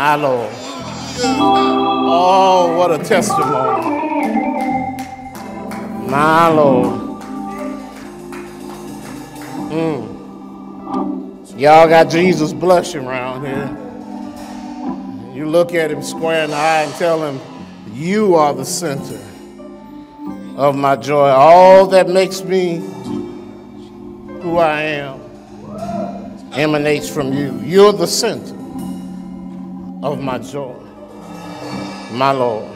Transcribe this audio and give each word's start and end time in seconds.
My 0.00 0.14
Lord. 0.14 0.52
Oh, 2.06 2.76
what 2.78 2.92
a 2.92 2.98
testimony. 3.02 3.82
My 6.08 6.46
Lord. 6.46 7.20
Mm. 9.72 11.58
Y'all 11.58 11.88
got 11.88 12.10
Jesus 12.10 12.52
blushing 12.52 13.06
around 13.06 13.44
here. 13.44 13.76
You 15.34 15.48
look 15.48 15.74
at 15.74 15.90
him 15.90 16.04
square 16.04 16.44
in 16.44 16.50
the 16.50 16.56
eye 16.56 16.82
and 16.82 16.94
tell 16.94 17.20
him, 17.20 17.40
You 17.92 18.36
are 18.36 18.54
the 18.54 18.64
center 18.64 19.20
of 20.56 20.76
my 20.76 20.94
joy. 20.94 21.28
All 21.28 21.88
that 21.88 22.08
makes 22.08 22.44
me 22.44 22.76
who 24.42 24.58
I 24.58 24.80
am 24.80 25.20
emanates 26.52 27.08
from 27.10 27.32
you. 27.32 27.60
You're 27.64 27.92
the 27.92 28.06
center 28.06 28.57
of 30.02 30.20
my 30.20 30.38
joy, 30.38 30.74
my 32.12 32.32
Lord. 32.32 32.74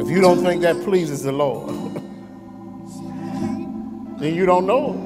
If 0.00 0.08
you 0.08 0.20
don't 0.20 0.42
think 0.42 0.62
that 0.62 0.82
pleases 0.84 1.22
the 1.24 1.32
Lord, 1.32 1.68
then 4.18 4.34
you 4.34 4.46
don't 4.46 4.66
know. 4.66 5.04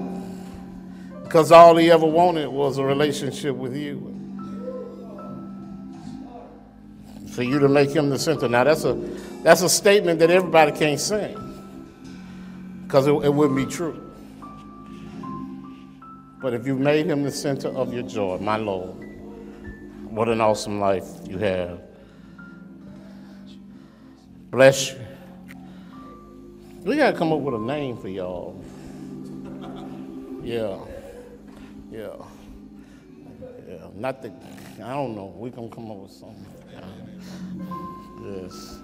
Because 1.24 1.50
all 1.50 1.76
he 1.76 1.90
ever 1.90 2.04
wanted 2.04 2.48
was 2.48 2.76
a 2.76 2.84
relationship 2.84 3.56
with 3.56 3.74
you. 3.74 4.10
For 7.30 7.42
you 7.42 7.58
to 7.58 7.68
make 7.68 7.88
him 7.90 8.10
the 8.10 8.18
center. 8.18 8.48
Now 8.48 8.64
that's 8.64 8.84
a 8.84 8.92
that's 9.42 9.62
a 9.62 9.68
statement 9.70 10.18
that 10.18 10.30
everybody 10.30 10.72
can't 10.72 11.00
say. 11.00 11.34
Because 12.84 13.06
it, 13.06 13.12
it 13.12 13.32
wouldn't 13.32 13.56
be 13.56 13.64
true. 13.64 14.12
But 16.42 16.52
if 16.52 16.66
you 16.66 16.76
made 16.76 17.06
him 17.06 17.22
the 17.22 17.30
center 17.30 17.68
of 17.68 17.94
your 17.94 18.02
joy, 18.02 18.36
my 18.38 18.56
Lord, 18.56 19.01
what 20.12 20.28
an 20.28 20.42
awesome 20.42 20.78
life 20.78 21.08
you 21.26 21.38
have. 21.38 21.80
Bless 24.50 24.92
you. 24.92 24.98
We 26.82 26.96
got 26.96 27.12
to 27.12 27.16
come 27.16 27.32
up 27.32 27.40
with 27.40 27.54
a 27.54 27.58
name 27.58 27.96
for 27.96 28.08
y'all. 28.08 28.62
Yeah. 30.42 30.76
Yeah. 31.90 32.16
Yeah. 33.66 33.86
Not 33.94 34.20
the, 34.20 34.30
I 34.84 34.92
don't 34.92 35.16
know. 35.16 35.32
We're 35.34 35.48
going 35.48 35.70
to 35.70 35.74
come 35.74 35.90
up 35.90 35.96
with 35.96 36.12
something. 36.12 36.44
Yes. 38.22 38.80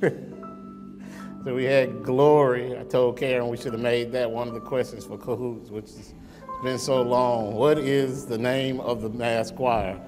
so 1.44 1.54
we 1.56 1.64
had 1.64 2.04
glory. 2.04 2.78
I 2.78 2.84
told 2.84 3.18
Karen 3.18 3.48
we 3.48 3.56
should 3.56 3.72
have 3.72 3.82
made 3.82 4.12
that 4.12 4.30
one 4.30 4.46
of 4.46 4.54
the 4.54 4.60
questions 4.60 5.04
for 5.04 5.18
Cahoots, 5.18 5.70
which 5.70 5.86
has 5.86 6.14
been 6.62 6.78
so 6.78 7.02
long. 7.02 7.54
What 7.54 7.78
is 7.78 8.26
the 8.26 8.38
name 8.38 8.80
of 8.80 9.02
the 9.02 9.10
mass 9.10 9.50
choir? 9.50 10.00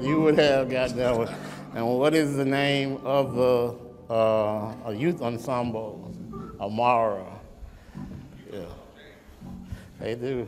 You 0.00 0.20
would 0.20 0.38
have 0.38 0.70
gotten 0.70 0.96
that 0.96 1.16
one. 1.16 1.34
And 1.74 1.86
what 1.98 2.14
is 2.14 2.36
the 2.36 2.44
name 2.44 2.98
of 3.04 3.34
the 3.34 4.12
uh, 4.12 4.90
youth 4.90 5.20
ensemble? 5.20 6.14
Amara. 6.60 7.26
Yeah. 8.52 8.60
They 10.00 10.14
do. 10.14 10.46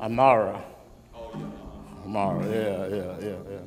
Amara. 0.00 0.62
Amara, 2.04 2.44
yeah, 2.46 2.86
yeah, 2.86 3.16
yeah, 3.20 3.36
yeah. 3.50 3.58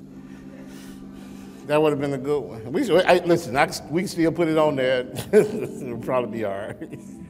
That 1.67 1.81
would 1.81 1.91
have 1.91 2.01
been 2.01 2.13
a 2.13 2.17
good 2.17 2.39
one. 2.39 2.71
We 2.71 2.83
should, 2.83 3.05
I, 3.05 3.19
listen, 3.19 3.55
I, 3.55 3.69
we 3.89 4.01
can 4.01 4.07
still 4.09 4.31
put 4.31 4.47
it 4.47 4.57
on 4.57 4.75
there. 4.75 5.07
It'll 5.31 5.97
probably 5.99 6.39
be 6.39 6.45
all 6.45 6.57
right. 6.57 6.99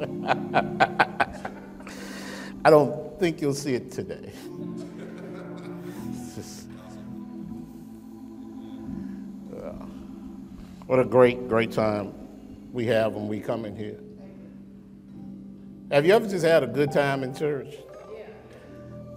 I 2.64 2.70
don't 2.70 3.18
think 3.18 3.42
you'll 3.42 3.52
see 3.52 3.74
it 3.74 3.92
today. 3.92 4.32
Just, 6.34 6.68
uh, 9.54 9.72
what 10.86 10.98
a 10.98 11.04
great, 11.04 11.48
great 11.48 11.72
time 11.72 12.14
we 12.72 12.86
have 12.86 13.12
when 13.12 13.28
we 13.28 13.40
come 13.40 13.66
in 13.66 13.76
here. 13.76 13.98
Have 15.90 16.06
you 16.06 16.14
ever 16.14 16.26
just 16.26 16.46
had 16.46 16.62
a 16.62 16.66
good 16.66 16.92
time 16.92 17.22
in 17.22 17.34
church? 17.34 17.74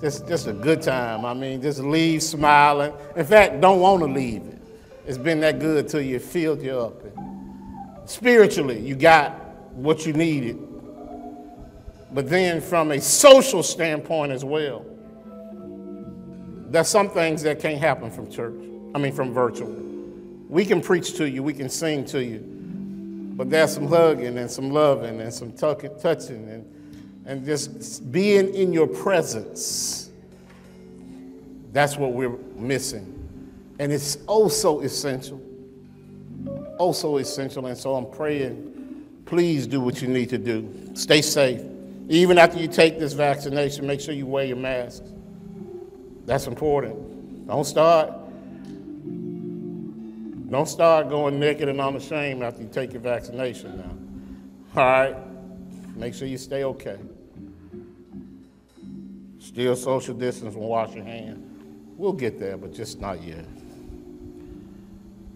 Just, 0.01 0.27
just 0.27 0.47
a 0.47 0.53
good 0.53 0.81
time. 0.81 1.23
I 1.23 1.33
mean, 1.33 1.61
just 1.61 1.79
leave 1.79 2.23
smiling. 2.23 2.91
In 3.16 3.25
fact, 3.25 3.61
don't 3.61 3.79
want 3.79 4.01
to 4.01 4.07
leave 4.07 4.41
it. 4.41 4.61
It's 5.05 5.17
been 5.17 5.39
that 5.41 5.59
good 5.59 5.88
till 5.88 6.01
you 6.01 6.19
filled 6.19 6.61
you 6.61 6.77
up. 6.77 7.05
And 7.05 8.09
spiritually, 8.09 8.79
you 8.79 8.95
got 8.95 9.39
what 9.73 10.05
you 10.05 10.11
needed. 10.11 10.72
But 12.13 12.29
then, 12.29 12.62
from 12.62 12.91
a 12.91 13.01
social 13.01 13.63
standpoint 13.63 14.31
as 14.31 14.46
well, 14.46 14.85
there's 16.69 16.88
some 16.88 17.09
things 17.09 17.41
that 17.44 17.59
can't 17.59 17.79
happen 17.79 18.12
from 18.12 18.29
church. 18.29 18.62
I 18.96 19.00
mean, 19.00 19.13
from 19.13 19.34
virtual. 19.34 19.72
We 20.47 20.66
can 20.66 20.81
preach 20.81 21.16
to 21.16 21.28
you, 21.28 21.41
we 21.41 21.53
can 21.53 21.69
sing 21.69 22.06
to 22.06 22.23
you, 22.23 22.40
but 23.35 23.50
there's 23.50 23.73
some 23.73 23.88
hugging 23.88 24.38
and 24.38 24.50
some 24.50 24.69
loving 24.69 25.22
and 25.22 25.34
some 25.34 25.52
touching 25.53 26.50
and 26.50 26.69
and 27.25 27.46
just 27.46 28.12
being 28.12 28.53
in 28.53 28.73
your 28.73 28.88
presence. 28.88 30.09
That's 31.72 31.97
what 31.97 32.13
we're 32.13 32.38
missing. 32.56 33.09
And 33.79 33.91
it's 33.91 34.18
also 34.28 34.81
essential. 34.81 35.41
Also 36.78 37.18
essential. 37.18 37.66
And 37.66 37.78
so 37.78 37.96
I'm 37.96 38.09
praying, 38.12 39.06
please 39.25 39.68
do 39.68 39.79
what 39.79 40.02
you 40.02 40.07
need 40.07 40.29
to 40.29 40.38
do. 40.38 40.91
Stay 40.94 41.22
safe. 41.22 41.62
Even 42.09 42.38
after 42.38 42.59
you 42.59 42.68
take 42.68 43.00
this 43.00 43.14
vaccination, 43.14 43.88
make 43.88 44.02
sure 44.02 44.14
you 44.14 44.25
wear 44.25 44.46
your 44.46 44.58
mask. 44.58 45.03
That's 46.25 46.47
important. 46.47 47.47
Don't 47.47 47.66
start. 47.66 48.12
Don't 50.50 50.68
start 50.68 51.09
going 51.09 51.40
naked 51.40 51.68
and 51.69 51.81
unashamed 51.81 52.44
after 52.44 52.62
you 52.62 52.69
take 52.72 52.94
your 52.94 53.02
vaccination 53.02 53.78
now. 53.78 54.81
All 54.81 54.88
right? 54.88 55.16
Make 55.96 56.14
sure 56.14 56.28
you 56.28 56.38
stay 56.38 56.64
okay. 56.64 56.97
Still 59.40 59.75
social 59.75 60.14
distance 60.14 60.56
and 60.56 60.64
wash 60.64 60.94
your 60.94 61.06
hands. 61.06 61.40
We'll 61.97 62.14
get 62.14 62.40
there, 62.40 62.58
but 62.58 62.74
just 62.74 63.00
not 63.00 63.22
yet. 63.24 63.46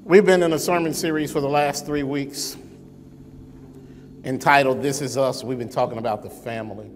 We've 0.04 0.26
been 0.26 0.44
in 0.44 0.54
a 0.54 0.60
sermon 0.60 0.94
series 0.94 1.32
for 1.32 1.42
the 1.42 1.50
last 1.50 1.86
three 1.86 2.04
weeks 2.04 2.58
entitled 4.28 4.82
This 4.82 5.02
Is 5.02 5.18
Us. 5.18 5.42
We've 5.42 5.58
been 5.58 5.70
talking 5.70 5.98
about 5.98 6.22
the 6.22 6.30
family. 6.30 6.92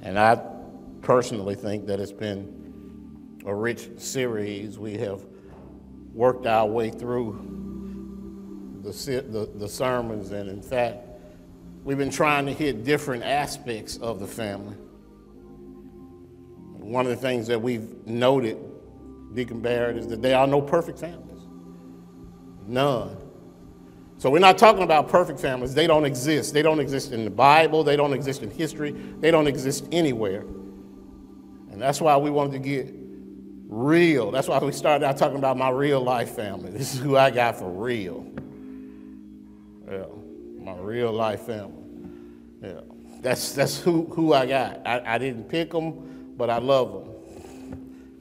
And 0.00 0.18
I 0.18 0.40
personally 1.02 1.54
think 1.54 1.86
that 1.88 2.00
it's 2.00 2.12
been 2.12 3.42
a 3.44 3.54
rich 3.54 3.90
series. 3.98 4.78
We 4.78 4.96
have 4.96 5.20
worked 6.14 6.46
our 6.46 6.66
way 6.66 6.88
through 6.88 8.80
the, 8.82 8.90
the, 8.90 9.50
the 9.54 9.68
sermons, 9.68 10.30
and 10.30 10.48
in 10.48 10.62
fact, 10.62 11.06
we've 11.84 11.98
been 11.98 12.10
trying 12.10 12.46
to 12.46 12.54
hit 12.54 12.84
different 12.84 13.22
aspects 13.22 13.98
of 13.98 14.18
the 14.18 14.26
family. 14.26 14.76
One 16.78 17.04
of 17.04 17.10
the 17.10 17.16
things 17.16 17.48
that 17.48 17.60
we've 17.60 18.06
noted, 18.06 18.56
Deacon 19.34 19.60
Barrett, 19.60 19.98
is 19.98 20.06
that 20.08 20.22
there 20.22 20.38
are 20.38 20.46
no 20.46 20.62
perfect 20.62 20.98
families. 20.98 21.42
None. 22.66 23.25
So 24.26 24.30
we're 24.30 24.40
not 24.40 24.58
talking 24.58 24.82
about 24.82 25.08
perfect 25.08 25.38
families. 25.38 25.72
They 25.72 25.86
don't 25.86 26.04
exist. 26.04 26.52
They 26.52 26.62
don't 26.62 26.80
exist 26.80 27.12
in 27.12 27.22
the 27.22 27.30
Bible. 27.30 27.84
They 27.84 27.94
don't 27.94 28.12
exist 28.12 28.42
in 28.42 28.50
history. 28.50 28.90
They 28.90 29.30
don't 29.30 29.46
exist 29.46 29.86
anywhere. 29.92 30.40
And 31.70 31.80
that's 31.80 32.00
why 32.00 32.16
we 32.16 32.30
wanted 32.30 32.54
to 32.54 32.58
get 32.58 32.92
real. 33.68 34.32
That's 34.32 34.48
why 34.48 34.58
we 34.58 34.72
started 34.72 35.06
out 35.06 35.16
talking 35.16 35.38
about 35.38 35.56
my 35.56 35.70
real 35.70 36.00
life 36.00 36.30
family. 36.30 36.72
This 36.72 36.92
is 36.92 37.00
who 37.00 37.16
I 37.16 37.30
got 37.30 37.56
for 37.56 37.70
real. 37.70 38.26
Yeah 39.88 40.06
my 40.66 40.76
real 40.78 41.12
life 41.12 41.42
family. 41.42 41.84
Yeah, 42.60 42.80
that's 43.20 43.52
that's 43.52 43.80
who 43.80 44.06
who 44.06 44.32
I 44.32 44.46
got. 44.46 44.84
I, 44.84 45.14
I 45.14 45.18
didn't 45.18 45.44
pick 45.44 45.70
them, 45.70 46.34
but 46.36 46.50
I 46.50 46.58
love 46.58 46.92
them. 46.92 47.12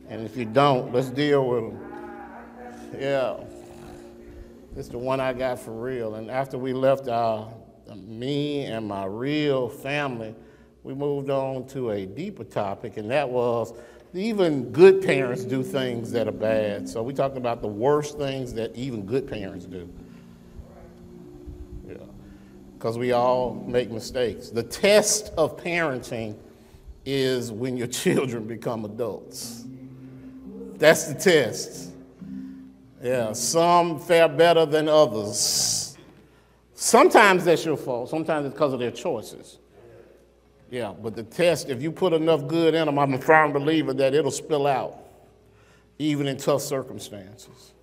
And 0.07 0.23
if 0.23 0.37
you 0.37 0.45
don't, 0.45 0.93
let's 0.93 1.09
deal 1.09 1.47
with 1.47 1.63
them. 1.63 1.79
Yeah, 2.99 3.37
it's 4.75 4.89
the 4.89 4.97
one 4.97 5.19
I 5.19 5.33
got 5.33 5.59
for 5.59 5.71
real. 5.71 6.15
And 6.15 6.29
after 6.29 6.57
we 6.57 6.73
left 6.73 7.05
me 7.95 8.65
and 8.65 8.87
my 8.87 9.05
real 9.05 9.69
family, 9.69 10.35
we 10.83 10.93
moved 10.93 11.29
on 11.29 11.67
to 11.69 11.91
a 11.91 12.05
deeper 12.05 12.43
topic, 12.43 12.97
and 12.97 13.09
that 13.09 13.27
was 13.27 13.73
even 14.13 14.71
good 14.71 15.01
parents 15.01 15.43
do 15.43 15.63
things 15.63 16.11
that 16.11 16.27
are 16.27 16.31
bad. 16.31 16.87
So 16.87 17.03
we 17.03 17.13
talked 17.13 17.37
about 17.37 17.61
the 17.61 17.67
worst 17.67 18.17
things 18.17 18.53
that 18.53 18.75
even 18.75 19.05
good 19.05 19.27
parents 19.27 19.65
do 19.65 19.89
Yeah. 21.87 21.95
because 22.77 22.97
we 22.97 23.11
all 23.11 23.53
make 23.67 23.91
mistakes. 23.91 24.49
The 24.49 24.63
test 24.63 25.33
of 25.37 25.57
parenting 25.61 26.35
is 27.05 27.51
when 27.51 27.77
your 27.77 27.87
children 28.03 28.45
become 28.45 28.85
adults. 28.85 29.65
That's 30.77 31.07
the 31.07 31.15
test. 31.15 31.91
Yeah, 33.05 33.33
some 33.33 33.99
fare 33.99 34.27
better 34.27 34.65
than 34.65 34.89
others. 34.89 35.95
Sometimes 36.73 37.45
that's 37.45 37.63
your 37.63 37.77
fault, 37.77 38.09
sometimes 38.09 38.47
it's 38.47 38.55
because 38.55 38.73
of 38.73 38.79
their 38.79 38.89
choices. 38.89 39.59
Yeah, 40.71 40.91
but 40.91 41.15
the 41.15 41.21
test, 41.21 41.69
if 41.69 41.83
you 41.83 41.91
put 41.91 42.13
enough 42.13 42.47
good 42.47 42.73
in 42.73 42.87
them, 42.87 42.97
I'm 42.97 43.13
a 43.13 43.19
firm 43.19 43.53
believer 43.53 43.93
that 43.93 44.15
it'll 44.15 44.31
spill 44.31 44.65
out, 44.65 44.97
even 45.99 46.25
in 46.25 46.37
tough 46.37 46.63
circumstances. 46.63 47.73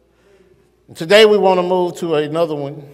And 0.88 0.96
today 0.96 1.24
we 1.24 1.38
want 1.38 1.58
to 1.58 1.62
move 1.62 1.94
to 1.98 2.16
another 2.16 2.56
one 2.56 2.84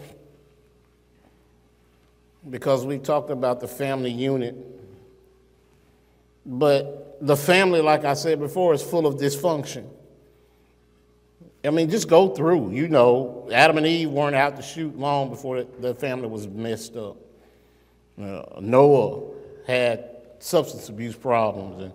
because 2.51 2.85
we 2.85 2.99
talked 2.99 3.31
about 3.31 3.59
the 3.61 3.69
family 3.69 4.11
unit. 4.11 4.55
But 6.45 7.17
the 7.23 7.39
family, 7.39 7.81
like 7.81 8.05
I 8.05 8.13
said 8.13 8.39
before, 8.39 8.75
is 8.75 8.83
full 8.83 9.07
of 9.07 9.15
dysfunction. 9.15 9.89
I 11.69 11.71
mean, 11.71 11.91
just 11.91 12.09
go 12.09 12.29
through. 12.31 12.73
You 12.73 12.89
know, 12.89 13.49
Adam 13.53 13.77
and 13.79 13.87
Eve 13.87 14.11
weren't 14.11 14.35
out 14.35 14.57
to 14.57 14.63
shoot 14.63 14.99
long 14.99 15.31
before 15.31 15.63
the 15.63 15.95
family 15.95 16.27
was 16.27 16.49
messed 16.49 16.97
up. 16.97 17.17
Uh, 18.21 18.43
Noah 18.61 19.35
had 19.67 20.17
substance 20.41 20.89
abuse 20.89 21.15
problems 21.15 21.83
and, 21.85 21.93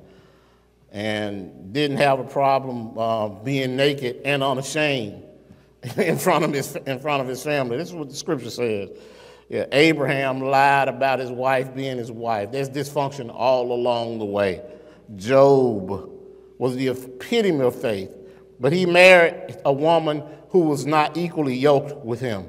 and 0.91 1.73
didn't 1.73 1.97
have 1.97 2.19
a 2.19 2.23
problem 2.23 2.97
uh, 2.97 3.27
being 3.27 3.75
naked 3.75 4.21
and 4.23 4.43
unashamed 4.43 5.23
in 5.97 6.17
front, 6.17 6.45
of 6.45 6.53
his, 6.53 6.75
in 6.75 6.99
front 6.99 7.21
of 7.21 7.27
his 7.27 7.43
family. 7.43 7.75
This 7.77 7.89
is 7.89 7.95
what 7.95 8.09
the 8.09 8.15
scripture 8.15 8.49
says. 8.49 8.89
Yeah, 9.49 9.65
Abraham 9.71 10.41
lied 10.41 10.87
about 10.87 11.19
his 11.19 11.29
wife 11.29 11.75
being 11.75 11.97
his 11.97 12.11
wife. 12.11 12.51
There's 12.51 12.69
dysfunction 12.69 13.29
all 13.33 13.71
along 13.71 14.19
the 14.19 14.25
way. 14.25 14.61
Job 15.15 16.09
was 16.57 16.75
the 16.75 16.87
epitome 16.87 17.61
of 17.61 17.79
faith, 17.79 18.15
but 18.59 18.73
he 18.73 18.85
married 18.85 19.57
a 19.65 19.73
woman 19.73 20.23
who 20.49 20.59
was 20.61 20.85
not 20.85 21.17
equally 21.17 21.55
yoked 21.55 22.05
with 22.05 22.19
him. 22.19 22.47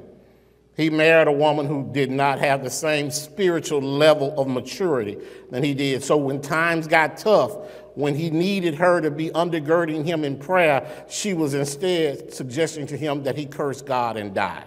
He 0.77 0.89
married 0.89 1.27
a 1.27 1.31
woman 1.31 1.67
who 1.67 1.89
did 1.91 2.11
not 2.11 2.39
have 2.39 2.63
the 2.63 2.69
same 2.69 3.09
spiritual 3.09 3.81
level 3.81 4.37
of 4.39 4.47
maturity 4.47 5.17
than 5.49 5.63
he 5.63 5.73
did. 5.73 6.03
So 6.03 6.17
when 6.17 6.41
times 6.41 6.87
got 6.87 7.17
tough, 7.17 7.55
when 7.95 8.13
he 8.13 8.29
needed 8.29 8.75
her 8.75 8.99
to 8.99 9.09
be 9.09 9.29
undergirding 9.29 10.05
him 10.05 10.25
in 10.25 10.37
prayer, 10.37 10.85
she 11.09 11.33
was 11.33 11.53
instead 11.53 12.33
suggesting 12.33 12.87
to 12.87 12.97
him 12.97 13.23
that 13.23 13.37
he 13.37 13.45
curse 13.45 13.81
God 13.81 14.17
and 14.17 14.33
die. 14.33 14.65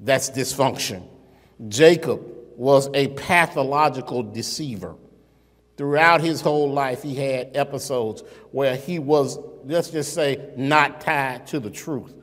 That's 0.00 0.30
dysfunction. 0.30 1.06
Jacob 1.68 2.22
was 2.56 2.88
a 2.94 3.08
pathological 3.08 4.22
deceiver. 4.22 4.94
Throughout 5.76 6.20
his 6.20 6.40
whole 6.40 6.70
life, 6.70 7.02
he 7.02 7.14
had 7.14 7.56
episodes 7.56 8.22
where 8.52 8.76
he 8.76 8.98
was, 8.98 9.38
let's 9.64 9.90
just 9.90 10.14
say, 10.14 10.50
not 10.56 11.00
tied 11.00 11.48
to 11.48 11.58
the 11.58 11.70
truth. 11.70 12.14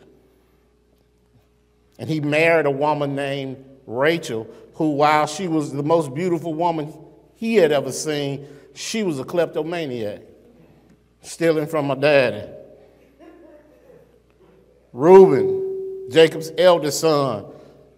And 2.00 2.09
he 2.09 2.21
married 2.21 2.65
a 2.65 2.71
woman 2.71 3.15
named 3.15 3.63
Rachel, 3.86 4.48
who, 4.75 4.92
while 4.92 5.27
she 5.27 5.48
was 5.48 5.74
the 5.74 5.83
most 5.83 6.13
beautiful 6.13 6.53
woman 6.53 6.94
he 7.36 7.56
had 7.56 7.71
ever 7.71 7.92
seen, 7.92 8.48
she 8.74 9.03
was 9.03 9.19
a 9.19 9.25
kleptomaniac, 9.25 10.21
stealing 11.21 11.68
from 11.68 11.89
her 11.89 11.95
daddy. 11.95 12.50
Reuben, 14.94 16.09
Jacob's 16.09 16.51
eldest 16.57 17.01
son, 17.01 17.45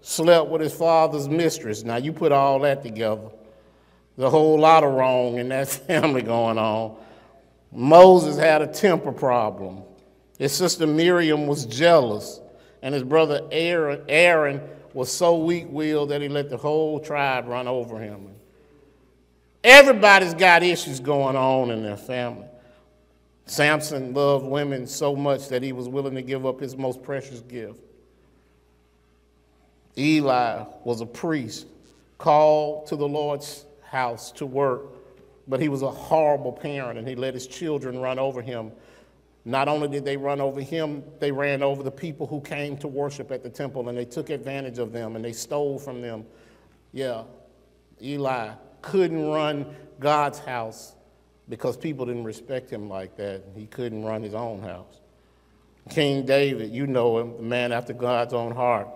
slept 0.02 0.50
with 0.50 0.62
his 0.62 0.74
father's 0.74 1.30
mistress. 1.30 1.84
Now, 1.84 1.98
you 1.98 2.12
put 2.12 2.32
all 2.32 2.60
that 2.60 2.84
together. 2.84 3.30
There's 4.16 4.28
a 4.28 4.30
whole 4.30 4.60
lot 4.60 4.84
of 4.84 4.94
wrong 4.94 5.38
in 5.38 5.50
that 5.50 5.68
family 5.88 6.22
going 6.22 6.58
on. 6.58 6.96
Moses 7.72 8.38
had 8.38 8.62
a 8.62 8.68
temper 8.68 9.12
problem. 9.12 9.84
His 10.38 10.52
sister 10.52 10.86
Miriam 10.86 11.48
was 11.48 11.66
jealous 11.66 12.40
and 12.84 12.94
his 12.94 13.04
brother 13.04 13.42
Aaron, 13.50 14.04
Aaron 14.10 14.62
was 14.94 15.12
so 15.12 15.38
weak 15.38 15.66
willed 15.70 16.10
that 16.10 16.22
he 16.22 16.28
let 16.28 16.50
the 16.50 16.58
whole 16.58 17.00
tribe 17.00 17.48
run 17.48 17.68
over 17.68 17.98
him. 17.98 18.28
Everybody's 19.64 20.34
got 20.34 20.62
issues 20.62 21.00
going 21.00 21.38
on 21.38 21.72
in 21.72 21.82
their 21.82 21.98
family. 21.98 22.46
Samson 23.46 24.14
loved 24.14 24.46
women 24.46 24.86
so 24.86 25.16
much 25.16 25.48
that 25.48 25.64
he 25.64 25.72
was 25.72 25.88
willing 25.88 26.16
to 26.16 26.22
give 26.22 26.46
up 26.46 26.60
his 26.60 26.76
most 26.76 27.02
precious 27.02 27.40
gift. 27.40 27.80
Eli 29.98 30.66
was 30.84 31.00
a 31.02 31.06
priest 31.06 31.68
called 32.18 32.88
to 32.88 32.96
the 32.98 33.08
Lord's 33.08 33.66
house 33.94 34.32
to 34.34 34.46
work, 34.46 34.82
but 35.48 35.62
he 35.62 35.70
was 35.70 35.82
a 35.82 35.92
horrible 35.92 36.52
parent 36.52 37.00
and 37.00 37.08
he 37.08 37.16
let 37.16 37.34
his 37.34 37.48
children 37.48 38.00
run 38.00 38.20
over 38.20 38.42
him 38.42 38.72
not 39.46 39.68
only 39.68 39.88
did 39.90 40.06
they 40.06 40.16
run 40.16 40.40
over 40.40 40.62
him, 40.62 41.04
they 41.20 41.32
ran 41.32 41.64
over 41.64 41.84
the 41.84 41.92
people 41.92 42.28
who 42.28 42.40
came 42.40 42.78
to 42.78 42.88
worship 42.88 43.32
at 43.32 43.44
the 43.44 43.50
temple 43.50 43.90
and 43.90 43.98
they 43.98 44.06
took 44.06 44.30
advantage 44.30 44.78
of 44.78 44.94
them 44.94 45.16
and 45.16 45.26
they 45.26 45.34
stole 45.34 45.78
from 45.78 46.02
them. 46.02 46.26
Yeah, 46.94 47.24
Eli 48.02 48.52
couldn't 48.82 49.26
run 49.26 49.76
God's 50.00 50.40
house 50.40 50.96
because 51.50 51.76
people 51.76 52.06
didn't 52.06 52.24
respect 52.24 52.70
him 52.70 52.88
like 52.88 53.18
that. 53.18 53.44
He 53.56 53.66
couldn't 53.66 54.06
run 54.06 54.24
his 54.24 54.34
own 54.34 54.62
house. 54.62 55.02
King 55.90 56.26
David, 56.26 56.72
you 56.72 56.88
know 56.88 57.20
him, 57.20 57.36
the 57.36 57.44
man 57.44 57.74
after 57.74 57.92
God's 57.92 58.34
own 58.34 58.56
heart. 58.56 58.88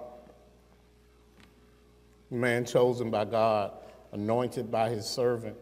man 2.32 2.64
chosen 2.64 3.12
by 3.12 3.26
God, 3.26 3.74
anointed 4.12 4.71
by 4.71 4.89
his 4.89 5.06
servant, 5.06 5.56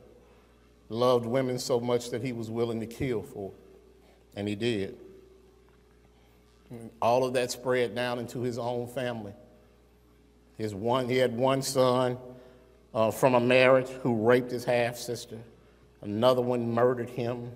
loved 0.89 1.25
women 1.25 1.59
so 1.59 1.79
much 1.79 2.11
that 2.11 2.21
he 2.21 2.31
was 2.31 2.49
willing 2.49 2.79
to 2.79 2.85
kill 2.85 3.21
for. 3.21 3.51
And 4.35 4.47
he 4.47 4.55
did. 4.55 4.97
All 7.01 7.23
of 7.25 7.33
that 7.33 7.51
spread 7.51 7.95
down 7.95 8.19
into 8.19 8.41
his 8.41 8.57
own 8.57 8.87
family. 8.87 9.33
His 10.57 10.73
one, 10.73 11.09
he 11.09 11.17
had 11.17 11.35
one 11.35 11.61
son 11.61 12.17
uh, 12.93 13.11
from 13.11 13.35
a 13.35 13.39
marriage 13.39 13.89
who 14.03 14.25
raped 14.25 14.51
his 14.51 14.63
half 14.63 14.97
sister. 14.97 15.37
Another 16.01 16.41
one 16.41 16.73
murdered 16.73 17.09
him. 17.09 17.51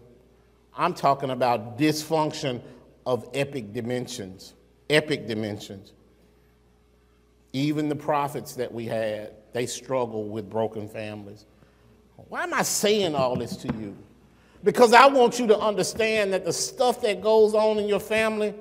I'm 0.76 0.94
talking 0.94 1.30
about 1.30 1.78
dysfunction 1.78 2.62
of 3.06 3.28
epic 3.34 3.74
dimensions. 3.74 4.54
Epic 4.90 5.28
dimensions. 5.28 5.94
Even 7.54 7.90
the 7.90 7.96
prophets 7.96 8.56
that 8.56 8.74
we 8.74 8.86
had, 8.86 9.32
they 9.54 9.66
struggle 9.66 10.26
with 10.26 10.50
broken 10.50 10.88
families. 10.88 11.46
Why 12.28 12.44
am 12.44 12.54
I 12.54 12.64
saying 12.64 13.16
all 13.16 13.36
this 13.36 13.56
to 13.58 13.68
you? 13.80 13.96
Because 14.64 14.94
I 14.94 15.08
want 15.08 15.40
you 15.40 15.48
to 15.48 15.58
understand 15.58 16.34
that 16.34 16.46
the 16.46 16.54
stuff 16.54 17.02
that 17.02 17.22
goes 17.22 17.54
on 17.54 17.80
in 17.80 17.88
your 17.88 18.00
family 18.00 18.54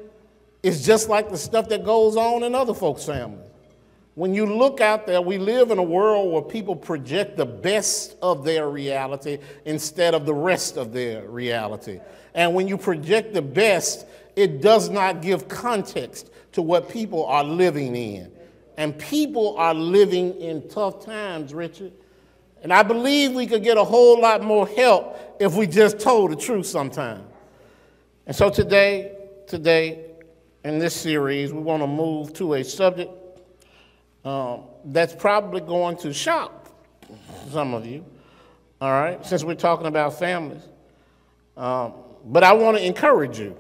is 0.63 0.85
just 0.85 1.09
like 1.09 1.29
the 1.31 1.37
stuff 1.37 1.69
that 1.69 1.85
goes 1.85 2.17
on 2.17 2.45
in 2.45 2.55
other 2.55 2.75
folks' 2.75 3.05
families. 3.05 3.45
When 4.15 4.35
you 4.35 4.47
look 4.47 4.81
out 4.81 5.07
there, 5.07 5.21
we 5.23 5.39
live 5.39 5.71
in 5.71 5.79
a 5.79 5.83
world 5.83 6.33
where 6.33 6.43
people 6.43 6.75
project 6.75 7.37
the 7.37 7.47
best 7.47 8.17
of 8.21 8.45
their 8.45 8.69
reality 8.69 9.39
instead 9.65 10.13
of 10.13 10.27
the 10.27 10.35
rest 10.35 10.77
of 10.77 10.93
their 10.93 11.29
reality. 11.29 12.01
And 12.35 12.53
when 12.55 12.67
you 12.67 12.77
project 12.77 13.33
the 13.33 13.43
best, 13.43 14.07
it 14.35 14.61
does 14.61 14.89
not 14.89 15.23
give 15.23 15.47
context 15.47 16.31
to 16.53 16.63
what 16.63 16.89
people 16.89 17.27
are 17.27 17.45
living 17.45 17.95
in. 17.95 18.33
And 18.79 18.97
people 18.97 19.57
are 19.59 19.75
living 19.75 20.41
in 20.41 20.69
tough 20.69 21.05
times, 21.05 21.53
Richard. 21.53 21.93
And 22.63 22.73
I 22.73 22.85
believe 22.85 23.33
we 23.33 23.45
could 23.45 23.65
get 23.65 23.77
a 23.77 23.83
whole 23.83 24.21
lot 24.21 24.41
more 24.41 24.69
help 24.69 25.37
if 25.41 25.57
we 25.57 25.67
just 25.67 25.99
told 25.99 26.31
the 26.31 26.37
truth 26.37 26.65
sometime. 26.65 27.25
And 28.25 28.37
so 28.37 28.49
today, 28.51 29.17
today, 29.49 30.05
in 30.63 30.79
this 30.79 30.95
series, 30.95 31.53
we 31.53 31.61
want 31.61 31.83
to 31.83 31.89
move 31.89 32.33
to 32.35 32.55
a 32.55 32.63
subject 32.63 33.11
um, 34.25 34.63
that's 34.85 35.15
probably 35.15 35.61
going 35.61 35.97
to 35.99 36.13
shock 36.13 36.71
some 37.51 37.75
of 37.75 37.85
you, 37.85 38.05
all 38.81 38.93
right, 38.93 39.27
since 39.27 39.43
we're 39.43 39.55
talking 39.55 39.87
about 39.87 40.17
families. 40.17 40.63
Um, 41.57 41.95
but 42.27 42.45
I 42.45 42.53
want 42.53 42.77
to 42.77 42.87
encourage 42.87 43.41
you. 43.41 43.57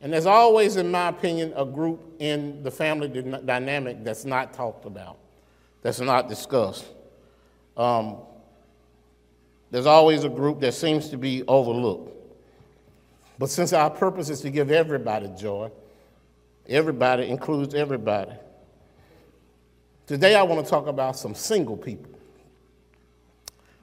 And 0.00 0.14
there's 0.14 0.26
always, 0.26 0.76
in 0.76 0.90
my 0.90 1.08
opinion, 1.08 1.52
a 1.56 1.66
group 1.66 2.03
in 2.18 2.62
the 2.62 2.70
family 2.70 3.08
dynamic 3.08 4.04
that's 4.04 4.24
not 4.24 4.52
talked 4.52 4.84
about, 4.84 5.16
that's 5.82 6.00
not 6.00 6.28
discussed. 6.28 6.86
Um, 7.76 8.18
there's 9.70 9.86
always 9.86 10.24
a 10.24 10.28
group 10.28 10.60
that 10.60 10.72
seems 10.74 11.08
to 11.10 11.16
be 11.16 11.42
overlooked. 11.48 12.12
But 13.38 13.50
since 13.50 13.72
our 13.72 13.90
purpose 13.90 14.30
is 14.30 14.40
to 14.42 14.50
give 14.50 14.70
everybody 14.70 15.28
joy, 15.36 15.70
everybody 16.68 17.28
includes 17.28 17.74
everybody. 17.74 18.32
Today 20.06 20.34
I 20.34 20.42
want 20.42 20.64
to 20.64 20.70
talk 20.70 20.86
about 20.86 21.16
some 21.16 21.34
single 21.34 21.76
people. 21.76 22.12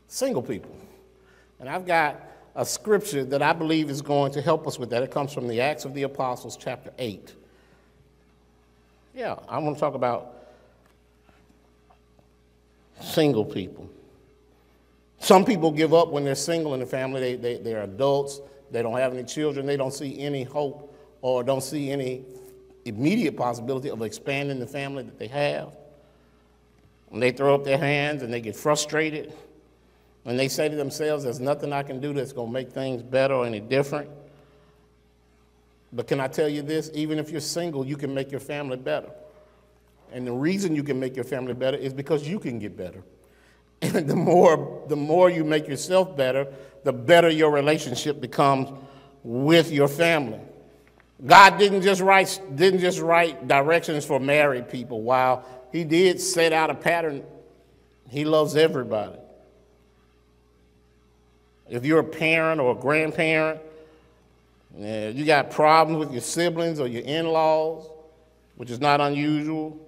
Single 0.07 0.41
people. 0.41 0.75
And 1.59 1.67
I've 1.67 1.85
got 1.85 2.21
a 2.55 2.65
scripture 2.65 3.23
that 3.25 3.41
I 3.41 3.53
believe 3.53 3.89
is 3.89 4.01
going 4.01 4.31
to 4.33 4.41
help 4.41 4.67
us 4.67 4.77
with 4.77 4.89
that. 4.91 5.03
It 5.03 5.11
comes 5.11 5.33
from 5.33 5.47
the 5.47 5.61
Acts 5.61 5.85
of 5.85 5.93
the 5.93 6.03
Apostles, 6.03 6.57
chapter 6.57 6.91
8. 6.97 7.33
Yeah, 9.13 9.35
I 9.47 9.57
want 9.59 9.75
to 9.75 9.79
talk 9.79 9.93
about 9.93 10.35
single 13.01 13.45
people. 13.45 13.89
Some 15.19 15.45
people 15.45 15.71
give 15.71 15.93
up 15.93 16.09
when 16.09 16.23
they're 16.23 16.35
single 16.35 16.73
in 16.73 16.79
the 16.79 16.85
family. 16.85 17.19
They, 17.19 17.35
they, 17.35 17.57
they're 17.57 17.83
adults, 17.83 18.41
they 18.71 18.81
don't 18.81 18.97
have 18.97 19.13
any 19.13 19.23
children, 19.23 19.65
they 19.65 19.77
don't 19.77 19.93
see 19.93 20.19
any 20.19 20.43
hope 20.43 20.95
or 21.21 21.43
don't 21.43 21.61
see 21.61 21.91
any 21.91 22.23
immediate 22.85 23.37
possibility 23.37 23.89
of 23.89 24.01
expanding 24.01 24.59
the 24.59 24.67
family 24.67 25.03
that 25.03 25.19
they 25.19 25.27
have. 25.27 25.69
And 27.11 27.21
they 27.21 27.31
throw 27.31 27.53
up 27.53 27.63
their 27.63 27.77
hands 27.77 28.23
and 28.23 28.33
they 28.33 28.41
get 28.41 28.55
frustrated 28.55 29.33
and 30.25 30.39
they 30.39 30.47
say 30.47 30.69
to 30.69 30.75
themselves, 30.75 31.23
There's 31.23 31.39
nothing 31.39 31.73
I 31.73 31.83
can 31.83 31.99
do 31.99 32.13
that's 32.13 32.33
going 32.33 32.49
to 32.49 32.53
make 32.53 32.71
things 32.71 33.01
better 33.01 33.33
or 33.33 33.45
any 33.45 33.59
different. 33.59 34.09
But 35.93 36.07
can 36.07 36.19
I 36.19 36.27
tell 36.27 36.47
you 36.47 36.61
this? 36.61 36.89
Even 36.93 37.19
if 37.19 37.31
you're 37.31 37.41
single, 37.41 37.85
you 37.85 37.97
can 37.97 38.13
make 38.13 38.31
your 38.31 38.39
family 38.39 38.77
better. 38.77 39.09
And 40.11 40.25
the 40.27 40.31
reason 40.31 40.75
you 40.75 40.83
can 40.83 40.99
make 40.99 41.15
your 41.15 41.25
family 41.25 41.53
better 41.53 41.77
is 41.77 41.93
because 41.93 42.27
you 42.27 42.39
can 42.39 42.59
get 42.59 42.75
better. 42.75 43.03
And 43.83 44.07
the 44.07 44.15
more, 44.15 44.83
the 44.89 44.95
more 44.95 45.31
you 45.31 45.43
make 45.43 45.67
yourself 45.67 46.15
better, 46.15 46.45
the 46.83 46.93
better 46.93 47.29
your 47.29 47.49
relationship 47.49 48.21
becomes 48.21 48.69
with 49.23 49.71
your 49.71 49.87
family. 49.87 50.39
God 51.25 51.57
didn't 51.57 51.81
just 51.81 51.99
write, 51.99 52.39
didn't 52.55 52.79
just 52.79 52.99
write 52.99 53.47
directions 53.47 54.05
for 54.05 54.19
married 54.19 54.69
people. 54.69 55.01
While 55.01 55.45
He 55.71 55.83
did 55.83 56.19
set 56.19 56.53
out 56.53 56.69
a 56.69 56.75
pattern, 56.75 57.23
He 58.07 58.23
loves 58.23 58.55
everybody. 58.55 59.17
If 61.67 61.85
you're 61.85 61.99
a 61.99 62.03
parent 62.03 62.59
or 62.61 62.73
a 62.73 62.79
grandparent, 62.79 63.61
you 64.77 65.25
got 65.25 65.51
problems 65.51 65.99
with 65.99 66.11
your 66.11 66.21
siblings 66.21 66.79
or 66.79 66.87
your 66.87 67.03
in 67.03 67.27
laws, 67.27 67.89
which 68.55 68.69
is 68.69 68.79
not 68.79 69.01
unusual. 69.01 69.79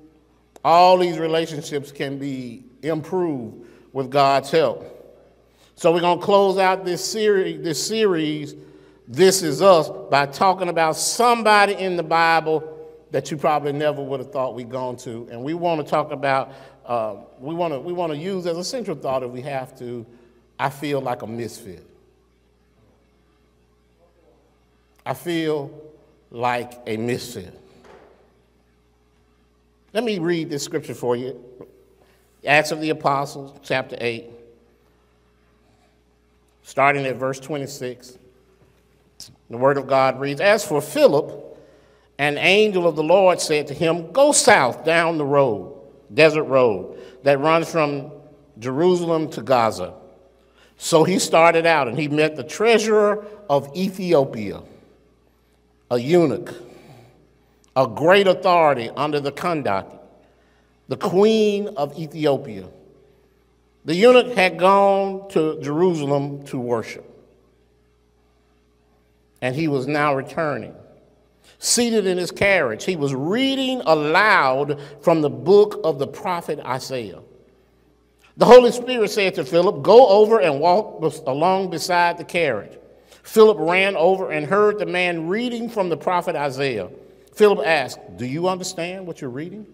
All 0.64 0.98
these 0.98 1.18
relationships 1.18 1.92
can 1.92 2.18
be 2.18 2.64
improved 2.82 3.66
with 3.92 4.10
God's 4.10 4.52
help. 4.52 4.90
So 5.76 5.92
we're 5.92 6.02
going 6.02 6.20
to 6.20 6.26
close 6.26 6.58
out 6.58 6.86
this 6.86 7.04
series, 7.04 7.64
this 7.64 7.86
series, 7.86 8.56
This 9.08 9.42
Is 9.42 9.62
Us, 9.62 9.90
by 10.10 10.26
talking 10.26 10.70
about 10.70 10.96
somebody 10.96 11.74
in 11.74 11.96
the 11.96 12.04
Bible 12.04 12.70
that 13.12 13.30
you 13.32 13.38
probably 13.38 13.72
never 13.72 14.02
would 14.02 14.20
have 14.20 14.32
thought 14.32 14.56
we'd 14.56 14.70
gone 14.70 14.98
to. 14.98 15.28
And 15.32 15.44
we 15.44 15.54
want 15.54 15.86
to 15.86 15.90
talk 15.90 16.12
about, 16.12 16.54
uh, 16.86 17.16
we, 17.40 17.54
want 17.54 17.74
to, 17.74 17.80
we 17.80 17.94
want 17.94 18.12
to 18.12 18.18
use 18.18 18.46
as 18.46 18.58
a 18.58 18.64
central 18.64 18.98
thought 18.98 19.24
if 19.24 19.32
we 19.32 19.42
have 19.42 19.78
to, 19.80 20.06
I 20.60 20.70
feel 20.70 21.02
like 21.02 21.22
a 21.22 21.28
misfit. 21.28 21.86
I 25.06 25.14
feel 25.14 25.72
like 26.32 26.80
a 26.88 26.98
misfit. 26.98 27.60
Let 29.94 30.04
me 30.04 30.20
read 30.20 30.50
this 30.50 30.64
scripture 30.64 30.96
for 30.96 31.16
you 31.16 31.44
Acts 32.46 32.72
of 32.72 32.82
the 32.82 32.90
Apostles, 32.90 33.58
chapter 33.64 33.96
8, 34.00 34.30
starting 36.64 37.06
at 37.06 37.16
verse 37.16 37.40
26. 37.40 38.18
The 39.50 39.58
word 39.58 39.78
of 39.78 39.88
God 39.88 40.20
reads 40.20 40.42
As 40.42 40.66
for 40.66 40.82
Philip, 40.82 41.58
an 42.18 42.38
angel 42.38 42.88
of 42.88 42.96
the 42.96 43.04
Lord 43.04 43.40
said 43.40 43.68
to 43.68 43.74
him, 43.74 44.12
Go 44.12 44.32
south 44.32 44.84
down 44.84 45.18
the 45.18 45.26
road, 45.26 45.74
desert 46.14 46.44
road, 46.44 47.00
that 47.24 47.40
runs 47.40 47.70
from 47.70 48.12
Jerusalem 48.60 49.30
to 49.32 49.42
Gaza. 49.42 49.94
So 50.78 51.04
he 51.04 51.20
started 51.20 51.66
out 51.66 51.88
and 51.88 51.98
he 51.98 52.08
met 52.08 52.36
the 52.36 52.44
treasurer 52.44 53.26
of 53.50 53.74
Ethiopia 53.76 54.62
a 55.94 56.00
eunuch, 56.00 56.52
a 57.76 57.86
great 57.86 58.26
authority 58.26 58.90
under 58.98 59.20
the 59.20 59.32
Kandake, 59.32 60.00
the 60.88 60.98
queen 60.98 61.68
of 61.78 61.98
Ethiopia. 62.00 62.68
The 63.86 63.94
eunuch 63.94 64.34
had 64.34 64.58
gone 64.58 65.30
to 65.30 65.62
Jerusalem 65.62 66.46
to 66.46 66.58
worship, 66.60 67.06
and 69.40 69.56
he 69.56 69.68
was 69.68 69.86
now 69.86 70.16
returning. 70.16 70.74
Seated 71.60 72.08
in 72.08 72.18
his 72.18 72.32
carriage, 72.32 72.86
he 72.86 72.96
was 72.96 73.14
reading 73.14 73.82
aloud 73.86 74.82
from 75.02 75.22
the 75.22 75.30
book 75.30 75.80
of 75.84 76.00
the 76.00 76.08
prophet 76.08 76.60
Isaiah. 76.60 77.22
The 78.36 78.46
Holy 78.46 78.72
Spirit 78.72 79.12
said 79.12 79.36
to 79.36 79.46
Philip, 79.46 79.84
Go 79.84 80.08
over 80.08 80.42
and 80.42 80.60
walk 80.60 81.04
along 81.28 81.70
beside 81.70 82.18
the 82.18 82.24
carriage. 82.24 82.80
Philip 83.24 83.58
ran 83.60 83.96
over 83.96 84.32
and 84.32 84.46
heard 84.46 84.78
the 84.78 84.86
man 84.86 85.28
reading 85.28 85.70
from 85.70 85.90
the 85.90 85.98
prophet 85.98 86.36
Isaiah. 86.36 86.90
Philip 87.34 87.66
asked, 87.66 88.00
Do 88.18 88.26
you 88.26 88.48
understand 88.48 89.08
what 89.08 89.22
you're 89.22 89.30
reading? 89.30 89.66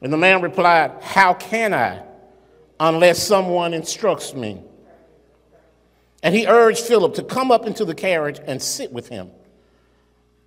And 0.00 0.12
the 0.12 0.18
man 0.18 0.42
replied, 0.42 1.02
How 1.02 1.34
can 1.34 1.72
I, 1.72 2.02
unless 2.78 3.22
someone 3.26 3.72
instructs 3.74 4.34
me? 4.34 4.62
And 6.22 6.34
he 6.34 6.46
urged 6.46 6.80
Philip 6.80 7.14
to 7.14 7.22
come 7.22 7.50
up 7.50 7.66
into 7.66 7.84
the 7.84 7.94
carriage 7.94 8.38
and 8.46 8.62
sit 8.62 8.92
with 8.92 9.08
him. 9.08 9.30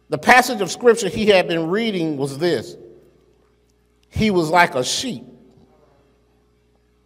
The 0.10 0.18
passage 0.18 0.62
of 0.62 0.72
scripture 0.72 1.10
he 1.10 1.28
had 1.28 1.48
been 1.48 1.70
reading 1.70 2.18
was 2.18 2.38
this 2.38 2.78
He 4.10 4.30
was 4.30 4.50
like 4.50 4.76
a 4.76 4.84
sheep. 4.84 5.24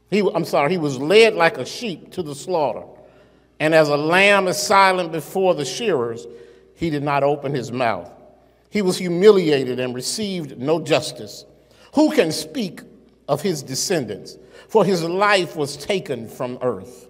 He, 0.09 0.19
I'm 0.19 0.45
sorry, 0.45 0.71
he 0.71 0.77
was 0.77 0.99
led 0.99 1.35
like 1.35 1.57
a 1.57 1.65
sheep 1.65 2.11
to 2.11 2.21
the 2.21 2.35
slaughter. 2.35 2.83
And 3.61 3.75
as 3.75 3.89
a 3.89 3.95
lamb 3.95 4.47
is 4.47 4.57
silent 4.57 5.11
before 5.11 5.53
the 5.53 5.65
shearers, 5.65 6.25
he 6.73 6.89
did 6.89 7.03
not 7.03 7.21
open 7.21 7.53
his 7.53 7.71
mouth. 7.71 8.11
He 8.71 8.81
was 8.81 8.97
humiliated 8.97 9.79
and 9.79 9.93
received 9.93 10.57
no 10.57 10.79
justice. 10.79 11.45
Who 11.93 12.11
can 12.11 12.31
speak 12.31 12.81
of 13.27 13.43
his 13.43 13.61
descendants? 13.61 14.35
For 14.67 14.83
his 14.83 15.03
life 15.03 15.55
was 15.55 15.77
taken 15.77 16.27
from 16.27 16.57
earth. 16.63 17.07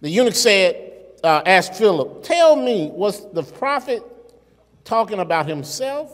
The 0.00 0.08
eunuch 0.08 0.36
said, 0.36 0.90
uh, 1.22 1.42
asked 1.44 1.74
Philip, 1.74 2.22
Tell 2.22 2.56
me, 2.56 2.88
was 2.90 3.30
the 3.34 3.42
prophet 3.42 4.02
talking 4.84 5.18
about 5.18 5.46
himself 5.46 6.10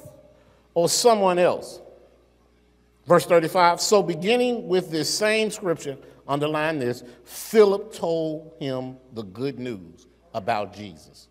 or 0.74 0.88
someone 0.88 1.38
else? 1.38 1.80
Verse 3.06 3.24
35 3.24 3.80
So, 3.80 4.02
beginning 4.02 4.66
with 4.66 4.90
this 4.90 5.16
same 5.16 5.52
scripture, 5.52 5.96
underline 6.26 6.78
this 6.78 7.02
Philip 7.24 7.92
told 7.92 8.54
him 8.58 8.96
the 9.12 9.22
good 9.22 9.58
news 9.58 10.06
about 10.32 10.74
Jesus. 10.74 11.28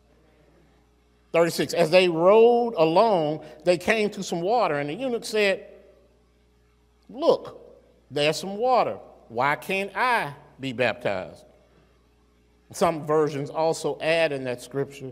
36 1.32 1.74
As 1.74 1.90
they 1.90 2.08
rode 2.08 2.74
along, 2.78 3.44
they 3.66 3.78
came 3.78 4.10
to 4.12 4.24
some 4.24 4.42
water, 4.42 4.76
and 4.76 4.90
the 4.90 4.94
eunuch 4.94 5.26
said, 5.26 5.68
Look, 7.10 7.60
there's 8.10 8.38
some 8.38 8.58
water. 8.58 8.98
Why 9.28 9.56
can't 9.56 9.96
I 9.96 10.34
be 10.60 10.74
baptized? 10.74 11.44
Some 12.72 13.06
versions 13.06 13.50
also 13.50 13.98
add 14.02 14.32
in 14.32 14.44
that 14.46 14.62
scripture, 14.62 15.12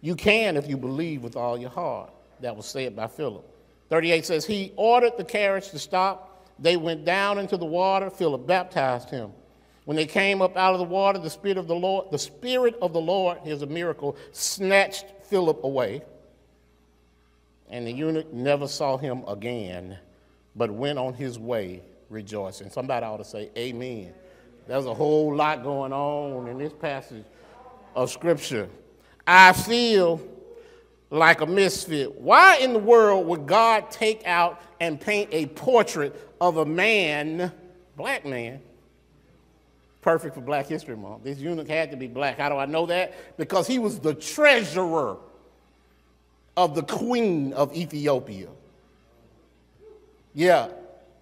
You 0.00 0.14
can 0.14 0.56
if 0.56 0.68
you 0.68 0.76
believe 0.76 1.22
with 1.22 1.36
all 1.36 1.58
your 1.58 1.70
heart. 1.70 2.12
That 2.40 2.56
was 2.56 2.66
said 2.66 2.94
by 2.94 3.06
Philip. 3.08 3.44
38 3.88 4.24
says, 4.24 4.44
He 4.44 4.72
ordered 4.76 5.16
the 5.16 5.24
carriage 5.24 5.70
to 5.70 5.78
stop 5.78 6.27
they 6.58 6.76
went 6.76 7.04
down 7.04 7.38
into 7.38 7.56
the 7.56 7.64
water. 7.64 8.10
Philip 8.10 8.46
baptized 8.46 9.10
him. 9.10 9.32
When 9.84 9.96
they 9.96 10.06
came 10.06 10.42
up 10.42 10.56
out 10.56 10.74
of 10.74 10.80
the 10.80 10.84
water, 10.84 11.18
the 11.18 11.30
Spirit 11.30 11.56
of 11.56 11.66
the 11.66 11.74
Lord, 11.74 12.10
the 12.10 12.18
Spirit 12.18 12.76
of 12.82 12.92
the 12.92 13.00
Lord, 13.00 13.38
here's 13.42 13.62
a 13.62 13.66
miracle, 13.66 14.16
snatched 14.32 15.06
Philip 15.24 15.64
away. 15.64 16.02
And 17.70 17.86
the 17.86 17.92
eunuch 17.92 18.32
never 18.32 18.66
saw 18.68 18.96
him 18.96 19.24
again, 19.26 19.98
but 20.56 20.70
went 20.70 20.98
on 20.98 21.14
his 21.14 21.38
way 21.38 21.82
rejoicing. 22.10 22.70
Somebody 22.70 23.06
ought 23.06 23.18
to 23.18 23.24
say, 23.24 23.50
Amen. 23.56 24.12
There's 24.66 24.86
a 24.86 24.94
whole 24.94 25.34
lot 25.34 25.62
going 25.62 25.92
on 25.92 26.48
in 26.48 26.58
this 26.58 26.72
passage 26.74 27.24
of 27.94 28.10
Scripture. 28.10 28.68
I 29.26 29.52
feel 29.52 30.20
like 31.10 31.40
a 31.40 31.46
misfit. 31.46 32.20
Why 32.20 32.58
in 32.58 32.72
the 32.72 32.78
world 32.78 33.26
would 33.26 33.46
God 33.46 33.90
take 33.90 34.26
out 34.26 34.60
and 34.80 35.00
paint 35.00 35.30
a 35.32 35.46
portrait 35.46 36.14
of 36.40 36.58
a 36.58 36.66
man, 36.66 37.52
black 37.96 38.26
man, 38.26 38.60
perfect 40.02 40.34
for 40.34 40.40
Black 40.40 40.66
History 40.66 40.96
Month? 40.96 41.24
This 41.24 41.38
eunuch 41.38 41.68
had 41.68 41.90
to 41.90 41.96
be 41.96 42.06
black. 42.06 42.38
How 42.38 42.48
do 42.48 42.56
I 42.56 42.66
know 42.66 42.86
that? 42.86 43.36
Because 43.36 43.66
he 43.66 43.78
was 43.78 43.98
the 43.98 44.14
treasurer 44.14 45.16
of 46.56 46.74
the 46.74 46.82
queen 46.82 47.52
of 47.52 47.74
Ethiopia. 47.74 48.48
Yeah, 50.34 50.68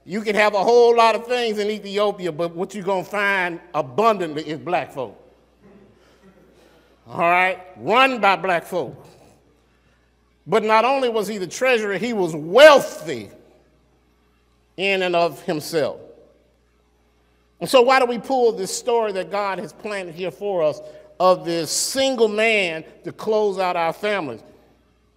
you 0.04 0.20
can 0.22 0.34
have 0.34 0.54
a 0.54 0.62
whole 0.62 0.96
lot 0.96 1.14
of 1.14 1.26
things 1.26 1.58
in 1.58 1.70
Ethiopia, 1.70 2.32
but 2.32 2.54
what 2.54 2.74
you're 2.74 2.84
going 2.84 3.04
to 3.04 3.10
find 3.10 3.60
abundantly 3.74 4.48
is 4.48 4.58
black 4.58 4.92
folk. 4.92 5.20
All 7.08 7.18
right? 7.20 7.58
Run 7.76 8.20
by 8.20 8.36
black 8.36 8.64
folk. 8.64 9.06
But 10.46 10.62
not 10.62 10.84
only 10.84 11.08
was 11.08 11.26
he 11.26 11.38
the 11.38 11.46
treasurer, 11.46 11.98
he 11.98 12.12
was 12.12 12.34
wealthy 12.34 13.30
in 14.76 15.02
and 15.02 15.16
of 15.16 15.42
himself. 15.42 16.00
And 17.60 17.68
so, 17.68 17.82
why 17.82 17.98
do 17.98 18.06
we 18.06 18.18
pull 18.18 18.52
this 18.52 18.76
story 18.76 19.12
that 19.12 19.30
God 19.30 19.58
has 19.58 19.72
planted 19.72 20.14
here 20.14 20.30
for 20.30 20.62
us 20.62 20.80
of 21.18 21.44
this 21.44 21.70
single 21.70 22.28
man 22.28 22.84
to 23.04 23.12
close 23.12 23.58
out 23.58 23.76
our 23.76 23.92
families? 23.92 24.42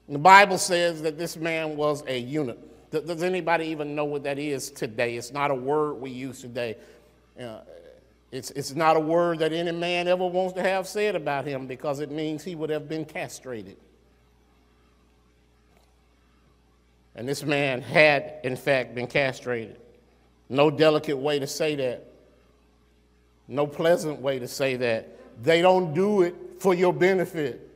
The 0.08 0.18
Bible 0.18 0.58
says 0.58 1.02
that 1.04 1.18
this 1.18 1.38
man 1.38 1.76
was 1.76 2.04
a 2.08 2.18
eunuch. 2.18 2.58
Does 2.90 3.22
anybody 3.22 3.66
even 3.68 3.94
know 3.94 4.06
what 4.06 4.24
that 4.24 4.40
is 4.40 4.72
today? 4.72 5.16
It's 5.16 5.32
not 5.32 5.52
a 5.52 5.56
word 5.56 5.96
we 5.96 6.10
use 6.10 6.42
today. 6.42 6.78
Uh, 7.40 7.60
it's, 8.32 8.50
it's 8.52 8.74
not 8.74 8.96
a 8.96 9.00
word 9.00 9.40
that 9.40 9.54
any 9.54 9.72
man 9.72 10.08
ever 10.08 10.26
wants 10.26 10.54
to 10.54 10.64
have 10.64 10.88
said 10.88 11.16
about 11.16 11.46
him 11.46 11.68
because 11.68 12.00
it 12.00 12.10
means 12.10 12.44
he 12.44 12.56
would 12.56 12.72
have 12.72 12.90
been 12.90 13.06
castrated. 13.06 13.78
And 17.20 17.28
this 17.28 17.44
man 17.44 17.82
had, 17.82 18.36
in 18.46 18.56
fact, 18.56 18.96
been 18.96 19.06
castrated. 19.06 19.76
No 20.48 20.72
delicate 20.72 21.18
way 21.18 21.38
to 21.38 21.48
say 21.48 21.76
that. 21.76 22.06
no 23.50 23.68
pleasant 23.68 24.22
way 24.22 24.40
to 24.40 24.48
say 24.48 24.78
that. 24.78 25.18
They 25.44 25.62
don't 25.62 25.94
do 25.94 26.22
it 26.22 26.34
for 26.60 26.74
your 26.74 26.94
benefit. 26.94 27.70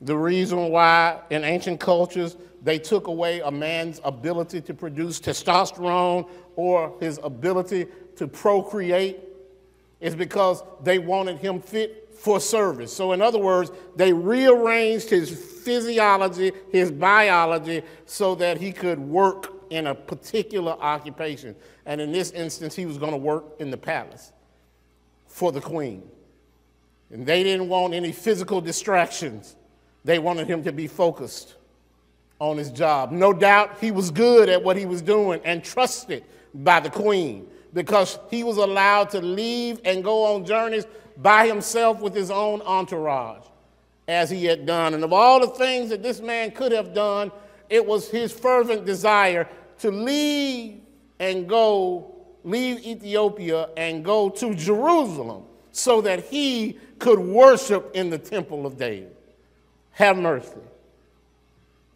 The 0.00 0.16
reason 0.16 0.70
why 0.70 1.20
in 1.30 1.44
ancient 1.44 1.78
cultures 1.78 2.36
they 2.60 2.80
took 2.80 3.06
away 3.06 3.38
a 3.38 3.52
man's 3.52 4.00
ability 4.02 4.62
to 4.62 4.74
produce 4.74 5.20
testosterone 5.20 6.28
or 6.56 6.92
his 6.98 7.20
ability 7.22 7.86
to 8.16 8.26
procreate 8.26 9.20
is 10.00 10.16
because 10.16 10.64
they 10.82 10.98
wanted 10.98 11.38
him 11.38 11.60
fit 11.60 12.05
for 12.18 12.40
service. 12.40 12.92
So, 12.92 13.12
in 13.12 13.22
other 13.22 13.38
words, 13.38 13.70
they 13.94 14.12
rearranged 14.12 15.10
his 15.10 15.30
physiology, 15.30 16.52
his 16.70 16.90
biology, 16.90 17.82
so 18.06 18.34
that 18.36 18.58
he 18.58 18.72
could 18.72 18.98
work 18.98 19.52
in 19.70 19.88
a 19.88 19.94
particular 19.94 20.72
occupation. 20.72 21.54
And 21.84 22.00
in 22.00 22.12
this 22.12 22.30
instance, 22.32 22.74
he 22.74 22.86
was 22.86 22.98
going 22.98 23.12
to 23.12 23.18
work 23.18 23.44
in 23.58 23.70
the 23.70 23.76
palace 23.76 24.32
for 25.26 25.52
the 25.52 25.60
queen. 25.60 26.02
And 27.10 27.26
they 27.26 27.42
didn't 27.42 27.68
want 27.68 27.94
any 27.94 28.12
physical 28.12 28.60
distractions, 28.60 29.56
they 30.04 30.18
wanted 30.18 30.46
him 30.46 30.62
to 30.64 30.72
be 30.72 30.86
focused 30.86 31.56
on 32.38 32.56
his 32.56 32.70
job. 32.70 33.12
No 33.12 33.32
doubt 33.32 33.78
he 33.80 33.90
was 33.90 34.10
good 34.10 34.48
at 34.48 34.62
what 34.62 34.76
he 34.76 34.86
was 34.86 35.02
doing 35.02 35.40
and 35.44 35.64
trusted 35.64 36.24
by 36.54 36.80
the 36.80 36.90
queen 36.90 37.48
because 37.72 38.18
he 38.30 38.44
was 38.44 38.56
allowed 38.56 39.10
to 39.10 39.20
leave 39.20 39.80
and 39.84 40.04
go 40.04 40.34
on 40.34 40.44
journeys 40.44 40.86
by 41.16 41.46
himself 41.46 42.00
with 42.00 42.14
his 42.14 42.30
own 42.30 42.62
entourage 42.62 43.46
as 44.08 44.30
he 44.30 44.44
had 44.44 44.66
done. 44.66 44.94
And 44.94 45.02
of 45.02 45.12
all 45.12 45.40
the 45.40 45.48
things 45.48 45.90
that 45.90 46.02
this 46.02 46.20
man 46.20 46.50
could 46.50 46.72
have 46.72 46.94
done, 46.94 47.32
it 47.68 47.84
was 47.84 48.10
his 48.10 48.32
fervent 48.32 48.84
desire 48.84 49.48
to 49.78 49.90
leave 49.90 50.80
and 51.18 51.48
go, 51.48 52.14
leave 52.44 52.84
Ethiopia 52.86 53.68
and 53.76 54.04
go 54.04 54.28
to 54.30 54.54
Jerusalem 54.54 55.44
so 55.72 56.00
that 56.02 56.24
he 56.24 56.78
could 56.98 57.18
worship 57.18 57.90
in 57.94 58.10
the 58.10 58.18
temple 58.18 58.66
of 58.66 58.78
David. 58.78 59.14
Have 59.92 60.16
mercy. 60.16 60.52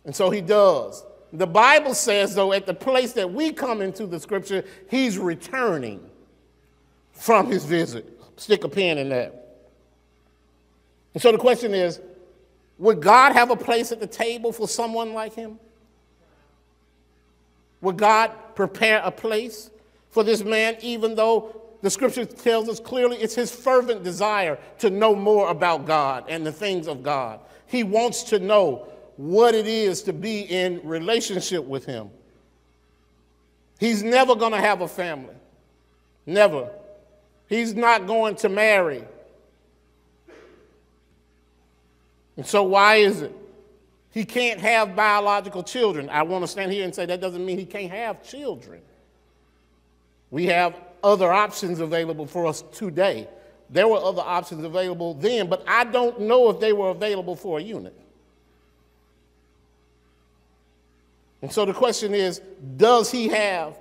And 0.05 0.15
so 0.15 0.31
he 0.31 0.41
does. 0.41 1.05
The 1.33 1.47
Bible 1.47 1.95
says, 1.95 2.35
though, 2.35 2.53
at 2.53 2.67
the 2.67 2.75
place 2.75 3.13
that 3.13 3.33
we 3.33 3.53
come 3.53 3.81
into 3.83 4.07
the 4.07 4.19
scripture, 4.19 4.65
he's 4.91 5.17
returning 5.17 6.01
from 7.13 7.47
his 7.47 7.65
visit. 7.65 8.20
Stick 8.41 8.65
a 8.65 8.71
pin 8.71 8.97
in 8.97 9.11
that. 9.11 9.35
And 11.13 11.23
so 11.23 11.31
the 11.31 11.37
question 11.37 11.75
is 11.75 12.01
would 12.79 13.03
God 13.03 13.35
have 13.35 13.51
a 13.51 13.57
place 13.57 13.93
at 13.93 14.01
the 14.01 14.07
table 14.07 14.51
for 14.51 14.67
someone 14.67 15.13
like 15.13 15.35
him? 15.35 15.59
Would 17.83 17.99
God 17.99 18.33
prepare 18.55 19.03
a 19.05 19.11
place 19.11 19.69
for 20.09 20.25
this 20.25 20.43
man, 20.43 20.79
even 20.81 21.15
though 21.15 21.55
the 21.83 21.91
scripture 21.91 22.25
tells 22.25 22.71
us 22.71 22.81
clearly 22.81 23.19
it's 23.19 23.35
his 23.35 23.55
fervent 23.55 24.05
desire 24.05 24.59
to 24.79 24.89
know 24.89 25.15
more 25.15 25.51
about 25.51 25.85
God 25.85 26.25
and 26.27 26.47
the 26.47 26.53
things 26.53 26.89
of 26.89 27.03
God? 27.03 27.41
He 27.67 27.83
wants 27.83 28.23
to 28.25 28.39
know 28.39 28.89
what 29.19 29.55
it 29.55 29.67
is 29.67 30.03
to 30.05 30.15
be 30.15 30.41
in 30.41 30.81
relationship 30.83 31.67
with 31.67 31.85
Him. 31.85 32.09
He's 33.79 34.03
never 34.03 34.35
going 34.35 34.53
to 34.53 34.61
have 34.61 34.81
a 34.81 34.89
family. 34.89 35.35
Never. 36.25 36.71
He's 37.51 37.75
not 37.75 38.07
going 38.07 38.37
to 38.37 38.49
marry. 38.49 39.05
And 42.37 42.47
so, 42.47 42.63
why 42.63 42.97
is 42.97 43.23
it? 43.23 43.35
He 44.13 44.25
can't 44.25 44.61
have 44.61 44.95
biological 44.95 45.65
children. 45.65 46.09
I 46.09 46.23
want 46.23 46.45
to 46.45 46.49
stand 46.49 46.73
here 46.73 46.85
and 46.85 46.95
say 46.95 47.07
that 47.07 47.21
doesn't 47.21 47.45
mean 47.45 47.59
he 47.59 47.67
can't 47.67 47.91
have 47.91 48.23
children. 48.23 48.81
We 50.31 50.47
have 50.47 50.77
other 51.03 51.33
options 51.33 51.81
available 51.81 52.25
for 52.25 52.47
us 52.47 52.63
today. 52.73 53.29
There 53.69 53.89
were 53.89 53.99
other 53.99 54.23
options 54.23 54.65
available 54.65 55.15
then, 55.15 55.49
but 55.49 55.65
I 55.67 55.85
don't 55.85 56.21
know 56.21 56.51
if 56.51 56.61
they 56.61 56.73
were 56.73 56.91
available 56.91 57.35
for 57.35 57.59
a 57.59 57.63
eunuch. 57.63 57.93
And 61.43 61.53
so 61.53 61.65
the 61.65 61.75
question 61.75 62.15
is 62.15 62.41
does 62.77 63.11
he 63.11 63.29
have 63.29 63.77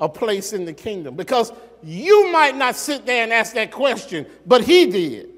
a 0.00 0.08
place 0.08 0.52
in 0.52 0.64
the 0.64 0.72
kingdom? 0.72 1.16
Because 1.16 1.52
you 1.82 2.30
might 2.32 2.56
not 2.56 2.76
sit 2.76 3.06
there 3.06 3.22
and 3.22 3.32
ask 3.32 3.54
that 3.54 3.70
question, 3.70 4.26
but 4.46 4.62
he 4.62 4.86
did. 4.86 5.30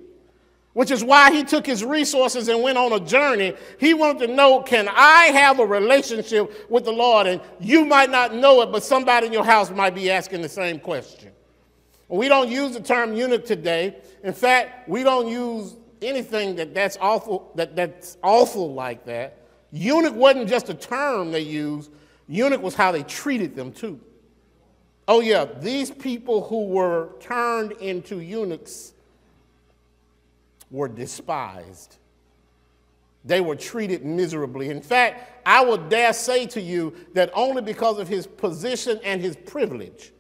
Which 0.73 0.91
is 0.93 1.03
why 1.03 1.33
he 1.33 1.43
took 1.43 1.67
his 1.67 1.85
resources 1.85 2.49
and 2.49 2.63
went 2.63 2.79
on 2.79 2.93
a 2.93 3.01
journey. 3.01 3.55
He 3.81 3.95
wanted 3.95 4.29
to 4.29 4.35
know 4.35 4.63
can 4.63 4.89
I 4.89 5.25
have 5.27 5.59
a 5.59 5.67
relationship 5.67 6.71
with 6.71 6.85
the 6.85 6.93
Lord? 6.93 7.27
And 7.27 7.41
you 7.59 7.85
might 7.85 8.11
not 8.11 8.35
know 8.35 8.61
it, 8.63 8.71
but 8.71 8.85
somebody 8.85 9.27
in 9.27 9.33
your 9.33 9.45
house 9.45 9.71
might 9.71 9.95
be 9.95 10.11
asking 10.11 10.43
the 10.43 10.49
same 10.49 10.79
question. 10.79 11.33
We 12.09 12.29
don't 12.29 12.49
use 12.49 12.75
the 12.75 12.81
term 12.81 13.15
eunuch 13.15 13.45
today. 13.45 13.97
In 14.23 14.33
fact, 14.33 14.89
we 14.89 15.03
don't 15.03 15.29
use 15.29 15.77
anything 16.01 16.57
that 16.57 16.75
that's 16.75 16.97
awful, 17.01 17.51
that, 17.57 17.77
that's 17.77 18.17
awful 18.23 18.73
like 18.73 19.05
that. 19.07 19.39
Eunuch 19.73 20.15
wasn't 20.15 20.49
just 20.49 20.69
a 20.69 20.75
term 20.75 21.33
they 21.33 21.41
used, 21.41 21.91
eunuch 22.27 22.63
was 22.63 22.75
how 22.75 22.93
they 22.93 23.03
treated 23.03 23.55
them 23.55 23.73
too. 23.73 24.01
Oh, 25.11 25.21
yeah, 25.21 25.47
these 25.47 25.91
people 25.91 26.45
who 26.45 26.67
were 26.67 27.09
turned 27.19 27.73
into 27.73 28.21
eunuchs 28.21 28.93
were 30.71 30.87
despised. 30.87 31.97
They 33.25 33.41
were 33.41 33.57
treated 33.57 34.05
miserably. 34.05 34.69
In 34.69 34.83
fact, 34.83 35.47
I 35.47 35.65
would 35.65 35.89
dare 35.89 36.13
say 36.13 36.47
to 36.49 36.61
you 36.61 36.95
that 37.15 37.31
only 37.33 37.63
because 37.63 37.99
of 37.99 38.07
his 38.07 38.27
position 38.27 39.01
and 39.03 39.23
his 39.23 39.35
privilege 39.35 40.13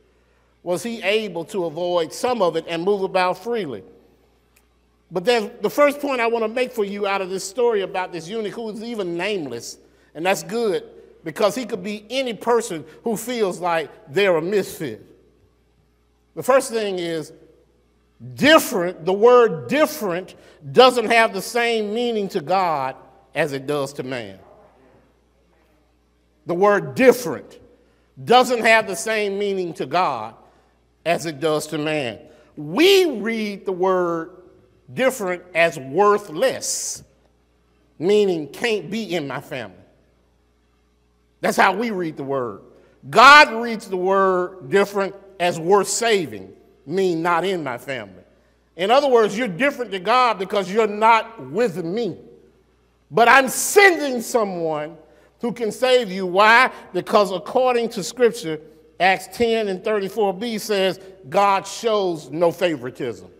was 0.62 0.82
he 0.82 1.02
able 1.02 1.44
to 1.44 1.66
avoid 1.66 2.10
some 2.10 2.40
of 2.40 2.56
it 2.56 2.64
and 2.66 2.82
move 2.82 3.02
about 3.02 3.36
freely. 3.44 3.84
But 5.10 5.26
then 5.26 5.52
the 5.60 5.70
first 5.70 6.00
point 6.00 6.22
I 6.22 6.26
want 6.28 6.44
to 6.44 6.48
make 6.48 6.72
for 6.72 6.84
you 6.84 7.06
out 7.06 7.20
of 7.20 7.28
this 7.28 7.44
story 7.44 7.82
about 7.82 8.10
this 8.10 8.26
eunuch 8.26 8.54
who 8.54 8.70
is 8.70 8.82
even 8.82 9.18
nameless, 9.18 9.76
and 10.14 10.24
that's 10.24 10.42
good 10.42 10.84
because 11.24 11.54
he 11.54 11.66
could 11.66 11.82
be 11.82 12.06
any 12.10 12.34
person 12.34 12.84
who 13.04 13.16
feels 13.16 13.60
like 13.60 13.90
they're 14.08 14.36
a 14.36 14.42
misfit. 14.42 15.04
The 16.34 16.42
first 16.42 16.70
thing 16.70 16.98
is 16.98 17.32
different, 18.34 19.04
the 19.04 19.12
word 19.12 19.68
different 19.68 20.34
doesn't 20.72 21.06
have 21.06 21.32
the 21.32 21.42
same 21.42 21.94
meaning 21.94 22.28
to 22.30 22.40
God 22.40 22.96
as 23.34 23.52
it 23.52 23.66
does 23.66 23.92
to 23.94 24.02
man. 24.02 24.38
The 26.46 26.54
word 26.54 26.94
different 26.94 27.58
doesn't 28.24 28.60
have 28.60 28.86
the 28.86 28.96
same 28.96 29.38
meaning 29.38 29.74
to 29.74 29.86
God 29.86 30.34
as 31.04 31.26
it 31.26 31.40
does 31.40 31.66
to 31.68 31.78
man. 31.78 32.18
We 32.56 33.18
read 33.20 33.66
the 33.66 33.72
word 33.72 34.30
different 34.92 35.42
as 35.54 35.78
worthless, 35.78 37.04
meaning 37.98 38.48
can't 38.48 38.90
be 38.90 39.14
in 39.14 39.28
my 39.28 39.40
family. 39.40 39.77
That's 41.40 41.56
how 41.56 41.72
we 41.72 41.90
read 41.90 42.16
the 42.16 42.24
word. 42.24 42.60
God 43.08 43.52
reads 43.62 43.88
the 43.88 43.96
word 43.96 44.70
different 44.70 45.14
as 45.38 45.58
worth 45.60 45.88
saving, 45.88 46.52
mean 46.86 47.22
not 47.22 47.44
in 47.44 47.62
my 47.62 47.78
family. 47.78 48.22
In 48.76 48.90
other 48.90 49.08
words, 49.08 49.36
you're 49.36 49.48
different 49.48 49.90
to 49.92 49.98
God 49.98 50.38
because 50.38 50.70
you're 50.70 50.86
not 50.86 51.40
with 51.50 51.84
me. 51.84 52.16
But 53.10 53.28
I'm 53.28 53.48
sending 53.48 54.20
someone 54.20 54.96
who 55.40 55.52
can 55.52 55.72
save 55.72 56.10
you. 56.10 56.26
Why? 56.26 56.70
Because 56.92 57.32
according 57.32 57.88
to 57.90 58.02
Scripture, 58.02 58.60
Acts 59.00 59.28
10 59.36 59.68
and 59.68 59.82
34b 59.82 60.60
says, 60.60 61.00
God 61.28 61.66
shows 61.66 62.30
no 62.30 62.50
favoritism. 62.50 63.30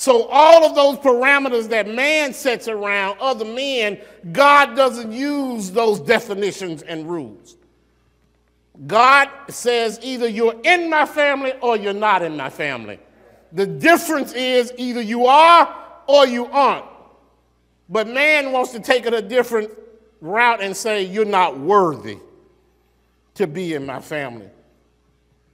So, 0.00 0.28
all 0.28 0.64
of 0.64 0.74
those 0.74 0.96
parameters 0.96 1.68
that 1.68 1.86
man 1.86 2.32
sets 2.32 2.68
around 2.68 3.18
other 3.20 3.44
men, 3.44 4.00
God 4.32 4.74
doesn't 4.74 5.12
use 5.12 5.72
those 5.72 6.00
definitions 6.00 6.80
and 6.80 7.06
rules. 7.06 7.56
God 8.86 9.28
says 9.50 10.00
either 10.02 10.26
you're 10.26 10.58
in 10.64 10.88
my 10.88 11.04
family 11.04 11.52
or 11.60 11.76
you're 11.76 11.92
not 11.92 12.22
in 12.22 12.34
my 12.34 12.48
family. 12.48 12.98
The 13.52 13.66
difference 13.66 14.32
is 14.32 14.72
either 14.78 15.02
you 15.02 15.26
are 15.26 15.76
or 16.06 16.26
you 16.26 16.46
aren't. 16.46 16.86
But 17.90 18.08
man 18.08 18.52
wants 18.52 18.72
to 18.72 18.80
take 18.80 19.04
it 19.04 19.12
a 19.12 19.20
different 19.20 19.70
route 20.22 20.62
and 20.62 20.74
say 20.74 21.02
you're 21.02 21.26
not 21.26 21.58
worthy 21.58 22.16
to 23.34 23.46
be 23.46 23.74
in 23.74 23.84
my 23.84 24.00
family. 24.00 24.48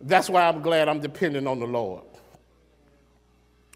That's 0.02 0.30
why 0.30 0.46
I'm 0.46 0.62
glad 0.62 0.88
I'm 0.88 1.00
dependent 1.00 1.48
on 1.48 1.58
the 1.58 1.66
Lord. 1.66 2.04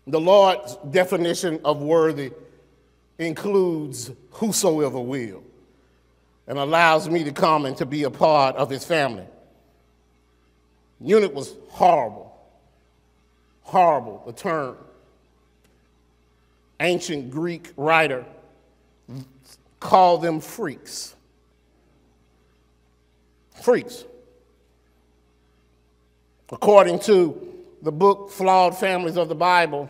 The 0.07 0.21
Lord's 0.21 0.77
definition 0.91 1.61
of 1.65 1.83
worthy 1.83 2.33
includes 3.19 4.11
whosoever 4.31 5.01
will 5.01 5.43
and 6.47 6.59
allows 6.59 7.09
me 7.09 7.23
to 7.25 7.33
come 7.33 7.67
and 7.67 7.77
to 7.77 7.87
be 7.87 8.05
a 8.05 8.11
part 8.11 8.57
of 8.57 8.71
his 8.71 8.85
family. 8.85 9.27
Eunuch 11.01 11.35
was 11.35 11.55
horrible. 11.69 12.37
Horrible, 13.63 14.23
the 14.27 14.33
term. 14.33 14.77
Ancient 16.81 17.31
Greek 17.31 17.73
writer 17.77 18.25
called 19.79 20.23
them 20.23 20.41
freaks. 20.41 21.15
Freaks. 23.63 24.05
According 26.51 26.99
to 27.01 27.50
the 27.83 27.93
book 27.93 28.31
Flawed 28.31 28.77
Families 28.77 29.17
of 29.17 29.29
the 29.29 29.35
Bible, 29.35 29.89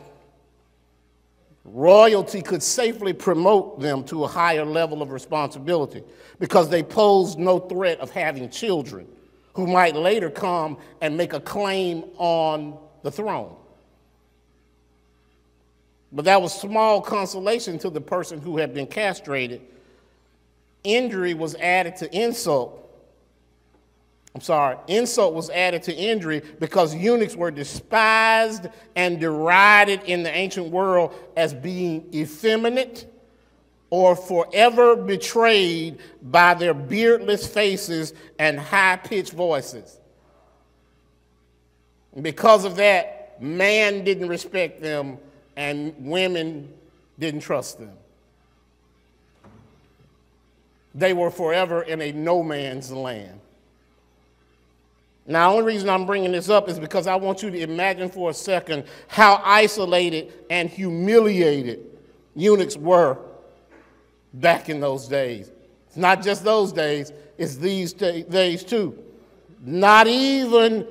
royalty 1.64 2.42
could 2.42 2.62
safely 2.62 3.12
promote 3.12 3.80
them 3.80 4.04
to 4.04 4.24
a 4.24 4.28
higher 4.28 4.64
level 4.64 5.02
of 5.02 5.10
responsibility 5.10 6.02
because 6.38 6.68
they 6.68 6.82
posed 6.82 7.38
no 7.38 7.58
threat 7.58 8.00
of 8.00 8.10
having 8.10 8.48
children 8.50 9.06
who 9.54 9.66
might 9.66 9.94
later 9.94 10.30
come 10.30 10.78
and 11.00 11.16
make 11.16 11.32
a 11.32 11.40
claim 11.40 12.04
on 12.16 12.78
the 13.02 13.10
throne. 13.10 13.54
But 16.12 16.24
that 16.24 16.40
was 16.40 16.52
small 16.52 17.00
consolation 17.00 17.78
to 17.80 17.90
the 17.90 18.00
person 18.00 18.40
who 18.40 18.56
had 18.56 18.74
been 18.74 18.86
castrated. 18.86 19.60
Injury 20.82 21.34
was 21.34 21.54
added 21.56 21.96
to 21.96 22.16
insult. 22.16 22.79
I'm 24.34 24.40
sorry, 24.40 24.76
insult 24.86 25.34
was 25.34 25.50
added 25.50 25.82
to 25.84 25.94
injury 25.94 26.42
because 26.60 26.94
eunuchs 26.94 27.34
were 27.34 27.50
despised 27.50 28.68
and 28.94 29.18
derided 29.18 30.02
in 30.04 30.22
the 30.22 30.30
ancient 30.32 30.68
world 30.68 31.14
as 31.36 31.52
being 31.52 32.08
effeminate 32.14 33.12
or 33.90 34.14
forever 34.14 34.94
betrayed 34.94 35.98
by 36.22 36.54
their 36.54 36.74
beardless 36.74 37.46
faces 37.46 38.14
and 38.38 38.58
high 38.58 38.96
pitched 38.96 39.32
voices. 39.32 39.98
Because 42.22 42.64
of 42.64 42.76
that, 42.76 43.42
man 43.42 44.04
didn't 44.04 44.28
respect 44.28 44.80
them 44.80 45.18
and 45.56 45.92
women 45.98 46.72
didn't 47.18 47.40
trust 47.40 47.80
them. 47.80 47.92
They 50.94 51.12
were 51.14 51.30
forever 51.30 51.82
in 51.82 52.00
a 52.00 52.12
no 52.12 52.42
man's 52.42 52.92
land. 52.92 53.40
Now, 55.30 55.50
the 55.50 55.58
only 55.58 55.74
reason 55.74 55.88
I'm 55.88 56.06
bringing 56.06 56.32
this 56.32 56.48
up 56.48 56.68
is 56.68 56.80
because 56.80 57.06
I 57.06 57.14
want 57.14 57.40
you 57.40 57.50
to 57.50 57.60
imagine 57.60 58.10
for 58.10 58.30
a 58.30 58.34
second 58.34 58.84
how 59.06 59.40
isolated 59.44 60.32
and 60.50 60.68
humiliated 60.68 61.86
eunuchs 62.34 62.76
were 62.76 63.16
back 64.34 64.68
in 64.68 64.80
those 64.80 65.06
days. 65.06 65.52
It's 65.86 65.96
not 65.96 66.24
just 66.24 66.42
those 66.42 66.72
days, 66.72 67.12
it's 67.38 67.54
these 67.54 67.92
days 67.92 68.64
too. 68.64 68.98
Not 69.60 70.08
even 70.08 70.86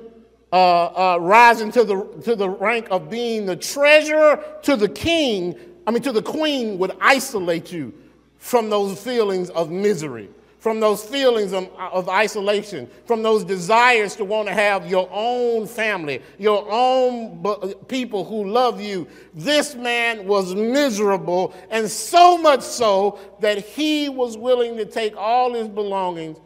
uh, 0.50 0.56
uh, 0.86 1.18
rising 1.20 1.70
to 1.72 1.84
the, 1.84 2.04
to 2.24 2.34
the 2.34 2.48
rank 2.48 2.88
of 2.90 3.10
being 3.10 3.44
the 3.44 3.56
treasurer 3.56 4.42
to 4.62 4.74
the 4.74 4.88
king, 4.88 5.54
I 5.86 5.90
mean, 5.90 6.02
to 6.02 6.12
the 6.12 6.22
queen, 6.22 6.78
would 6.78 6.96
isolate 6.98 7.70
you 7.70 7.92
from 8.38 8.70
those 8.70 8.98
feelings 8.98 9.50
of 9.50 9.70
misery, 9.70 10.30
from 10.60 10.78
those 10.78 11.02
feelings 11.02 11.52
of, 11.54 11.68
of 11.78 12.08
isolation, 12.08 12.88
from 13.06 13.22
those 13.22 13.44
desires 13.44 14.14
to 14.16 14.24
want 14.24 14.46
to 14.46 14.54
have 14.54 14.88
your 14.88 15.08
own 15.10 15.66
family, 15.66 16.22
your 16.38 16.66
own 16.70 17.74
people 17.88 18.24
who 18.24 18.48
love 18.48 18.80
you. 18.80 19.08
This 19.34 19.74
man 19.74 20.26
was 20.26 20.54
miserable, 20.54 21.54
and 21.70 21.90
so 21.90 22.36
much 22.36 22.60
so 22.60 23.18
that 23.40 23.58
he 23.58 24.10
was 24.10 24.36
willing 24.36 24.76
to 24.76 24.84
take 24.84 25.16
all 25.16 25.54
his 25.54 25.66
belongings 25.66 26.38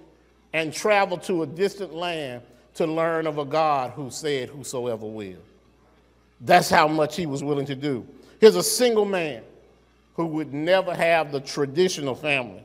and 0.52 0.72
travel 0.72 1.18
to 1.18 1.42
a 1.42 1.46
distant 1.46 1.92
land 1.92 2.40
to 2.74 2.86
learn 2.86 3.26
of 3.26 3.38
a 3.38 3.44
God 3.44 3.90
who 3.90 4.10
said, 4.10 4.48
Whosoever 4.48 5.06
will. 5.06 5.42
That's 6.40 6.70
how 6.70 6.86
much 6.86 7.16
he 7.16 7.26
was 7.26 7.42
willing 7.42 7.66
to 7.66 7.74
do. 7.74 8.06
Here's 8.40 8.56
a 8.56 8.62
single 8.62 9.04
man 9.04 9.42
who 10.14 10.26
would 10.26 10.54
never 10.54 10.94
have 10.94 11.32
the 11.32 11.40
traditional 11.40 12.14
family. 12.14 12.64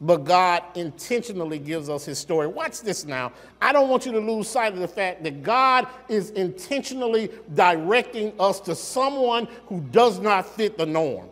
But 0.00 0.24
God 0.24 0.62
intentionally 0.74 1.58
gives 1.58 1.88
us 1.88 2.04
his 2.04 2.18
story. 2.18 2.46
Watch 2.46 2.80
this 2.80 3.04
now. 3.04 3.32
I 3.62 3.72
don't 3.72 3.88
want 3.88 4.04
you 4.04 4.12
to 4.12 4.18
lose 4.18 4.48
sight 4.48 4.72
of 4.72 4.80
the 4.80 4.88
fact 4.88 5.22
that 5.22 5.42
God 5.42 5.86
is 6.08 6.30
intentionally 6.30 7.30
directing 7.54 8.32
us 8.40 8.60
to 8.60 8.74
someone 8.74 9.48
who 9.66 9.80
does 9.92 10.18
not 10.18 10.46
fit 10.46 10.76
the 10.76 10.86
norm. 10.86 11.28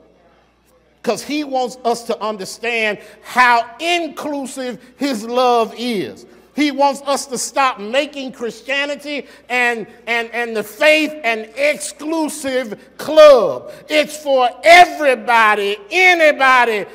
Because 1.02 1.22
he 1.24 1.42
wants 1.42 1.78
us 1.84 2.04
to 2.04 2.22
understand 2.22 3.00
how 3.22 3.68
inclusive 3.80 4.80
his 4.96 5.24
love 5.24 5.74
is. 5.76 6.26
He 6.54 6.70
wants 6.70 7.00
us 7.02 7.26
to 7.26 7.38
stop 7.38 7.80
making 7.80 8.32
Christianity 8.32 9.26
and, 9.48 9.86
and, 10.06 10.30
and 10.32 10.54
the 10.56 10.62
faith 10.62 11.12
an 11.24 11.50
exclusive 11.56 12.96
club. 12.98 13.72
It's 13.88 14.16
for 14.22 14.50
everybody, 14.62 15.78
anybody. 15.90 16.86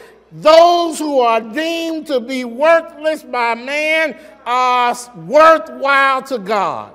Those 0.41 0.99
who 0.99 1.19
are 1.19 1.41
deemed 1.41 2.05
to 2.07 2.19
be 2.19 2.45
worthless 2.45 3.23
by 3.23 3.55
man 3.55 4.15
are 4.45 4.95
worthwhile 5.15 6.21
to 6.23 6.37
God. 6.37 6.93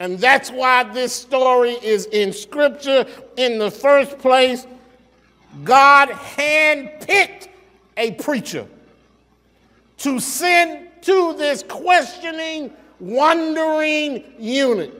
And 0.00 0.18
that's 0.18 0.50
why 0.50 0.82
this 0.84 1.14
story 1.14 1.72
is 1.82 2.04
in 2.06 2.30
Scripture 2.30 3.06
in 3.38 3.58
the 3.58 3.70
first 3.70 4.18
place. 4.18 4.66
God 5.64 6.10
handpicked 6.10 7.48
a 7.96 8.12
preacher 8.12 8.66
to 9.98 10.20
send 10.20 10.88
to 11.02 11.34
this 11.38 11.62
questioning, 11.62 12.70
wondering 13.00 14.24
eunuch 14.38 14.92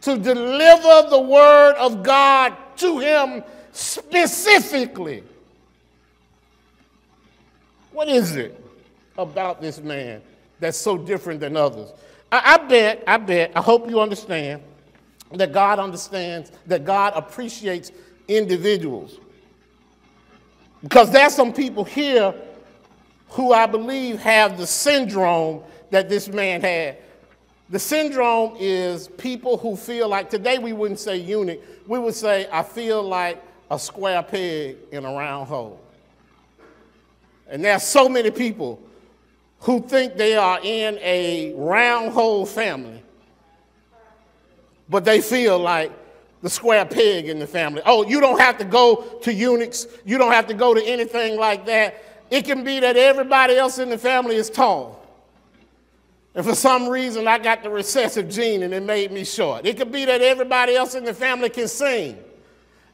to 0.00 0.18
deliver 0.18 1.08
the 1.08 1.20
word 1.20 1.74
of 1.74 2.02
God 2.02 2.56
to 2.78 2.98
him 2.98 3.44
specifically. 3.70 5.22
What 8.00 8.08
is 8.08 8.34
it 8.34 8.58
about 9.18 9.60
this 9.60 9.78
man 9.78 10.22
that's 10.58 10.78
so 10.78 10.96
different 10.96 11.38
than 11.38 11.54
others? 11.54 11.92
I, 12.32 12.54
I 12.54 12.66
bet, 12.66 13.04
I 13.06 13.18
bet, 13.18 13.52
I 13.54 13.60
hope 13.60 13.90
you 13.90 14.00
understand 14.00 14.62
that 15.32 15.52
God 15.52 15.78
understands, 15.78 16.50
that 16.66 16.86
God 16.86 17.12
appreciates 17.14 17.92
individuals. 18.26 19.18
Because 20.82 21.10
there's 21.10 21.34
some 21.34 21.52
people 21.52 21.84
here 21.84 22.34
who 23.28 23.52
I 23.52 23.66
believe 23.66 24.18
have 24.20 24.56
the 24.56 24.66
syndrome 24.66 25.62
that 25.90 26.08
this 26.08 26.26
man 26.26 26.62
had. 26.62 26.96
The 27.68 27.78
syndrome 27.78 28.56
is 28.58 29.08
people 29.08 29.58
who 29.58 29.76
feel 29.76 30.08
like, 30.08 30.30
today 30.30 30.56
we 30.56 30.72
wouldn't 30.72 31.00
say 31.00 31.18
eunuch, 31.18 31.60
we 31.86 31.98
would 31.98 32.14
say, 32.14 32.48
I 32.50 32.62
feel 32.62 33.02
like 33.02 33.42
a 33.70 33.78
square 33.78 34.22
peg 34.22 34.78
in 34.90 35.04
a 35.04 35.12
round 35.12 35.48
hole. 35.48 35.78
And 37.50 37.64
there 37.64 37.74
are 37.74 37.80
so 37.80 38.08
many 38.08 38.30
people 38.30 38.80
who 39.60 39.82
think 39.82 40.16
they 40.16 40.36
are 40.36 40.60
in 40.62 40.98
a 41.00 41.52
round 41.56 42.12
hole 42.12 42.46
family, 42.46 43.02
but 44.88 45.04
they 45.04 45.20
feel 45.20 45.58
like 45.58 45.92
the 46.42 46.48
square 46.48 46.86
peg 46.86 47.28
in 47.28 47.38
the 47.38 47.46
family. 47.46 47.82
Oh, 47.84 48.06
you 48.08 48.20
don't 48.20 48.40
have 48.40 48.56
to 48.58 48.64
go 48.64 49.02
to 49.22 49.34
eunuchs, 49.34 49.86
you 50.04 50.16
don't 50.16 50.32
have 50.32 50.46
to 50.46 50.54
go 50.54 50.72
to 50.72 50.82
anything 50.82 51.38
like 51.38 51.66
that. 51.66 52.02
It 52.30 52.44
can 52.44 52.64
be 52.64 52.80
that 52.80 52.96
everybody 52.96 53.56
else 53.56 53.78
in 53.78 53.90
the 53.90 53.98
family 53.98 54.36
is 54.36 54.48
tall. 54.48 55.04
And 56.34 56.46
for 56.46 56.54
some 56.54 56.88
reason, 56.88 57.26
I 57.26 57.38
got 57.38 57.64
the 57.64 57.70
recessive 57.70 58.30
gene 58.30 58.62
and 58.62 58.72
it 58.72 58.84
made 58.84 59.10
me 59.10 59.24
short. 59.24 59.66
It 59.66 59.76
could 59.76 59.90
be 59.90 60.04
that 60.04 60.22
everybody 60.22 60.76
else 60.76 60.94
in 60.94 61.04
the 61.04 61.12
family 61.12 61.50
can 61.50 61.66
sing 61.66 62.16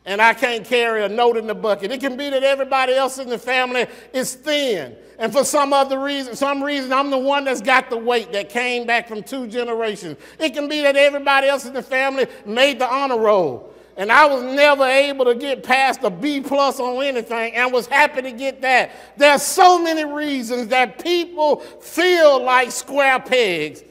and 0.07 0.23
I 0.23 0.33
can't 0.33 0.65
carry 0.65 1.05
a 1.05 1.09
note 1.09 1.37
in 1.37 1.47
the 1.47 1.55
bucket. 1.55 1.93
It 1.93 2.01
can 2.01 2.17
be 2.17 2.31
that 2.31 2.43
everybody 2.43 2.95
else 2.95 3.19
in 3.19 3.29
the 3.29 3.39
family 3.39 3.87
is 4.13 4.35
thin. 4.35 4.97
And 5.19 5.33
for 5.33 5.45
some 5.45 5.73
other 5.73 5.99
reason, 5.99 6.37
some 6.37 6.63
reason, 6.63 6.93
I'm 6.93 7.11
the 7.11 7.19
one 7.19 7.45
that's 7.45 7.61
got 7.61 7.91
the 7.91 7.97
weight 7.97 8.33
that 8.33 8.49
came 8.49 8.87
back 8.87 9.09
from 9.09 9.23
two 9.23 9.47
generations. 9.47 10.17
It 10.39 10.55
can 10.55 10.69
be 10.69 10.83
that 10.83 10.97
everybody 10.97 11.49
else 11.49 11.67
in 11.67 11.75
the 11.75 11.83
family 11.83 12.27
made 12.47 12.79
the 12.79 12.89
honor 12.89 13.19
roll 13.19 13.75
and 13.97 14.13
I 14.13 14.27
was 14.27 14.43
never 14.43 14.85
able 14.85 15.25
to 15.25 15.35
get 15.35 15.63
past 15.63 16.03
a 16.03 16.11
B 16.11 16.41
plus 16.41 16.79
on 16.79 17.03
anything 17.03 17.55
and 17.55 17.73
was 17.73 17.87
happy 17.87 18.23
to 18.23 18.33
get 18.33 18.61
that. 18.61 18.91
There's 19.17 19.43
so 19.43 19.83
many 19.83 20.05
reasons 20.05 20.69
that 20.69 21.03
people 21.03 21.61
feel 21.61 22.43
like 22.43 22.71
square 22.71 23.19
pegs 23.19 23.83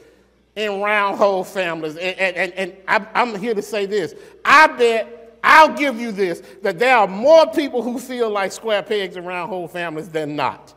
in 0.54 0.80
round 0.80 1.18
hole 1.18 1.42
families. 1.42 1.96
And, 1.96 2.36
and, 2.36 2.52
and 2.52 2.76
I'm 2.86 3.38
here 3.38 3.54
to 3.54 3.62
say 3.62 3.86
this. 3.86 4.14
I 4.44 4.68
bet, 4.68 5.15
I'll 5.42 5.74
give 5.74 6.00
you 6.00 6.12
this, 6.12 6.42
that 6.62 6.78
there 6.78 6.96
are 6.96 7.06
more 7.06 7.46
people 7.46 7.82
who 7.82 7.98
feel 7.98 8.30
like 8.30 8.52
square 8.52 8.82
pegs 8.82 9.16
in 9.16 9.24
round 9.24 9.48
hole 9.48 9.68
families 9.68 10.08
than 10.08 10.36
not. 10.36 10.74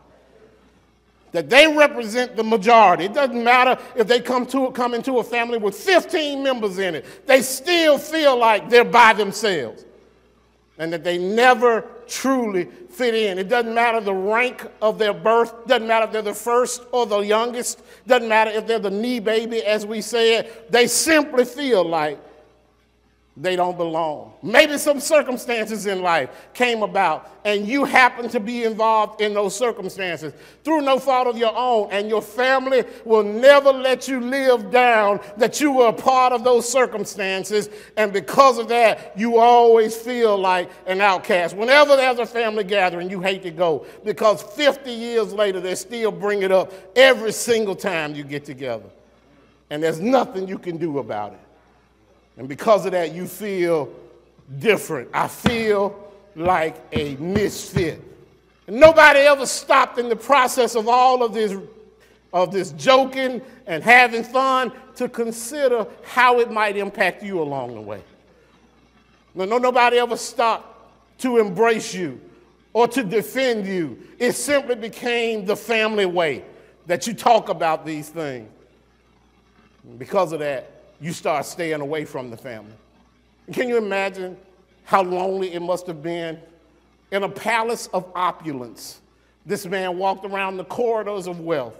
That 1.31 1.49
they 1.49 1.67
represent 1.67 2.35
the 2.35 2.43
majority. 2.43 3.05
It 3.05 3.13
doesn't 3.13 3.43
matter 3.43 3.81
if 3.95 4.07
they 4.07 4.19
come, 4.19 4.45
to, 4.47 4.71
come 4.71 4.93
into 4.93 5.19
a 5.19 5.23
family 5.23 5.57
with 5.57 5.75
15 5.75 6.41
members 6.41 6.79
in 6.79 6.95
it, 6.95 7.27
they 7.27 7.41
still 7.41 7.97
feel 7.97 8.37
like 8.37 8.69
they're 8.69 8.83
by 8.83 9.13
themselves. 9.13 9.85
And 10.79 10.93
that 10.93 11.03
they 11.03 11.17
never 11.17 11.85
truly 12.07 12.65
fit 12.89 13.13
in. 13.13 13.37
It 13.37 13.49
doesn't 13.49 13.73
matter 13.73 14.01
the 14.01 14.13
rank 14.13 14.65
of 14.81 14.97
their 14.97 15.13
birth, 15.13 15.67
doesn't 15.67 15.87
matter 15.87 16.05
if 16.05 16.11
they're 16.11 16.21
the 16.21 16.33
first 16.33 16.83
or 16.91 17.05
the 17.05 17.19
youngest, 17.19 17.81
doesn't 18.07 18.27
matter 18.27 18.51
if 18.51 18.65
they're 18.65 18.79
the 18.79 18.89
knee 18.89 19.19
baby, 19.19 19.61
as 19.63 19.85
we 19.85 20.01
said, 20.01 20.51
they 20.69 20.87
simply 20.87 21.45
feel 21.45 21.83
like 21.83 22.17
they 23.37 23.55
don't 23.55 23.77
belong. 23.77 24.33
Maybe 24.43 24.77
some 24.77 24.99
circumstances 24.99 25.85
in 25.85 26.01
life 26.01 26.29
came 26.53 26.83
about 26.83 27.39
and 27.45 27.65
you 27.65 27.85
happen 27.85 28.27
to 28.29 28.39
be 28.39 28.65
involved 28.65 29.21
in 29.21 29.33
those 29.33 29.55
circumstances 29.55 30.33
through 30.63 30.81
no 30.81 30.99
fault 30.99 31.27
of 31.27 31.37
your 31.37 31.55
own, 31.55 31.89
and 31.91 32.09
your 32.09 32.21
family 32.21 32.83
will 33.05 33.23
never 33.23 33.71
let 33.71 34.09
you 34.09 34.19
live 34.19 34.71
down 34.71 35.21
that 35.37 35.61
you 35.61 35.71
were 35.71 35.87
a 35.87 35.93
part 35.93 36.33
of 36.33 36.43
those 36.43 36.69
circumstances, 36.69 37.69
and 37.95 38.11
because 38.11 38.57
of 38.57 38.67
that, 38.67 39.17
you 39.17 39.37
always 39.37 39.95
feel 39.95 40.37
like 40.37 40.69
an 40.85 40.99
outcast. 40.99 41.55
Whenever 41.55 41.95
there's 41.95 42.19
a 42.19 42.25
family 42.25 42.65
gathering, 42.65 43.09
you 43.09 43.21
hate 43.21 43.43
to 43.43 43.51
go 43.51 43.85
because 44.03 44.43
50 44.43 44.91
years 44.91 45.31
later, 45.31 45.61
they 45.61 45.75
still 45.75 46.11
bring 46.11 46.41
it 46.41 46.51
up 46.51 46.73
every 46.97 47.31
single 47.31 47.75
time 47.75 48.15
you 48.15 48.25
get 48.25 48.43
together, 48.43 48.89
and 49.69 49.81
there's 49.81 50.01
nothing 50.01 50.45
you 50.45 50.57
can 50.57 50.75
do 50.75 50.99
about 50.99 51.33
it. 51.33 51.39
And 52.39 52.47
because 52.47 52.85
of 52.85 52.93
that, 52.93 53.13
you 53.13 53.27
feel 53.27 53.93
different. 54.59 55.09
I 55.13 55.27
feel 55.27 56.11
like 56.37 56.77
a 56.93 57.17
misfit. 57.17 58.01
And 58.65 58.79
nobody 58.79 59.19
ever 59.19 59.45
stopped 59.45 59.99
in 59.99 60.07
the 60.07 60.15
process 60.15 60.75
of 60.75 60.87
all 60.87 61.21
of 61.21 61.33
this, 61.33 61.53
of 62.31 62.53
this 62.53 62.71
joking 62.71 63.41
and 63.67 63.83
having 63.83 64.23
fun 64.23 64.71
to 64.95 65.09
consider 65.09 65.85
how 66.03 66.39
it 66.39 66.49
might 66.49 66.77
impact 66.77 67.23
you 67.23 67.41
along 67.41 67.75
the 67.75 67.81
way. 67.81 68.01
No, 69.35 69.43
no, 69.43 69.57
nobody 69.57 69.97
ever 69.97 70.15
stopped 70.15 71.19
to 71.19 71.39
embrace 71.39 71.93
you 71.93 72.21
or 72.71 72.87
to 72.87 73.03
defend 73.03 73.67
you. 73.67 73.99
It 74.17 74.31
simply 74.31 74.75
became 74.75 75.45
the 75.45 75.57
family 75.57 76.05
way 76.05 76.45
that 76.85 77.05
you 77.05 77.13
talk 77.13 77.49
about 77.49 77.85
these 77.85 78.07
things. 78.07 78.49
And 79.83 79.99
because 79.99 80.31
of 80.31 80.39
that, 80.39 80.78
you 81.01 81.13
start 81.13 81.45
staying 81.45 81.81
away 81.81 82.05
from 82.05 82.29
the 82.29 82.37
family. 82.37 82.73
Can 83.51 83.69
you 83.69 83.77
imagine 83.77 84.37
how 84.83 85.01
lonely 85.03 85.53
it 85.53 85.61
must 85.61 85.87
have 85.87 86.03
been? 86.03 86.39
In 87.11 87.23
a 87.23 87.29
palace 87.29 87.87
of 87.93 88.05
opulence, 88.15 89.01
this 89.45 89.65
man 89.65 89.97
walked 89.97 90.25
around 90.25 90.57
the 90.57 90.65
corridors 90.65 91.27
of 91.27 91.39
wealth. 91.39 91.75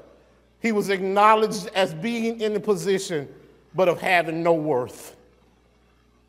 He 0.61 0.71
was 0.71 0.89
acknowledged 0.89 1.69
as 1.75 1.93
being 1.93 2.41
in 2.41 2.53
the 2.53 2.59
position, 2.59 3.27
but 3.75 3.87
of 3.87 4.01
having 4.01 4.41
no 4.41 4.53
worth. 4.53 5.15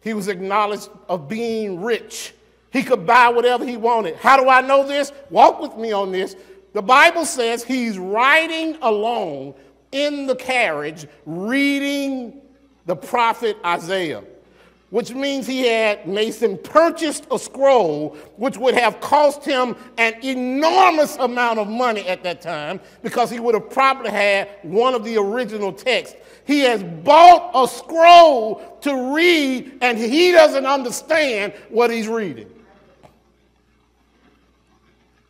He 0.03 0.15
was 0.15 0.29
acknowledged 0.29 0.89
of 1.09 1.29
being 1.29 1.81
rich. 1.81 2.35
He 2.73 2.83
could 2.83 3.07
buy 3.07 3.29
whatever 3.29 3.67
he 3.67 3.77
wanted. 3.77 4.17
How 4.17 4.37
do 4.37 4.49
I 4.49 4.61
know 4.61 4.87
this? 4.87 5.13
Walk 5.31 5.61
with 5.61 5.77
me 5.77 5.93
on 5.93 6.13
this. 6.13 6.37
The 6.73 6.83
Bible 6.83 7.25
says 7.25 7.65
he's 7.65 7.99
riding 7.99 8.77
along 8.83 9.55
in 9.93 10.27
the 10.27 10.37
carriage, 10.37 11.07
reading 11.27 12.40
the 12.91 12.97
prophet 12.97 13.57
Isaiah, 13.65 14.25
which 14.91 15.15
means 15.15 15.47
he 15.47 15.65
had, 15.65 16.09
Mason, 16.09 16.59
purchased 16.59 17.25
a 17.31 17.39
scroll 17.39 18.17
which 18.35 18.59
would 18.59 18.75
have 18.75 19.01
cost 19.01 19.45
him 19.45 19.77
an 19.97 20.15
enormous 20.25 21.15
amount 21.19 21.61
of 21.61 21.69
money 21.69 22.05
at 22.09 22.25
that 22.25 22.41
time 22.41 22.81
because 23.01 23.31
he 23.31 23.39
would 23.39 23.55
have 23.55 23.71
probably 23.71 24.11
had 24.11 24.49
one 24.63 24.95
of 24.95 25.05
the 25.05 25.17
original 25.17 25.73
texts. 25.73 26.17
He 26.45 26.63
has 26.63 26.83
bought 26.83 27.53
a 27.55 27.69
scroll 27.69 28.79
to 28.81 29.15
read 29.15 29.79
and 29.83 29.97
he 29.97 30.33
doesn't 30.33 30.67
understand 30.67 31.53
what 31.69 31.93
he's 31.93 32.09
reading. 32.09 32.51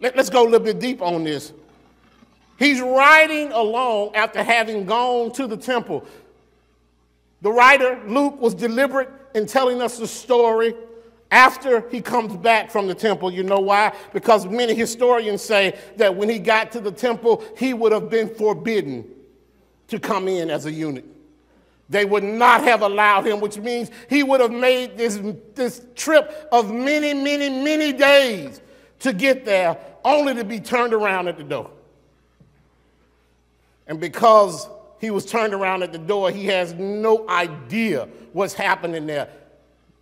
Let, 0.01 0.19
us 0.19 0.31
go 0.31 0.45
a 0.45 0.49
little 0.49 0.61
bit 0.61 0.79
deep 0.79 1.03
on 1.03 1.25
this. 1.25 1.53
He's 2.59 2.81
riding 2.81 3.53
along 3.53 4.15
after 4.15 4.43
having 4.43 4.87
gone 4.87 5.33
to 5.33 5.47
the 5.47 5.59
temple. 5.59 6.07
The 7.43 7.51
writer, 7.51 8.01
Luke, 8.07 8.41
was 8.41 8.55
deliberate 8.55 9.09
in 9.35 9.47
telling 9.47 9.81
us 9.81 9.99
the 9.99 10.07
story 10.07 10.75
after 11.31 11.89
he 11.91 12.01
comes 12.01 12.37
back 12.37 12.71
from 12.71 12.87
the 12.87 12.95
temple. 12.95 13.31
You 13.31 13.43
know 13.43 13.61
why? 13.61 13.95
Because 14.13 14.47
many 14.47 14.75
historians 14.75 15.43
say 15.43 15.79
that 15.97 16.15
when 16.15 16.29
he 16.29 16.39
got 16.39 16.73
to 16.73 16.81
the 16.81 16.93
temple, 16.93 17.45
he 17.57 17.73
would 17.73 17.93
have 17.93 18.11
been 18.11 18.29
forbidden 18.35 19.09
to 19.89 19.99
come 19.99 20.29
in 20.29 20.51
as 20.51 20.67
a 20.67 20.73
eunuch. 20.73 21.05
They 21.89 22.05
would 22.05 22.23
not 22.23 22.63
have 22.63 22.83
allowed 22.83 23.27
him, 23.27 23.41
which 23.41 23.59
means 23.59 23.91
he 24.09 24.23
would 24.23 24.41
have 24.41 24.53
made 24.53 24.97
this, 24.97 25.21
this 25.55 25.85
trip 25.97 26.49
of 26.53 26.73
many, 26.73 27.13
many, 27.15 27.49
many 27.49 27.93
days 27.93 28.61
to 29.01 29.13
get 29.13 29.45
there, 29.45 29.77
only 30.05 30.35
to 30.35 30.45
be 30.45 30.61
turned 30.61 30.93
around 30.93 31.27
at 31.27 31.37
the 31.37 31.43
door. 31.43 31.71
And 33.89 33.99
because 33.99 34.69
he 35.01 35.11
was 35.11 35.25
turned 35.25 35.55
around 35.55 35.83
at 35.83 35.93
the 35.93 35.99
door. 35.99 36.31
He 36.31 36.47
has 36.47 36.75
no 36.75 37.29
idea 37.29 38.09
what's 38.33 38.55
happening 38.55 39.07
there. 39.07 39.29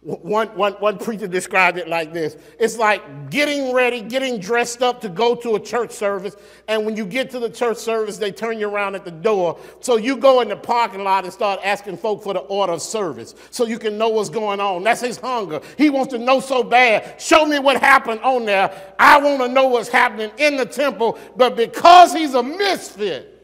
One, 0.00 0.46
one, 0.56 0.74
one 0.74 0.96
preacher 0.96 1.26
described 1.26 1.76
it 1.76 1.88
like 1.88 2.12
this 2.12 2.36
it's 2.58 2.78
like 2.78 3.30
getting 3.30 3.72
ready, 3.74 4.00
getting 4.00 4.38
dressed 4.38 4.80
up 4.80 5.00
to 5.00 5.08
go 5.08 5.34
to 5.34 5.56
a 5.56 5.60
church 5.60 5.90
service. 5.90 6.36
And 6.68 6.86
when 6.86 6.96
you 6.96 7.04
get 7.04 7.30
to 7.30 7.40
the 7.40 7.50
church 7.50 7.78
service, 7.78 8.16
they 8.16 8.30
turn 8.30 8.60
you 8.60 8.68
around 8.68 8.94
at 8.94 9.04
the 9.04 9.10
door. 9.10 9.58
So 9.80 9.96
you 9.96 10.16
go 10.16 10.40
in 10.40 10.48
the 10.48 10.56
parking 10.56 11.02
lot 11.02 11.24
and 11.24 11.32
start 11.32 11.58
asking 11.64 11.96
folk 11.96 12.22
for 12.22 12.32
the 12.32 12.40
order 12.40 12.74
of 12.74 12.82
service 12.82 13.34
so 13.50 13.66
you 13.66 13.78
can 13.78 13.98
know 13.98 14.08
what's 14.08 14.30
going 14.30 14.60
on. 14.60 14.84
That's 14.84 15.00
his 15.00 15.18
hunger. 15.18 15.60
He 15.76 15.90
wants 15.90 16.12
to 16.12 16.18
know 16.18 16.38
so 16.38 16.62
bad. 16.62 17.20
Show 17.20 17.44
me 17.44 17.58
what 17.58 17.80
happened 17.80 18.20
on 18.20 18.46
there. 18.46 18.94
I 19.00 19.18
want 19.18 19.40
to 19.40 19.48
know 19.48 19.66
what's 19.66 19.88
happening 19.88 20.30
in 20.38 20.56
the 20.56 20.66
temple. 20.66 21.18
But 21.36 21.56
because 21.56 22.12
he's 22.12 22.34
a 22.34 22.42
misfit, 22.42 23.37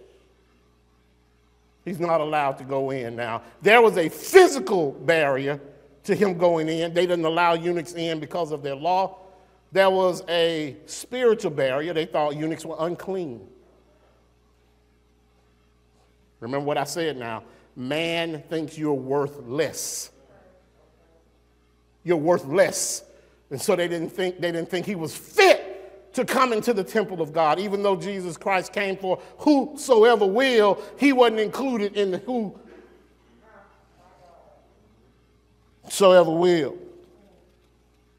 He's 1.85 2.01
not 2.01 2.21
allowed 2.21 2.59
to 2.59 2.65
go 2.65 2.91
in 2.91 3.15
now. 3.17 3.43
There 3.61 3.83
was 3.83 3.99
a 3.99 4.09
physical 4.09 4.93
barrier 4.93 5.61
to 6.05 6.15
him 6.15 6.39
going 6.39 6.69
in. 6.69 6.95
They 6.95 7.07
didn't 7.07 7.25
allow 7.25 7.55
eunuchs 7.55 7.93
in 7.93 8.21
because 8.21 8.53
of 8.53 8.63
their 8.63 8.75
law. 8.75 9.19
There 9.73 9.91
was 9.91 10.23
a 10.29 10.77
spiritual 10.87 11.51
barrier. 11.51 11.93
They 11.93 12.07
thought 12.07 12.37
eunuchs 12.37 12.65
were 12.65 12.77
unclean. 12.79 13.47
Remember 16.41 16.67
what 16.67 16.79
I 16.79 16.85
said 16.85 17.17
now. 17.17 17.43
Man 17.77 18.43
thinks 18.49 18.79
you're 18.79 18.95
worth 18.95 19.43
less. 19.47 20.11
You're 22.03 22.17
worth 22.17 22.45
less. 22.45 23.03
And 23.51 23.61
so 23.61 23.77
they 23.77 23.89
didn't 23.89 24.11
think, 24.11 24.41
they 24.41 24.53
didn't 24.53 24.71
think 24.71 24.87
he 24.87 24.95
was 24.95 25.17
fit 25.17 25.54
to 26.15 26.25
come 26.25 26.53
into 26.53 26.73
the 26.73 26.85
temple 26.85 27.21
of 27.21 27.33
God. 27.33 27.59
Even 27.59 27.83
though 27.83 27.97
Jesus 27.97 28.37
Christ 28.37 28.73
came 28.73 28.97
for 28.97 29.21
whosoever 29.39 30.27
will, 30.27 30.81
he 30.99 31.13
wasn't 31.13 31.41
included 31.41 31.97
in 31.97 32.13
the 32.13 32.19
who 32.19 32.59
soever 35.89 36.31
will. 36.31 36.77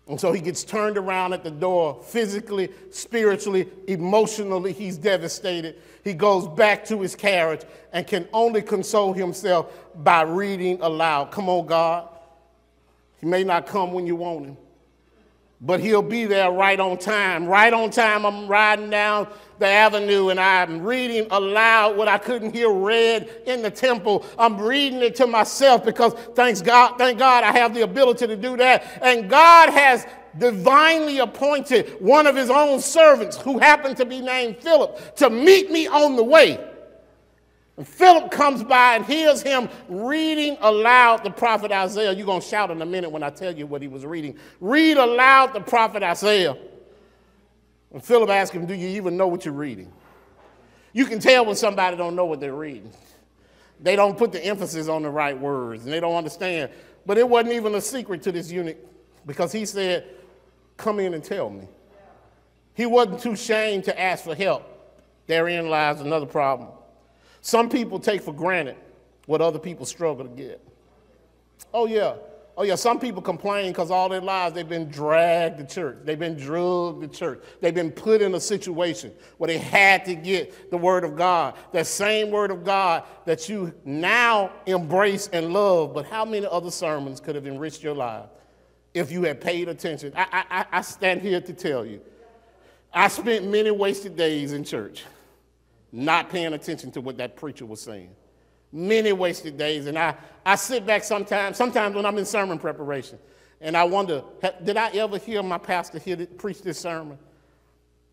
And 0.07 0.21
so 0.21 0.31
he 0.31 0.39
gets 0.39 0.63
turned 0.63 0.97
around 0.97 1.33
at 1.33 1.43
the 1.43 1.49
door 1.49 1.99
physically, 2.03 2.69
spiritually, 2.91 3.67
emotionally. 3.87 4.71
He's 4.71 4.97
devastated. 4.97 5.81
He 6.03 6.13
goes 6.13 6.47
back 6.47 6.85
to 6.85 7.01
his 7.01 7.15
carriage 7.15 7.61
and 7.91 8.05
can 8.05 8.27
only 8.31 8.61
console 8.61 9.13
himself 9.13 9.73
by 9.95 10.21
reading 10.21 10.79
aloud. 10.81 11.31
Come 11.31 11.49
on, 11.49 11.65
God. 11.65 12.07
He 13.19 13.25
may 13.25 13.43
not 13.43 13.65
come 13.65 13.93
when 13.93 14.05
you 14.05 14.15
want 14.15 14.45
him, 14.45 14.57
but 15.61 15.79
he'll 15.79 16.01
be 16.01 16.25
there 16.25 16.51
right 16.51 16.79
on 16.79 16.97
time. 16.97 17.45
Right 17.45 17.73
on 17.73 17.89
time, 17.89 18.25
I'm 18.25 18.47
riding 18.47 18.89
down 18.89 19.27
the 19.57 19.67
avenue 19.67 20.29
and 20.29 20.39
I'm 20.39 20.81
reading 20.81 21.27
aloud 21.31 21.95
what 21.95 22.07
I 22.07 22.17
couldn't 22.17 22.53
hear 22.53 22.71
read 22.71 23.29
in 23.45 23.61
the 23.61 23.71
temple. 23.71 24.25
I'm 24.37 24.57
reading 24.59 25.01
it 25.01 25.15
to 25.15 25.27
myself 25.27 25.85
because 25.85 26.13
thanks 26.35 26.61
God, 26.61 26.97
thank 26.97 27.19
God 27.19 27.43
I 27.43 27.51
have 27.53 27.73
the 27.73 27.81
ability 27.81 28.27
to 28.27 28.35
do 28.35 28.57
that. 28.57 28.99
And 29.01 29.29
God 29.29 29.69
has 29.69 30.05
divinely 30.37 31.19
appointed 31.19 31.95
one 31.99 32.27
of 32.27 32.35
his 32.35 32.49
own 32.49 32.81
servants 32.81 33.37
who 33.37 33.57
happened 33.57 33.95
to 33.97 34.05
be 34.05 34.19
named 34.19 34.57
Philip 34.57 35.15
to 35.15 35.29
meet 35.29 35.71
me 35.71 35.87
on 35.87 36.17
the 36.17 36.23
way. 36.23 36.74
And 37.77 37.87
Philip 37.87 38.31
comes 38.31 38.63
by 38.63 38.95
and 38.95 39.05
hears 39.05 39.41
him 39.41 39.67
reading 39.89 40.57
aloud 40.61 41.23
the 41.23 41.29
prophet 41.29 41.71
Isaiah. 41.71 42.13
You're 42.13 42.25
going 42.25 42.41
to 42.41 42.47
shout 42.47 42.71
in 42.71 42.81
a 42.81 42.85
minute 42.85 43.11
when 43.11 43.21
I 43.21 43.29
tell 43.29 43.53
you 43.53 43.67
what 43.67 43.81
he 43.81 43.87
was 43.87 44.05
reading. 44.05 44.37
Read 44.61 44.97
aloud 44.97 45.53
the 45.53 45.59
prophet 45.59 46.01
Isaiah. 46.01 46.55
And 47.91 48.03
Philip 48.03 48.29
asked 48.29 48.53
him, 48.53 48.65
Do 48.65 48.73
you 48.73 48.89
even 48.89 49.17
know 49.17 49.27
what 49.27 49.43
you're 49.43 49.53
reading? 49.53 49.91
You 50.93 51.05
can 51.05 51.19
tell 51.19 51.45
when 51.45 51.57
somebody 51.57 51.97
don't 51.97 52.15
know 52.15 52.25
what 52.25 52.39
they're 52.39 52.55
reading. 52.55 52.91
They 53.81 53.97
don't 53.97 54.17
put 54.17 54.31
the 54.31 54.43
emphasis 54.43 54.87
on 54.87 55.03
the 55.03 55.09
right 55.09 55.37
words 55.37 55.83
and 55.83 55.91
they 55.91 55.99
don't 55.99 56.15
understand. 56.15 56.71
But 57.05 57.17
it 57.17 57.27
wasn't 57.27 57.53
even 57.55 57.75
a 57.75 57.81
secret 57.81 58.23
to 58.23 58.31
this 58.31 58.49
eunuch 58.49 58.77
because 59.25 59.51
he 59.51 59.65
said, 59.65 60.05
Come 60.77 61.01
in 61.01 61.13
and 61.13 61.23
tell 61.23 61.49
me. 61.49 61.67
He 62.73 62.85
wasn't 62.85 63.19
too 63.19 63.33
ashamed 63.33 63.85
to 63.85 63.99
ask 63.99 64.23
for 64.23 64.35
help. 64.35 64.71
Therein 65.27 65.69
lies 65.69 66.01
another 66.01 66.25
problem. 66.25 66.69
Some 67.45 67.69
people 67.69 67.99
take 67.99 68.23
for 68.23 68.33
granted 68.33 68.75
what 69.27 69.39
other 69.39 69.59
people 69.59 69.85
struggle 69.85 70.25
to 70.25 70.31
get. 70.31 70.59
Oh, 71.71 71.85
yeah, 71.85 72.15
Oh, 72.57 72.63
yeah, 72.63 72.75
some 72.75 72.99
people 72.99 73.21
complain 73.21 73.71
because 73.73 73.91
all 73.91 74.07
their 74.07 74.21
lives 74.21 74.55
they've 74.55 74.67
been 74.67 74.89
dragged 74.89 75.57
to 75.57 75.65
church. 75.65 75.97
They've 76.05 76.17
been 76.17 76.37
drugged 76.37 77.01
to 77.01 77.07
church. 77.09 77.43
They've 77.59 77.75
been 77.75 77.91
put 77.91 78.21
in 78.21 78.33
a 78.33 78.39
situation 78.39 79.11
where 79.37 79.49
they 79.49 79.57
had 79.57 80.05
to 80.05 80.15
get 80.15 80.71
the 80.71 80.77
Word 80.77 81.03
of 81.03 81.17
God. 81.17 81.55
That 81.73 81.85
same 81.85 82.31
Word 82.31 82.51
of 82.51 82.63
God 82.63 83.03
that 83.25 83.49
you 83.49 83.73
now 83.83 84.53
embrace 84.65 85.27
and 85.33 85.51
love. 85.51 85.93
But 85.93 86.05
how 86.05 86.23
many 86.23 86.47
other 86.49 86.71
sermons 86.71 87.19
could 87.19 87.35
have 87.35 87.45
enriched 87.45 87.83
your 87.83 87.93
life 87.93 88.29
if 88.93 89.11
you 89.11 89.23
had 89.23 89.41
paid 89.41 89.67
attention? 89.67 90.13
I, 90.15 90.45
I, 90.49 90.65
I 90.71 90.81
stand 90.81 91.21
here 91.21 91.41
to 91.41 91.53
tell 91.53 91.85
you, 91.85 91.99
I 92.93 93.09
spent 93.09 93.45
many 93.45 93.69
wasted 93.69 94.15
days 94.15 94.53
in 94.53 94.63
church 94.63 95.03
not 95.95 96.29
paying 96.29 96.53
attention 96.53 96.91
to 96.91 97.01
what 97.01 97.17
that 97.17 97.35
preacher 97.35 97.65
was 97.65 97.81
saying 97.81 98.09
many 98.75 99.13
wasted 99.13 99.57
days. 99.57 99.87
And 99.87 99.97
I, 99.97 100.15
I 100.45 100.55
sit 100.55 100.85
back 100.85 101.03
sometimes, 101.03 101.57
sometimes 101.57 101.95
when 101.95 102.05
I'm 102.05 102.17
in 102.17 102.25
sermon 102.25 102.59
preparation, 102.59 103.17
and 103.61 103.75
I 103.75 103.85
wonder, 103.85 104.23
did 104.63 104.77
I 104.77 104.89
ever 104.91 105.17
hear 105.17 105.41
my 105.41 105.57
pastor 105.57 105.97
hear 105.97 106.17
preach 106.37 106.61
this 106.61 106.77
sermon? 106.77 107.17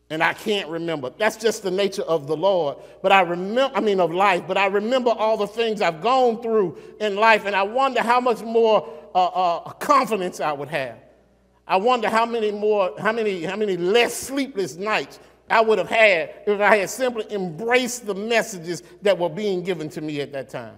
And 0.09 0.23
I 0.23 0.35
can't 0.35 0.69
remember. 0.69 1.11
That's 1.17 1.37
just 1.37 1.63
the 1.63 1.71
nature 1.71 2.03
of 2.03 2.27
the 2.27 2.37
Lord. 2.37 2.77
But 3.03 3.13
I 3.13 3.23
remember, 3.23 3.75
I 3.75 3.81
mean, 3.81 3.99
of 3.99 4.13
life, 4.13 4.45
but 4.47 4.57
I 4.59 4.67
remember 4.67 5.11
all 5.11 5.37
the 5.37 5.47
things 5.47 5.81
I've 5.81 6.01
gone 6.01 6.43
through 6.43 6.79
in 7.01 7.17
life, 7.17 7.45
and 7.45 7.57
I 7.57 7.63
wonder 7.63 8.03
how 8.03 8.21
much 8.21 8.43
more 8.43 8.89
uh, 9.15 9.25
uh, 9.25 9.73
confidence 9.73 10.41
I 10.41 10.53
would 10.53 10.69
have. 10.69 10.99
I 11.67 11.77
wonder 11.77 12.09
how 12.09 12.27
many 12.27 12.51
more, 12.51 12.93
how 12.99 13.13
many, 13.13 13.43
how 13.43 13.57
many 13.57 13.77
less 13.77 14.15
sleepless 14.15 14.77
nights 14.77 15.19
I 15.51 15.61
would 15.61 15.79
have 15.79 15.89
had 15.89 16.35
if 16.47 16.61
I 16.61 16.77
had 16.77 16.91
simply 16.91 17.27
embraced 17.31 18.07
the 18.07 18.15
messages 18.15 18.83
that 19.03 19.19
were 19.19 19.29
being 19.29 19.63
given 19.63 19.89
to 19.91 20.01
me 20.01 20.21
at 20.21 20.33
that 20.33 20.49
time, 20.49 20.77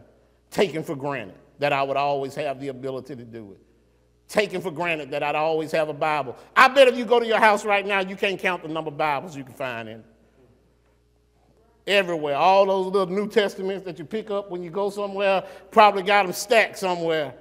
taken 0.50 0.82
for 0.82 0.96
granted 0.96 1.36
that 1.58 1.72
I 1.72 1.82
would 1.82 1.96
always 1.96 2.34
have 2.34 2.60
the 2.60 2.68
ability 2.68 3.16
to 3.16 3.24
do 3.24 3.52
it. 3.52 3.58
Taken 4.28 4.60
for 4.60 4.70
granted 4.70 5.10
that 5.10 5.22
I'd 5.22 5.36
always 5.36 5.70
have 5.72 5.88
a 5.88 5.92
Bible. 5.92 6.36
I 6.56 6.68
bet 6.68 6.88
if 6.88 6.96
you 6.96 7.04
go 7.04 7.20
to 7.20 7.26
your 7.26 7.38
house 7.38 7.64
right 7.64 7.86
now, 7.86 8.00
you 8.00 8.16
can't 8.16 8.40
count 8.40 8.62
the 8.62 8.68
number 8.68 8.88
of 8.88 8.96
Bibles 8.96 9.36
you 9.36 9.44
can 9.44 9.54
find 9.54 9.88
in 9.88 10.02
Everywhere. 11.86 12.36
All 12.36 12.64
those 12.64 12.86
little 12.86 13.14
New 13.14 13.28
Testaments 13.28 13.84
that 13.84 13.98
you 13.98 14.06
pick 14.06 14.30
up 14.30 14.50
when 14.50 14.62
you 14.62 14.70
go 14.70 14.88
somewhere, 14.88 15.44
probably 15.70 16.02
got 16.02 16.22
them 16.24 16.32
stacked 16.32 16.78
somewhere. 16.78 17.34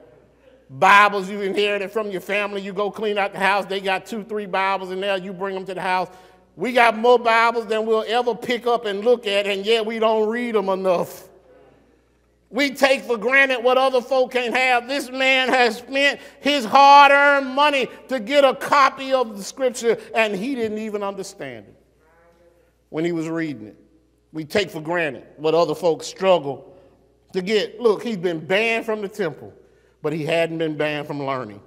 Bibles 0.70 1.30
you 1.30 1.42
inherited 1.42 1.92
from 1.92 2.10
your 2.12 2.20
family, 2.20 2.62
you 2.62 2.74
go 2.74 2.92
clean 2.92 3.18
out 3.18 3.32
the 3.32 3.40
house, 3.40 3.66
they 3.66 3.80
got 3.80 4.06
two, 4.06 4.24
three 4.24 4.46
Bibles 4.46 4.92
in 4.92 5.00
there, 5.00 5.18
you 5.18 5.32
bring 5.32 5.54
them 5.54 5.66
to 5.66 5.74
the 5.74 5.82
house. 5.82 6.10
We 6.56 6.72
got 6.72 6.98
more 6.98 7.18
Bibles 7.18 7.68
than 7.68 7.86
we'll 7.86 8.06
ever 8.08 8.36
pick 8.36 8.68
up 8.68 8.86
and 8.86 9.04
look 9.04 9.26
at, 9.26 9.48
and 9.48 9.66
yet 9.66 9.86
we 9.86 10.00
don't 10.00 10.30
read 10.30 10.56
them 10.56 10.70
enough. 10.70 11.28
We 12.52 12.70
take 12.70 13.02
for 13.02 13.18
granted 13.18 13.64
what 13.64 13.80
other 13.80 14.00
folk 14.00 14.34
can't 14.34 14.56
have. 14.56 14.88
This 14.88 15.10
man 15.10 15.50
has 15.50 15.78
spent 15.78 16.20
his 16.40 16.64
hard 16.64 17.12
earned 17.12 17.50
money 17.56 17.88
to 18.10 18.20
get 18.20 18.46
a 18.46 18.54
copy 18.54 19.12
of 19.14 19.36
the 19.36 19.44
scripture, 19.44 19.98
and 20.14 20.36
he 20.36 20.54
didn't 20.54 20.78
even 20.78 21.02
understand 21.02 21.66
it 21.68 21.76
when 22.90 23.04
he 23.04 23.12
was 23.12 23.28
reading 23.28 23.66
it. 23.66 23.78
We 24.32 24.46
take 24.46 24.70
for 24.70 24.82
granted 24.82 25.24
what 25.38 25.56
other 25.56 25.74
folks 25.74 26.06
struggle 26.06 26.78
to 27.34 27.42
get. 27.42 27.82
Look, 27.82 28.04
he's 28.04 28.18
been 28.18 28.46
banned 28.46 28.86
from 28.86 29.02
the 29.02 29.08
temple, 29.08 29.52
but 30.04 30.14
he 30.14 30.24
hadn't 30.24 30.60
been 30.60 30.78
banned 30.78 31.08
from 31.08 31.24
learning. 31.24 31.60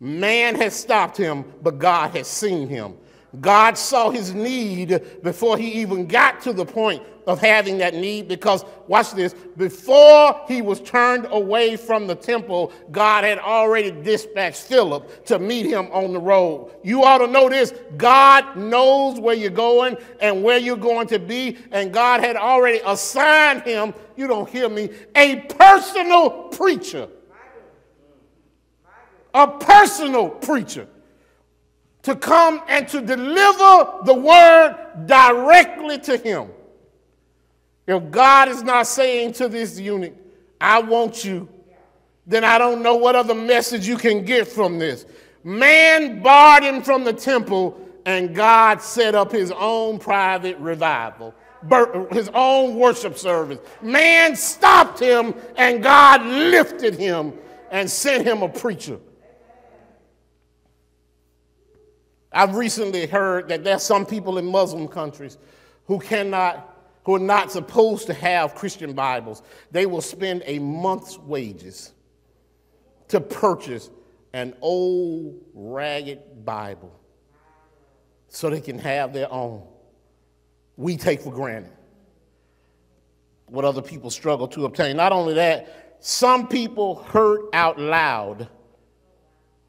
Man 0.00 0.54
has 0.54 0.74
stopped 0.74 1.18
him, 1.18 1.44
but 1.62 1.78
God 1.78 2.16
has 2.16 2.26
seen 2.26 2.68
him. 2.68 2.94
God 3.40 3.76
saw 3.76 4.10
his 4.10 4.34
need 4.34 5.22
before 5.22 5.56
he 5.58 5.80
even 5.82 6.06
got 6.06 6.40
to 6.42 6.52
the 6.52 6.64
point 6.64 7.02
of 7.26 7.40
having 7.40 7.78
that 7.78 7.94
need 7.94 8.28
because, 8.28 8.64
watch 8.86 9.12
this, 9.12 9.34
before 9.56 10.40
he 10.46 10.60
was 10.60 10.80
turned 10.80 11.26
away 11.30 11.76
from 11.76 12.06
the 12.06 12.14
temple, 12.14 12.72
God 12.90 13.24
had 13.24 13.38
already 13.38 13.90
dispatched 13.90 14.62
Philip 14.62 15.24
to 15.26 15.38
meet 15.38 15.66
him 15.66 15.88
on 15.90 16.12
the 16.12 16.20
road. 16.20 16.72
You 16.82 17.02
ought 17.02 17.18
to 17.18 17.26
know 17.26 17.48
this 17.48 17.72
God 17.96 18.56
knows 18.56 19.18
where 19.18 19.34
you're 19.34 19.50
going 19.50 19.96
and 20.20 20.42
where 20.42 20.58
you're 20.58 20.76
going 20.76 21.06
to 21.08 21.18
be, 21.18 21.56
and 21.72 21.92
God 21.92 22.20
had 22.20 22.36
already 22.36 22.80
assigned 22.84 23.62
him, 23.62 23.94
you 24.16 24.26
don't 24.26 24.48
hear 24.48 24.68
me, 24.68 24.90
a 25.14 25.36
personal 25.36 26.48
preacher. 26.48 27.08
A 29.32 29.48
personal 29.48 30.28
preacher 30.28 30.86
to 32.04 32.14
come 32.14 32.62
and 32.68 32.86
to 32.88 33.00
deliver 33.00 34.04
the 34.04 34.14
word 34.14 35.06
directly 35.06 35.98
to 35.98 36.16
him. 36.16 36.48
If 37.86 38.10
God 38.10 38.48
is 38.48 38.62
not 38.62 38.86
saying 38.86 39.32
to 39.34 39.48
this 39.48 39.78
eunuch, 39.78 40.14
I 40.60 40.80
want 40.80 41.24
you, 41.24 41.48
then 42.26 42.44
I 42.44 42.58
don't 42.58 42.82
know 42.82 42.96
what 42.96 43.16
other 43.16 43.34
message 43.34 43.86
you 43.86 43.96
can 43.96 44.24
get 44.24 44.46
from 44.48 44.78
this. 44.78 45.06
Man 45.42 46.22
barred 46.22 46.62
him 46.62 46.82
from 46.82 47.04
the 47.04 47.12
temple, 47.12 47.78
and 48.06 48.34
God 48.34 48.80
set 48.80 49.14
up 49.14 49.32
his 49.32 49.50
own 49.50 49.98
private 49.98 50.58
revival, 50.58 51.34
his 52.10 52.30
own 52.34 52.76
worship 52.76 53.18
service. 53.18 53.58
Man 53.82 54.36
stopped 54.36 54.98
him, 54.98 55.34
and 55.56 55.82
God 55.82 56.22
lifted 56.24 56.94
him 56.94 57.32
and 57.70 57.90
sent 57.90 58.26
him 58.26 58.42
a 58.42 58.48
preacher. 58.48 58.98
I've 62.34 62.56
recently 62.56 63.06
heard 63.06 63.48
that 63.48 63.62
there's 63.62 63.82
some 63.82 64.04
people 64.04 64.38
in 64.38 64.46
Muslim 64.46 64.88
countries 64.88 65.38
who 65.86 66.00
cannot, 66.00 66.76
who 67.04 67.14
are 67.14 67.20
not 67.20 67.52
supposed 67.52 68.06
to 68.08 68.14
have 68.14 68.54
Christian 68.56 68.92
Bibles. 68.92 69.42
They 69.70 69.86
will 69.86 70.00
spend 70.00 70.42
a 70.44 70.58
month's 70.58 71.18
wages 71.18 71.92
to 73.08 73.20
purchase 73.20 73.88
an 74.32 74.54
old 74.60 75.40
ragged 75.54 76.44
Bible 76.44 76.92
so 78.28 78.50
they 78.50 78.60
can 78.60 78.78
have 78.80 79.12
their 79.12 79.32
own. 79.32 79.62
We 80.76 80.96
take 80.96 81.20
for 81.20 81.30
granted 81.30 81.70
what 83.46 83.64
other 83.64 83.82
people 83.82 84.10
struggle 84.10 84.48
to 84.48 84.64
obtain. 84.64 84.96
Not 84.96 85.12
only 85.12 85.34
that, 85.34 85.98
some 86.00 86.48
people 86.48 86.96
hurt 86.96 87.48
out 87.52 87.78
loud 87.78 88.48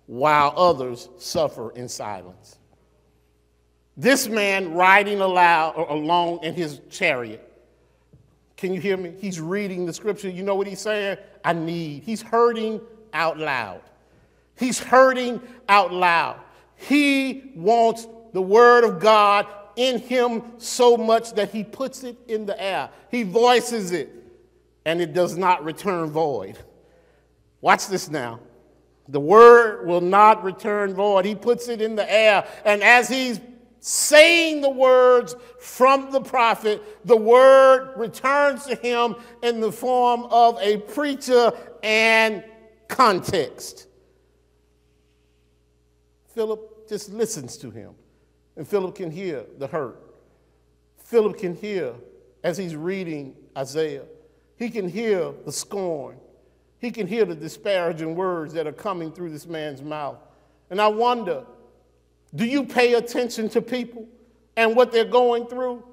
while 0.08 0.54
others 0.56 1.10
suffer 1.18 1.72
in 1.72 1.90
silence. 1.90 2.60
This 3.98 4.28
man 4.28 4.74
riding 4.74 5.22
aloud, 5.22 5.76
along 5.90 6.44
in 6.44 6.54
his 6.54 6.82
chariot. 6.90 7.42
Can 8.58 8.74
you 8.74 8.82
hear 8.82 8.98
me? 8.98 9.14
He's 9.20 9.40
reading 9.40 9.86
the 9.86 9.94
scripture. 9.94 10.30
You 10.30 10.44
know 10.44 10.56
what 10.56 10.68
he's 10.68 10.80
saying? 10.80 11.18
I 11.44 11.54
need. 11.54 12.04
He's 12.04 12.22
hurting 12.22 12.82
out 13.14 13.38
loud. 13.38 13.82
He's 14.58 14.80
hurting 14.80 15.42
out 15.70 15.94
loud. 15.94 16.40
He 16.76 17.52
wants 17.56 18.08
the 18.34 18.42
word 18.42 18.84
of 18.84 19.00
God 19.00 19.48
in 19.76 20.00
him 20.00 20.44
so 20.58 20.98
much 20.98 21.34
that 21.34 21.52
he 21.52 21.64
puts 21.64 22.04
it 22.04 22.18
in 22.28 22.46
the 22.46 22.62
air. 22.62 22.90
He 23.12 23.24
voices 23.24 23.92
it, 23.92 24.10
and 24.86 25.02
it 25.02 25.14
does 25.14 25.38
not 25.38 25.64
return 25.64 26.10
void. 26.10 26.58
Watch 27.62 27.88
this 27.88 28.10
now. 28.10 28.40
The 29.08 29.20
word 29.20 29.86
will 29.86 30.02
not 30.02 30.44
return 30.44 30.94
void. 30.94 31.26
He 31.26 31.36
puts 31.36 31.68
it 31.68 31.82
in 31.82 31.96
the 31.96 32.12
air. 32.12 32.48
And 32.66 32.84
as 32.84 33.08
he's 33.08 33.40
saying 33.80 34.62
the 34.62 34.70
words 34.70 35.36
from 35.60 36.12
the 36.12 36.22
prophet, 36.22 36.82
the 37.06 37.16
word 37.16 37.94
returns 37.96 38.66
to 38.66 38.76
him 38.76 39.16
in 39.44 39.60
the 39.60 39.72
form 39.72 40.24
of 40.32 40.58
a 40.60 40.78
preacher 40.78 41.52
and 41.84 42.44
context. 42.88 43.88
Philip 46.34 46.90
just 46.90 47.12
listens 47.12 47.58
to 47.58 47.70
him, 47.70 47.94
and 48.58 48.68
Philip 48.68 48.96
can 48.96 49.12
hear 49.12 49.46
the 49.58 49.68
hurt. 49.68 50.02
Philip 50.98 51.38
can 51.38 51.56
hear 51.56 51.94
as 52.44 52.58
he's 52.58 52.76
reading 52.76 53.36
Isaiah, 53.58 54.06
he 54.58 54.70
can 54.70 54.90
hear 54.90 55.32
the 55.46 55.52
scorn. 55.52 56.18
He 56.80 56.92
can 56.92 57.08
hear 57.08 57.26
the 57.26 57.36
disparaging 57.36 58.16
words 58.16 58.54
that 58.54 58.68
are 58.68 58.74
coming 58.74 59.12
through 59.12 59.32
this 59.32 59.48
man's 59.48 59.82
mouth. 59.82 60.18
And 60.70 60.82
I 60.82 60.88
wonder 60.88 61.46
do 62.34 62.46
you 62.46 62.66
pay 62.66 62.96
attention 62.96 63.48
to 63.50 63.62
people 63.62 64.08
and 64.58 64.76
what 64.76 64.92
they're 64.92 65.06
going 65.06 65.48
through? 65.48 65.84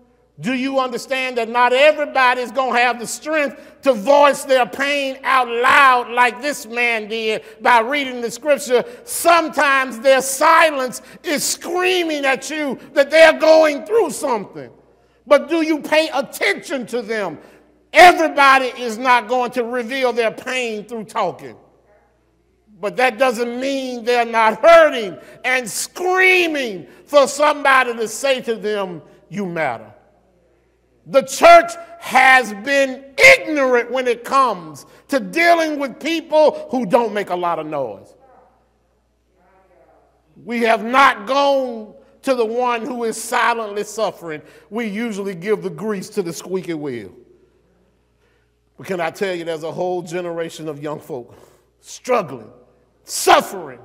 Do 0.41 0.55
you 0.55 0.81
understand 0.81 1.37
that 1.37 1.49
not 1.49 1.73
everybody 1.73 2.41
is 2.41 2.51
going 2.51 2.73
to 2.73 2.81
have 2.81 2.99
the 2.99 3.07
strength 3.07 3.83
to 3.83 3.93
voice 3.93 4.45
their 4.45 4.67
pain 4.67 5.19
out 5.23 5.47
loud 5.47 6.11
like 6.11 6.41
this 6.41 6.67
man 6.67 7.07
did 7.07 7.45
by 7.61 7.81
reading 7.81 8.21
the 8.21 8.31
scripture? 8.31 8.83
Sometimes 9.05 10.01
their 10.01 10.23
silence 10.23 11.03
is 11.23 11.45
screaming 11.45 12.25
at 12.25 12.51
you 12.51 12.79
that 12.95 13.11
they're 13.11 13.39
going 13.39 13.85
through 13.85 14.11
something. 14.11 14.71
But 15.27 15.49
do 15.49 15.63
you 15.63 15.81
pay 15.81 16.09
attention 16.13 16.87
to 16.89 17.03
them? 17.03 17.39
Everybody 17.93 18.67
is 18.67 18.97
not 18.97 19.29
going 19.29 19.51
to 19.53 19.65
reveal 19.65 20.13
their 20.13 20.31
pain 20.31 20.85
through 20.85 21.05
talking. 21.05 21.57
But 22.81 22.97
that 22.97 23.19
doesn't 23.19 23.61
mean 23.61 24.05
they're 24.05 24.25
not 24.25 24.61
hurting 24.61 25.17
and 25.45 25.69
screaming 25.69 26.87
for 27.07 27.29
somebody 27.29 27.95
to 27.95 28.09
say 28.09 28.41
to 28.43 28.57
them, 28.57 29.03
You 29.29 29.47
matter. 29.47 29.93
The 31.07 31.23
church 31.23 31.73
has 32.01 32.53
been 32.65 33.05
ignorant 33.19 33.91
when 33.91 34.07
it 34.07 34.25
comes 34.25 34.87
to 35.09 35.21
dealing 35.21 35.79
with 35.79 36.01
people 36.01 36.69
who 36.71 36.87
don't 36.87 37.13
make 37.13 37.31
a 37.31 37.37
lot 37.37 37.59
of 37.59 37.67
noise. 37.67 38.15
We 40.45 40.63
have 40.63 40.85
not 40.85 41.27
gone 41.27 41.95
to 42.23 42.35
the 42.35 42.45
one 42.45 42.83
who 42.85 43.05
is 43.05 43.21
silently 43.21 43.85
suffering. 43.85 44.43
We 44.71 44.87
usually 44.87 45.35
give 45.35 45.63
the 45.63 45.71
grease 45.71 46.09
to 46.11 46.23
the 46.23 46.33
squeaky 46.33 46.75
wheel. 46.75 47.13
But 48.83 48.89
can 48.89 49.01
I 49.01 49.13
tell 49.13 49.33
you, 49.33 49.45
there's 49.45 49.63
a 49.63 49.71
whole 49.71 50.03
generation 50.03 50.67
of 50.67 50.83
young 50.83 50.99
folk 50.99 51.37
struggling, 51.79 52.51
suffering, 53.05 53.79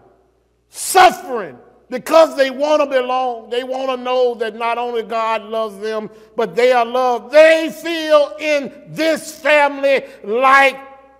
suffering 0.70 1.56
because 1.88 2.36
they 2.36 2.50
want 2.50 2.82
to 2.82 2.90
belong. 2.90 3.52
They 3.52 3.64
want 3.64 3.92
to 3.92 4.04
know 4.04 4.34
that 4.34 4.56
not 4.56 4.80
only 4.80 5.04
God 5.04 5.44
loves 5.44 5.78
them, 5.78 6.10
but 6.36 6.56
they 6.56 6.72
are 6.72 6.84
loved. 6.84 7.32
They 7.32 7.72
feel 7.80 8.36
in 8.40 8.86
this 8.88 9.40
family 9.40 10.02
like 10.24 10.80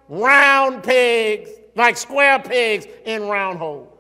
round 0.10 0.82
pegs, 0.82 1.52
like 1.76 1.98
square 1.98 2.40
pegs 2.40 2.88
in 3.06 3.28
round 3.28 3.60
holes. 3.60 3.96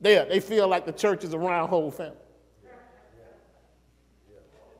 There, 0.00 0.26
they 0.26 0.38
feel 0.38 0.68
like 0.68 0.86
the 0.86 0.92
church 0.92 1.24
is 1.24 1.32
a 1.32 1.38
round 1.40 1.70
hole 1.70 1.90
family. 1.90 2.14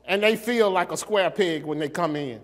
And 0.05 0.23
they 0.23 0.37
feel 0.37 0.71
like 0.71 0.93
a 0.93 0.97
square 0.97 1.29
peg 1.29 1.65
when 1.65 1.77
they 1.77 1.89
come 1.89 2.15
in. 2.15 2.39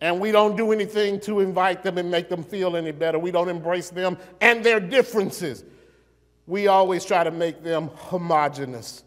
And 0.00 0.20
we 0.20 0.32
don't 0.32 0.56
do 0.56 0.72
anything 0.72 1.20
to 1.20 1.40
invite 1.40 1.82
them 1.82 1.98
and 1.98 2.10
make 2.10 2.28
them 2.28 2.42
feel 2.42 2.76
any 2.76 2.92
better. 2.92 3.18
We 3.18 3.30
don't 3.30 3.48
embrace 3.48 3.90
them 3.90 4.18
and 4.40 4.64
their 4.64 4.80
differences. 4.80 5.64
We 6.46 6.66
always 6.66 7.04
try 7.04 7.24
to 7.24 7.30
make 7.30 7.62
them 7.62 7.90
homogenous. 7.94 9.02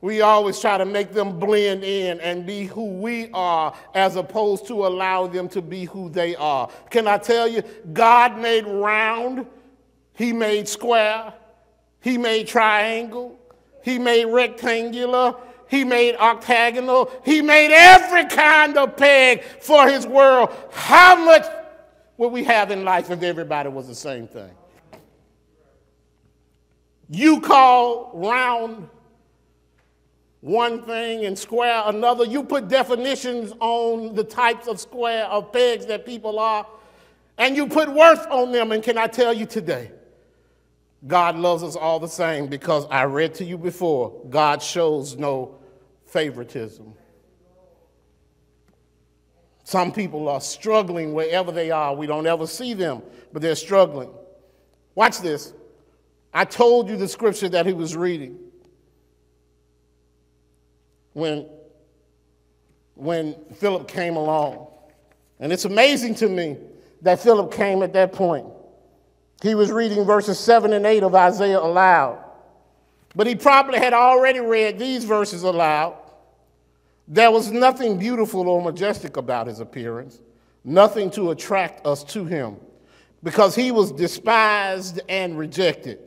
We 0.00 0.20
always 0.20 0.60
try 0.60 0.78
to 0.78 0.84
make 0.84 1.12
them 1.12 1.38
blend 1.40 1.82
in 1.82 2.20
and 2.20 2.46
be 2.46 2.66
who 2.66 2.84
we 2.84 3.30
are 3.32 3.74
as 3.94 4.14
opposed 4.14 4.66
to 4.68 4.86
allow 4.86 5.26
them 5.26 5.48
to 5.50 5.62
be 5.62 5.84
who 5.86 6.08
they 6.08 6.36
are. 6.36 6.70
Can 6.90 7.08
I 7.08 7.18
tell 7.18 7.48
you, 7.48 7.62
God 7.92 8.38
made 8.38 8.64
round, 8.64 9.46
He 10.14 10.32
made 10.32 10.68
square, 10.68 11.34
He 12.00 12.16
made 12.16 12.46
triangle, 12.46 13.36
He 13.82 13.98
made 13.98 14.26
rectangular, 14.26 15.34
He 15.68 15.84
made 15.84 16.16
octagonal, 16.16 17.12
He 17.24 17.42
made 17.42 17.70
every 17.72 18.26
kind 18.26 18.76
of 18.76 18.96
peg 18.96 19.42
for 19.60 19.88
His 19.88 20.06
world. 20.06 20.54
How 20.72 21.16
much 21.16 21.46
would 22.16 22.32
we 22.32 22.44
have 22.44 22.70
in 22.70 22.84
life 22.84 23.10
if 23.10 23.22
everybody 23.22 23.68
was 23.68 23.86
the 23.86 23.94
same 23.94 24.26
thing? 24.26 24.50
You 27.08 27.40
call 27.40 28.10
round 28.14 28.88
one 30.40 30.82
thing 30.82 31.24
and 31.24 31.38
square 31.38 31.82
another. 31.86 32.24
You 32.24 32.44
put 32.44 32.68
definitions 32.68 33.52
on 33.60 34.14
the 34.14 34.24
types 34.24 34.68
of 34.68 34.78
square 34.78 35.24
of 35.26 35.52
pegs 35.52 35.86
that 35.86 36.04
people 36.04 36.38
are, 36.38 36.66
and 37.38 37.56
you 37.56 37.66
put 37.66 37.88
worth 37.88 38.26
on 38.28 38.52
them. 38.52 38.72
And 38.72 38.82
can 38.82 38.98
I 38.98 39.06
tell 39.06 39.32
you 39.32 39.46
today, 39.46 39.90
God 41.06 41.36
loves 41.36 41.62
us 41.62 41.76
all 41.76 42.00
the 42.00 42.08
same 42.08 42.46
because 42.46 42.86
I 42.90 43.04
read 43.04 43.34
to 43.34 43.44
you 43.44 43.56
before, 43.56 44.12
God 44.28 44.62
shows 44.62 45.16
no 45.16 45.57
favoritism. 46.08 46.94
Some 49.64 49.92
people 49.92 50.28
are 50.28 50.40
struggling 50.40 51.12
wherever 51.12 51.52
they 51.52 51.70
are. 51.70 51.94
We 51.94 52.06
don't 52.06 52.26
ever 52.26 52.46
see 52.46 52.72
them, 52.72 53.02
but 53.32 53.42
they're 53.42 53.54
struggling. 53.54 54.10
Watch 54.94 55.20
this. 55.20 55.52
I 56.32 56.44
told 56.44 56.88
you 56.88 56.96
the 56.96 57.08
scripture 57.08 57.48
that 57.50 57.66
he 57.66 57.72
was 57.72 57.94
reading 57.94 58.38
when, 61.12 61.46
when 62.94 63.34
Philip 63.56 63.88
came 63.88 64.16
along. 64.16 64.68
And 65.40 65.52
it's 65.52 65.66
amazing 65.66 66.14
to 66.16 66.28
me 66.28 66.56
that 67.02 67.20
Philip 67.20 67.52
came 67.52 67.82
at 67.82 67.92
that 67.92 68.12
point. 68.12 68.46
He 69.42 69.54
was 69.54 69.70
reading 69.70 70.04
verses 70.04 70.38
7 70.38 70.72
and 70.72 70.84
8 70.84 71.02
of 71.02 71.14
Isaiah 71.14 71.60
aloud. 71.60 72.24
But 73.18 73.26
he 73.26 73.34
probably 73.34 73.80
had 73.80 73.94
already 73.94 74.38
read 74.38 74.78
these 74.78 75.02
verses 75.02 75.42
aloud. 75.42 75.96
There 77.08 77.32
was 77.32 77.50
nothing 77.50 77.98
beautiful 77.98 78.48
or 78.48 78.62
majestic 78.62 79.16
about 79.16 79.48
his 79.48 79.58
appearance, 79.58 80.20
nothing 80.62 81.10
to 81.10 81.32
attract 81.32 81.84
us 81.84 82.04
to 82.04 82.24
him, 82.24 82.58
because 83.24 83.56
he 83.56 83.72
was 83.72 83.90
despised 83.90 85.00
and 85.08 85.36
rejected, 85.36 85.98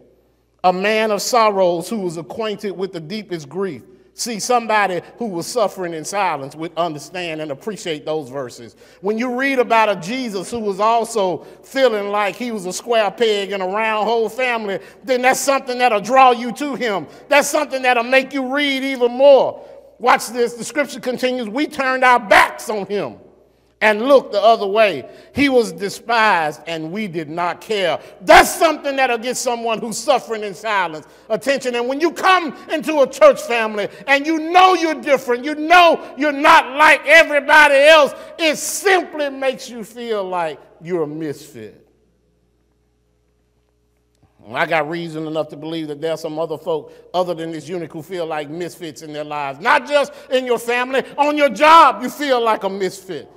a 0.63 0.71
man 0.71 1.11
of 1.11 1.21
sorrows 1.21 1.89
who 1.89 1.99
was 1.99 2.15
acquainted 2.15 2.71
with 2.71 2.93
the 2.93 3.01
deepest 3.01 3.49
grief. 3.49 3.83
See, 4.13 4.39
somebody 4.39 5.01
who 5.17 5.27
was 5.27 5.47
suffering 5.47 5.93
in 5.93 6.03
silence 6.03 6.53
would 6.55 6.73
understand 6.75 7.41
and 7.41 7.51
appreciate 7.51 8.05
those 8.05 8.29
verses. 8.29 8.75
When 8.99 9.17
you 9.17 9.39
read 9.39 9.57
about 9.57 9.89
a 9.89 9.95
Jesus 9.95 10.51
who 10.51 10.59
was 10.59 10.79
also 10.79 11.39
feeling 11.63 12.09
like 12.09 12.35
he 12.35 12.51
was 12.51 12.65
a 12.65 12.73
square 12.73 13.09
peg 13.09 13.51
in 13.51 13.61
a 13.61 13.67
round 13.67 14.05
hole 14.05 14.27
family, 14.27 14.79
then 15.03 15.21
that's 15.21 15.39
something 15.39 15.77
that'll 15.77 16.01
draw 16.01 16.31
you 16.31 16.51
to 16.53 16.75
him. 16.75 17.07
That's 17.29 17.47
something 17.47 17.81
that'll 17.81 18.03
make 18.03 18.33
you 18.33 18.53
read 18.53 18.83
even 18.83 19.11
more. 19.11 19.65
Watch 19.97 20.27
this. 20.27 20.53
The 20.53 20.65
scripture 20.65 20.99
continues 20.99 21.47
We 21.47 21.67
turned 21.67 22.03
our 22.03 22.19
backs 22.19 22.69
on 22.69 22.85
him 22.87 23.17
and 23.81 24.03
looked 24.03 24.31
the 24.31 24.41
other 24.41 24.67
way. 24.67 25.09
He 25.33 25.49
was 25.49 25.71
despised 25.71 26.61
and 26.67 26.91
we 26.91 27.07
did 27.07 27.29
not 27.29 27.61
care. 27.61 27.99
That's 28.21 28.49
something 28.49 28.95
that'll 28.95 29.17
get 29.17 29.37
someone 29.37 29.79
who's 29.79 29.97
suffering 29.97 30.43
in 30.43 30.53
silence 30.53 31.07
attention. 31.29 31.75
And 31.75 31.87
when 31.87 31.99
you 31.99 32.11
come 32.11 32.55
into 32.71 33.01
a 33.01 33.09
church 33.09 33.41
family 33.41 33.89
and 34.07 34.25
you 34.25 34.39
know 34.51 34.75
you're 34.75 35.01
different, 35.01 35.43
you 35.43 35.55
know 35.55 36.13
you're 36.17 36.31
not 36.31 36.77
like 36.77 37.01
everybody 37.05 37.75
else, 37.75 38.13
it 38.37 38.57
simply 38.57 39.29
makes 39.29 39.69
you 39.69 39.83
feel 39.83 40.23
like 40.23 40.59
you're 40.81 41.03
a 41.03 41.07
misfit. 41.07 41.77
I 44.53 44.65
got 44.65 44.89
reason 44.89 45.27
enough 45.27 45.49
to 45.49 45.55
believe 45.55 45.87
that 45.87 46.01
there 46.01 46.11
are 46.11 46.17
some 46.17 46.39
other 46.39 46.57
folk 46.57 46.91
other 47.13 47.33
than 47.33 47.51
this 47.51 47.69
eunuch 47.69 47.93
who 47.93 48.01
feel 48.01 48.25
like 48.25 48.49
misfits 48.49 49.01
in 49.01 49.13
their 49.13 49.23
lives. 49.23 49.59
Not 49.59 49.87
just 49.87 50.13
in 50.31 50.45
your 50.45 50.57
family, 50.57 51.03
on 51.17 51.37
your 51.37 51.49
job, 51.49 52.01
you 52.01 52.09
feel 52.09 52.43
like 52.43 52.63
a 52.63 52.69
misfit. 52.69 53.31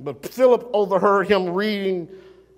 But 0.00 0.24
Philip 0.24 0.68
overheard 0.72 1.28
him 1.28 1.50
reading 1.50 2.08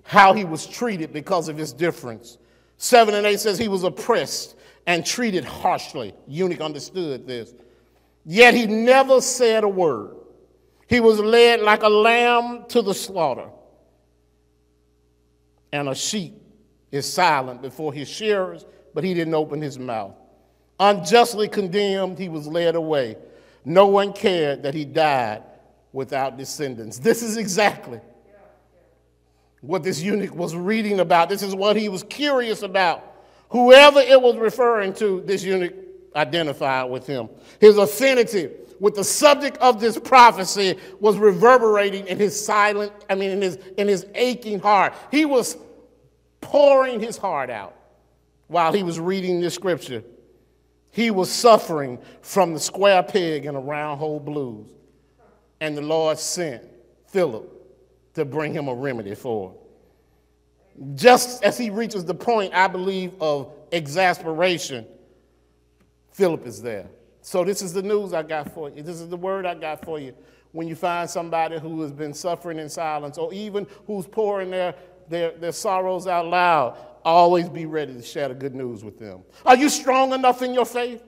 how 0.03 0.33
he 0.33 0.45
was 0.45 0.65
treated 0.65 1.13
because 1.13 1.49
of 1.49 1.57
his 1.57 1.73
difference. 1.73 2.37
7 2.77 3.13
and 3.13 3.25
8 3.25 3.39
says 3.39 3.57
he 3.57 3.67
was 3.67 3.83
oppressed 3.83 4.55
and 4.87 5.05
treated 5.05 5.45
harshly. 5.45 6.13
Eunuch 6.27 6.61
understood 6.61 7.27
this. 7.27 7.53
Yet 8.25 8.53
he 8.53 8.67
never 8.67 9.21
said 9.21 9.63
a 9.63 9.67
word. 9.67 10.15
He 10.87 10.99
was 10.99 11.19
led 11.19 11.61
like 11.61 11.83
a 11.83 11.89
lamb 11.89 12.65
to 12.69 12.81
the 12.81 12.93
slaughter. 12.93 13.49
And 15.71 15.87
a 15.87 15.95
sheep 15.95 16.33
is 16.91 17.11
silent 17.11 17.61
before 17.61 17.93
his 17.93 18.09
shearers, 18.09 18.65
but 18.93 19.03
he 19.03 19.13
didn't 19.13 19.33
open 19.33 19.61
his 19.61 19.79
mouth. 19.79 20.15
Unjustly 20.79 21.47
condemned, 21.47 22.19
he 22.19 22.27
was 22.27 22.47
led 22.47 22.75
away. 22.75 23.15
No 23.63 23.87
one 23.87 24.11
cared 24.11 24.63
that 24.63 24.73
he 24.73 24.83
died 24.83 25.43
without 25.93 26.37
descendants. 26.37 26.99
This 26.99 27.21
is 27.21 27.37
exactly 27.37 27.99
what 29.61 29.83
this 29.83 30.01
eunuch 30.01 30.35
was 30.35 30.55
reading 30.55 30.99
about. 30.99 31.29
This 31.29 31.43
is 31.43 31.55
what 31.55 31.75
he 31.75 31.89
was 31.89 32.03
curious 32.03 32.63
about. 32.63 33.03
Whoever 33.49 33.99
it 33.99 34.21
was 34.21 34.37
referring 34.37 34.93
to, 34.95 35.21
this 35.21 35.43
eunuch 35.43 35.73
identified 36.15 36.89
with 36.89 37.05
him. 37.05 37.29
His 37.59 37.77
affinity 37.77 38.49
with 38.79 38.95
the 38.95 39.03
subject 39.03 39.57
of 39.57 39.79
this 39.79 39.99
prophecy 39.99 40.77
was 40.99 41.17
reverberating 41.17 42.07
in 42.07 42.17
his 42.17 42.43
silent, 42.43 42.91
I 43.09 43.15
mean, 43.15 43.29
in 43.29 43.41
his, 43.41 43.59
in 43.77 43.87
his 43.87 44.05
aching 44.15 44.59
heart. 44.59 44.93
He 45.11 45.25
was 45.25 45.57
pouring 46.39 46.99
his 46.99 47.17
heart 47.17 47.49
out 47.49 47.75
while 48.47 48.73
he 48.73 48.81
was 48.83 48.99
reading 48.99 49.39
this 49.39 49.53
scripture. 49.53 50.03
He 50.89 51.11
was 51.11 51.31
suffering 51.31 51.99
from 52.21 52.53
the 52.53 52.59
square 52.59 53.03
peg 53.03 53.45
and 53.45 53.55
the 53.55 53.61
round 53.61 53.99
hole 53.99 54.19
blues 54.19 54.67
and 55.61 55.77
the 55.77 55.81
Lord 55.81 56.17
sent 56.19 56.63
Philip 57.07 57.47
to 58.15 58.25
bring 58.25 58.53
him 58.53 58.67
a 58.67 58.73
remedy 58.73 59.15
for. 59.15 59.55
Just 60.95 61.43
as 61.43 61.57
he 61.57 61.69
reaches 61.69 62.03
the 62.03 62.15
point, 62.15 62.53
I 62.53 62.67
believe, 62.67 63.13
of 63.21 63.53
exasperation, 63.71 64.85
Philip 66.11 66.45
is 66.45 66.61
there. 66.61 66.89
So, 67.21 67.43
this 67.43 67.61
is 67.61 67.71
the 67.71 67.83
news 67.83 68.13
I 68.13 68.23
got 68.23 68.51
for 68.53 68.69
you. 68.69 68.81
This 68.81 68.99
is 68.99 69.07
the 69.07 69.17
word 69.17 69.45
I 69.45 69.53
got 69.53 69.85
for 69.85 69.99
you. 69.99 70.13
When 70.51 70.67
you 70.67 70.75
find 70.75 71.09
somebody 71.09 71.59
who 71.59 71.81
has 71.81 71.91
been 71.91 72.13
suffering 72.13 72.57
in 72.57 72.67
silence, 72.67 73.17
or 73.17 73.31
even 73.31 73.67
who's 73.85 74.07
pouring 74.07 74.49
their, 74.49 74.73
their, 75.07 75.31
their 75.31 75.51
sorrows 75.51 76.07
out 76.07 76.25
loud, 76.25 76.77
always 77.05 77.47
be 77.47 77.67
ready 77.67 77.93
to 77.93 78.01
share 78.01 78.27
the 78.27 78.33
good 78.33 78.55
news 78.55 78.83
with 78.83 78.97
them. 78.99 79.21
Are 79.45 79.55
you 79.55 79.69
strong 79.69 80.13
enough 80.13 80.41
in 80.41 80.53
your 80.53 80.65
faith? 80.65 81.03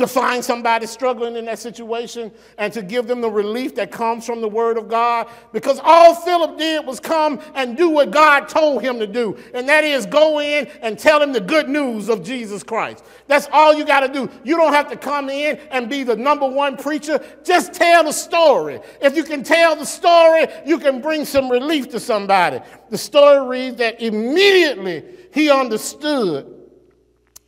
To 0.00 0.06
find 0.06 0.44
somebody 0.44 0.86
struggling 0.86 1.36
in 1.36 1.44
that 1.44 1.58
situation 1.58 2.32
and 2.58 2.72
to 2.72 2.82
give 2.82 3.06
them 3.06 3.20
the 3.20 3.30
relief 3.30 3.74
that 3.74 3.90
comes 3.90 4.26
from 4.26 4.40
the 4.40 4.48
Word 4.48 4.78
of 4.78 4.88
God. 4.88 5.28
Because 5.52 5.78
all 5.82 6.14
Philip 6.14 6.58
did 6.58 6.86
was 6.86 7.00
come 7.00 7.40
and 7.54 7.76
do 7.76 7.90
what 7.90 8.10
God 8.10 8.48
told 8.48 8.82
him 8.82 8.98
to 8.98 9.06
do, 9.06 9.36
and 9.54 9.68
that 9.68 9.84
is 9.84 10.06
go 10.06 10.40
in 10.40 10.66
and 10.82 10.98
tell 10.98 11.22
him 11.22 11.32
the 11.32 11.40
good 11.40 11.68
news 11.68 12.08
of 12.08 12.22
Jesus 12.22 12.62
Christ. 12.62 13.04
That's 13.26 13.46
all 13.52 13.74
you 13.74 13.84
got 13.84 14.00
to 14.00 14.12
do. 14.12 14.30
You 14.42 14.56
don't 14.56 14.72
have 14.72 14.90
to 14.90 14.96
come 14.96 15.28
in 15.28 15.58
and 15.70 15.88
be 15.88 16.02
the 16.02 16.16
number 16.16 16.48
one 16.48 16.76
preacher. 16.76 17.22
Just 17.44 17.74
tell 17.74 18.04
the 18.04 18.12
story. 18.12 18.80
If 19.00 19.16
you 19.16 19.22
can 19.22 19.42
tell 19.42 19.76
the 19.76 19.86
story, 19.86 20.46
you 20.66 20.78
can 20.78 21.00
bring 21.00 21.24
some 21.24 21.50
relief 21.50 21.90
to 21.90 22.00
somebody. 22.00 22.60
The 22.88 22.98
story 22.98 23.46
reads 23.46 23.76
that 23.76 24.00
immediately 24.00 25.04
he 25.32 25.50
understood 25.50 26.59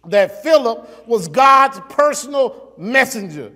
that 0.06 0.42
Philip 0.42 1.06
was 1.06 1.28
God's 1.28 1.80
personal 1.88 2.72
messenger, 2.76 3.52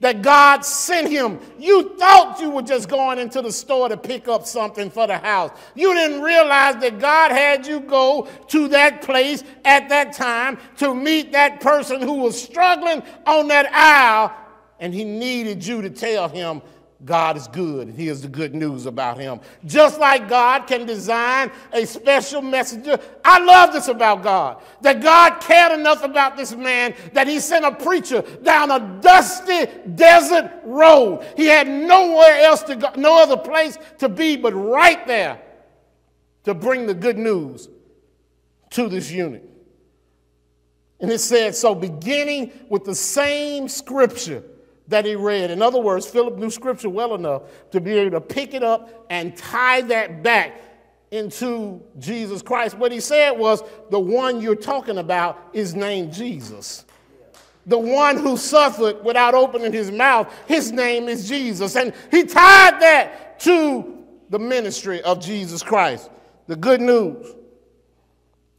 that 0.00 0.22
God 0.22 0.64
sent 0.64 1.08
him. 1.08 1.38
You 1.58 1.96
thought 1.96 2.40
you 2.40 2.50
were 2.50 2.62
just 2.62 2.88
going 2.88 3.18
into 3.18 3.42
the 3.42 3.52
store 3.52 3.88
to 3.88 3.96
pick 3.96 4.28
up 4.28 4.46
something 4.46 4.90
for 4.90 5.06
the 5.06 5.18
house. 5.18 5.50
You 5.74 5.94
didn't 5.94 6.22
realize 6.22 6.76
that 6.82 6.98
God 6.98 7.32
had 7.32 7.66
you 7.66 7.80
go 7.80 8.28
to 8.48 8.68
that 8.68 9.02
place 9.02 9.44
at 9.64 9.88
that 9.88 10.12
time 10.12 10.58
to 10.78 10.94
meet 10.94 11.32
that 11.32 11.60
person 11.60 12.02
who 12.02 12.14
was 12.14 12.40
struggling 12.40 13.02
on 13.26 13.48
that 13.48 13.72
aisle, 13.72 14.32
and 14.80 14.92
he 14.92 15.04
needed 15.04 15.64
you 15.64 15.82
to 15.82 15.90
tell 15.90 16.28
him 16.28 16.62
God 17.04 17.36
is 17.36 17.48
good, 17.48 17.88
and 17.88 17.96
here's 17.96 18.22
the 18.22 18.28
good 18.28 18.54
news 18.54 18.86
about 18.86 19.18
him. 19.18 19.40
Just 19.64 19.98
like 19.98 20.28
God 20.28 20.66
can 20.68 20.86
design 20.86 21.50
a 21.72 21.84
special 21.84 22.40
messenger, 22.40 22.98
I 23.24 23.40
love 23.40 23.72
this 23.72 23.88
about 23.88 24.22
God 24.22 24.62
that 24.82 25.02
God 25.02 25.40
cared 25.40 25.78
enough 25.78 26.04
about 26.04 26.36
this 26.36 26.54
man 26.54 26.94
that 27.12 27.26
he 27.26 27.40
sent 27.40 27.64
a 27.64 27.72
preacher 27.72 28.22
down 28.42 28.70
a 28.70 29.00
dusty 29.00 29.66
desert 29.96 30.52
road. 30.64 31.26
He 31.36 31.46
had 31.46 31.66
nowhere 31.66 32.40
else 32.42 32.62
to 32.64 32.76
go, 32.76 32.90
no 32.96 33.20
other 33.20 33.36
place 33.36 33.78
to 33.98 34.08
be 34.08 34.36
but 34.36 34.52
right 34.52 35.04
there 35.06 35.40
to 36.44 36.54
bring 36.54 36.86
the 36.86 36.94
good 36.94 37.18
news 37.18 37.68
to 38.70 38.88
this 38.88 39.10
eunuch. 39.10 39.42
And 41.00 41.10
it 41.10 41.18
said, 41.18 41.56
so 41.56 41.74
beginning 41.74 42.52
with 42.68 42.84
the 42.84 42.94
same 42.94 43.68
scripture 43.68 44.44
that 44.92 45.04
he 45.04 45.16
read. 45.16 45.50
In 45.50 45.60
other 45.60 45.80
words, 45.80 46.06
Philip 46.06 46.38
knew 46.38 46.50
scripture 46.50 46.88
well 46.88 47.14
enough 47.14 47.42
to 47.72 47.80
be 47.80 47.92
able 47.98 48.12
to 48.12 48.20
pick 48.20 48.54
it 48.54 48.62
up 48.62 49.06
and 49.10 49.36
tie 49.36 49.80
that 49.82 50.22
back 50.22 50.60
into 51.10 51.82
Jesus 51.98 52.40
Christ. 52.40 52.78
What 52.78 52.92
he 52.92 53.00
said 53.00 53.32
was, 53.32 53.62
the 53.90 54.00
one 54.00 54.40
you're 54.40 54.54
talking 54.54 54.98
about 54.98 55.50
is 55.52 55.74
named 55.74 56.12
Jesus. 56.12 56.86
The 57.66 57.78
one 57.78 58.16
who 58.16 58.36
suffered 58.36 59.04
without 59.04 59.34
opening 59.34 59.72
his 59.72 59.90
mouth, 59.90 60.32
his 60.46 60.72
name 60.72 61.08
is 61.08 61.28
Jesus. 61.28 61.76
And 61.76 61.92
he 62.10 62.24
tied 62.24 62.80
that 62.80 63.38
to 63.40 63.98
the 64.30 64.38
ministry 64.38 65.02
of 65.02 65.20
Jesus 65.20 65.62
Christ. 65.62 66.10
The 66.46 66.56
good 66.56 66.80
news 66.80 67.34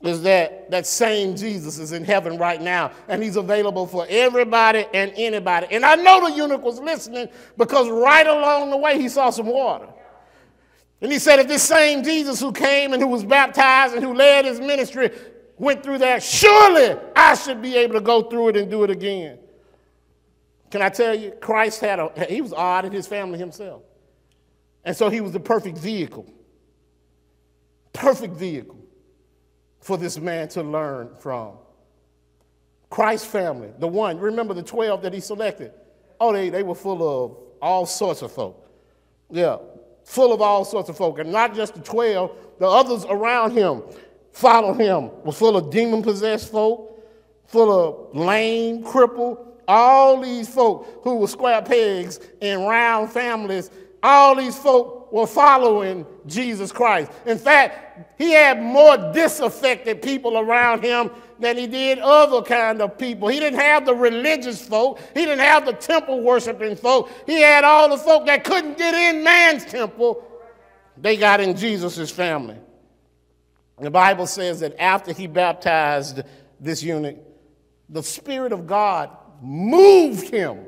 is 0.04 0.22
that 0.24 0.70
that 0.70 0.86
same 0.86 1.36
Jesus 1.36 1.80
is 1.80 1.94
in 1.94 2.04
heaven 2.04 2.38
right 2.38 2.62
now, 2.62 2.92
and 3.08 3.24
he's 3.24 3.38
available 3.38 3.88
for 3.88 4.06
everybody 4.10 4.86
and 4.94 5.14
anybody. 5.16 5.68
And 5.72 5.86
I 5.86 5.96
know 5.96 6.30
the 6.30 6.36
eunuch 6.36 6.62
was 6.62 6.80
listening 6.80 7.30
because 7.58 7.90
right 7.90 8.28
along 8.28 8.70
the 8.70 8.78
way 8.78 9.00
he 9.00 9.08
saw 9.08 9.30
some 9.30 9.46
water. 9.46 9.88
And 11.02 11.12
he 11.12 11.20
said, 11.20 11.40
if 11.40 11.48
this 11.48 11.64
same 11.64 12.04
Jesus 12.04 12.40
who 12.40 12.52
came 12.52 12.94
and 12.94 13.02
who 13.02 13.08
was 13.08 13.24
baptized 13.24 13.94
and 13.94 14.04
who 14.04 14.14
led 14.14 14.46
his 14.46 14.60
ministry 14.60 15.10
went 15.58 15.84
through 15.84 16.00
that, 16.00 16.22
surely 16.22 17.00
I 17.16 17.36
should 17.36 17.62
be 17.62 17.76
able 17.78 17.94
to 17.96 18.02
go 18.02 18.24
through 18.24 18.50
it 18.50 18.58
and 18.58 18.70
do 18.70 18.84
it 18.84 18.90
again. 18.90 19.40
Can 20.70 20.82
I 20.82 20.90
tell 20.90 21.16
you, 21.16 21.32
Christ 21.32 21.80
had 21.82 22.00
a, 22.00 22.26
he 22.28 22.42
was 22.42 22.52
odd 22.52 22.84
in 22.86 22.92
his 22.92 23.08
family 23.08 23.38
himself. 23.38 23.84
And 24.84 24.96
so 24.96 25.10
he 25.10 25.22
was 25.22 25.32
the 25.32 25.40
perfect 25.40 25.78
vehicle. 25.78 26.26
Perfect 27.94 28.34
vehicle 28.34 28.83
for 29.84 29.98
this 29.98 30.18
man 30.18 30.48
to 30.48 30.64
learn 30.64 31.10
from. 31.20 31.52
Christ's 32.90 33.28
family, 33.28 33.70
the 33.80 33.88
one, 33.88 34.18
remember 34.18 34.54
the 34.54 34.64
12 34.64 35.02
that 35.02 35.14
he 35.14 35.20
selected? 35.20 35.74
Oh, 36.20 36.32
they, 36.32 36.50
they 36.50 36.64
were 36.64 36.76
full 36.76 37.26
of 37.26 37.38
all 37.62 37.86
sorts 37.86 38.22
of 38.22 38.32
folk. 38.32 38.66
Yeah, 39.30 39.58
full 40.06 40.32
of 40.32 40.42
all 40.42 40.64
sorts 40.64 40.88
of 40.90 40.96
folk. 40.96 41.20
And 41.20 41.32
not 41.32 41.54
just 41.54 41.74
the 41.74 41.82
12, 41.82 42.32
the 42.60 42.68
others 42.68 43.06
around 43.10 43.52
him 43.52 43.84
followed 44.32 44.80
him 44.80 45.12
were 45.24 45.34
full 45.34 45.58
of 45.58 45.70
demon 45.70 46.02
possessed 46.02 46.52
folk, 46.52 47.04
full 47.48 47.72
of 47.72 48.16
lame, 48.16 48.84
crippled, 48.84 49.38
all 49.68 50.22
these 50.22 50.48
folk 50.48 51.02
who 51.04 51.16
were 51.16 51.28
square 51.28 51.62
pegs 51.62 52.20
in 52.40 52.62
round 52.62 53.12
families, 53.12 53.70
all 54.02 54.36
these 54.36 54.58
folk 54.58 55.03
were 55.14 55.28
following 55.28 56.08
Jesus 56.26 56.72
Christ. 56.72 57.12
In 57.28 57.38
fact, 57.38 58.18
he 58.18 58.32
had 58.32 58.60
more 58.60 58.98
disaffected 59.14 60.02
people 60.02 60.40
around 60.40 60.84
him 60.84 61.12
than 61.38 61.56
he 61.56 61.68
did 61.68 62.00
other 62.00 62.42
kind 62.42 62.82
of 62.82 62.98
people. 62.98 63.28
He 63.28 63.40
didn't 63.40 63.60
have 63.60 63.86
the 63.86 63.94
religious 63.94 64.68
folk. 64.68 65.00
He 65.14 65.20
didn't 65.20 65.42
have 65.42 65.68
the 65.68 65.74
temple 65.74 66.22
worshiping 66.22 66.76
folk. 66.76 67.12
He 67.28 67.40
had 67.42 67.64
all 67.64 67.90
the 67.90 67.98
folk 67.98 68.26
that 68.26 68.44
couldn't 68.44 68.76
get 68.76 68.96
in 68.96 69.24
man's 69.24 69.66
temple. 69.66 70.26
They 70.98 71.16
got 71.16 71.40
in 71.40 71.56
Jesus' 71.56 72.10
family. 72.10 72.58
The 73.80 73.92
Bible 73.92 74.26
says 74.26 74.62
that 74.62 74.82
after 74.82 75.14
he 75.14 75.28
baptized 75.28 76.24
this 76.60 76.82
eunuch, 76.82 77.18
the 77.88 78.02
Spirit 78.02 78.52
of 78.52 78.66
God 78.66 79.12
moved 79.44 80.30
him, 80.30 80.66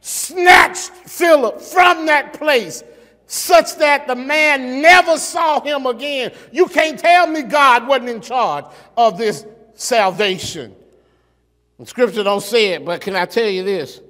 snatched 0.00 0.90
Philip 0.90 1.60
from 1.60 2.06
that 2.06 2.34
place 2.34 2.84
such 3.30 3.76
that 3.76 4.08
the 4.08 4.16
man 4.16 4.82
never 4.82 5.16
saw 5.16 5.60
him 5.60 5.86
again. 5.86 6.32
You 6.50 6.66
can't 6.66 6.98
tell 6.98 7.28
me 7.28 7.42
God 7.42 7.86
wasn't 7.86 8.08
in 8.08 8.20
charge 8.20 8.64
of 8.96 9.18
this 9.18 9.46
salvation. 9.74 10.74
And 11.78 11.86
scripture 11.86 12.24
don't 12.24 12.42
say 12.42 12.72
it, 12.72 12.84
but 12.84 13.00
can 13.00 13.14
I 13.14 13.26
tell 13.26 13.48
you 13.48 13.62
this? 13.62 14.00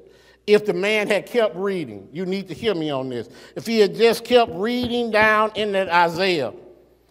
If 0.46 0.64
the 0.64 0.72
man 0.72 1.06
had 1.06 1.26
kept 1.26 1.54
reading, 1.54 2.08
you 2.10 2.24
need 2.24 2.48
to 2.48 2.54
hear 2.54 2.74
me 2.74 2.88
on 2.88 3.10
this. 3.10 3.28
If 3.56 3.66
he 3.66 3.80
had 3.80 3.94
just 3.94 4.24
kept 4.24 4.52
reading 4.54 5.10
down 5.10 5.52
in 5.54 5.72
that 5.72 5.90
Isaiah, 5.90 6.54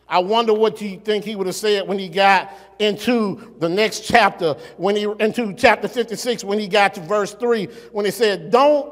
I 0.07 0.17
wonder 0.17 0.55
what 0.55 0.81
you 0.81 0.99
think 0.99 1.23
he 1.23 1.35
would 1.35 1.45
have 1.45 1.55
said 1.55 1.87
when 1.87 1.99
he 1.99 2.09
got 2.09 2.51
into 2.79 3.55
the 3.59 3.69
next 3.69 3.99
chapter, 3.99 4.55
when 4.77 4.95
he 4.95 5.03
into 5.19 5.53
chapter 5.53 5.87
56, 5.87 6.43
when 6.43 6.57
he 6.57 6.67
got 6.67 6.95
to 6.95 7.01
verse 7.01 7.35
3, 7.35 7.65
when 7.91 8.05
he 8.05 8.11
said, 8.11 8.49
Don't 8.49 8.91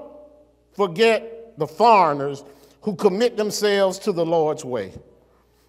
forget 0.73 1.57
the 1.57 1.65
foreigners 1.65 2.43
who 2.87 2.95
commit 2.95 3.35
themselves 3.35 3.99
to 3.99 4.13
the 4.13 4.25
Lord's 4.25 4.63
way. 4.63 4.93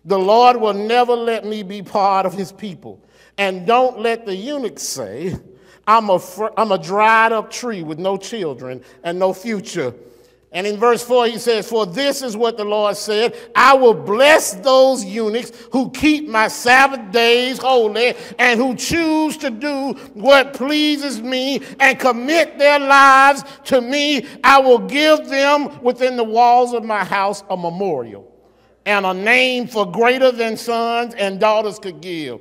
The 0.05 0.17
Lord 0.17 0.57
will 0.57 0.73
never 0.73 1.15
let 1.15 1.45
me 1.45 1.65
be 1.65 1.83
part 1.83 2.27
of 2.27 2.33
his 2.33 2.53
people. 2.53 3.05
And 3.37 3.67
don't 3.67 3.99
let 3.99 4.25
the 4.25 4.37
eunuch 4.37 4.79
say, 4.79 5.35
I'm 5.85 6.11
a, 6.11 6.21
fr- 6.21 6.55
I'm 6.57 6.71
a 6.71 6.79
dried 6.79 7.33
up 7.33 7.51
tree 7.51 7.83
with 7.83 7.99
no 7.99 8.19
children 8.19 8.85
and 9.03 9.19
no 9.19 9.33
future. 9.33 9.93
And 10.51 10.67
in 10.67 10.79
verse 10.79 11.03
4, 11.03 11.27
he 11.27 11.39
says, 11.39 11.69
For 11.69 11.85
this 11.85 12.23
is 12.23 12.35
what 12.37 12.57
the 12.57 12.65
Lord 12.65 12.97
said 12.97 13.37
I 13.55 13.75
will 13.75 13.95
bless 13.95 14.55
those 14.55 15.05
eunuchs 15.05 15.53
who 15.73 15.91
keep 15.91 16.27
my 16.29 16.49
Sabbath 16.49 17.13
days 17.13 17.59
holy 17.59 18.15
and 18.39 18.59
who 18.59 18.75
choose 18.75 19.37
to 19.39 19.51
do 19.51 19.93
what 20.15 20.55
pleases 20.55 21.21
me 21.21 21.61
and 21.81 22.01
commit 22.01 22.59
their 22.59 22.79
lives 22.79 23.45
to 23.65 23.81
me. 23.83 24.27
I 24.43 24.59
will 24.59 24.79
give 24.79 25.29
them 25.29 25.83
within 25.83 26.17
the 26.17 26.25
walls 26.25 26.73
of 26.73 26.83
my 26.83 27.05
house 27.05 27.45
a 27.51 27.57
memorial 27.57 28.35
and 28.87 29.05
a 29.05 29.13
name 29.13 29.67
for 29.67 29.91
greater 29.91 30.33
than 30.33 30.57
sons 30.57 31.15
and 31.15 31.39
daughters 31.39 31.79
could 31.79 32.01
give. 32.01 32.41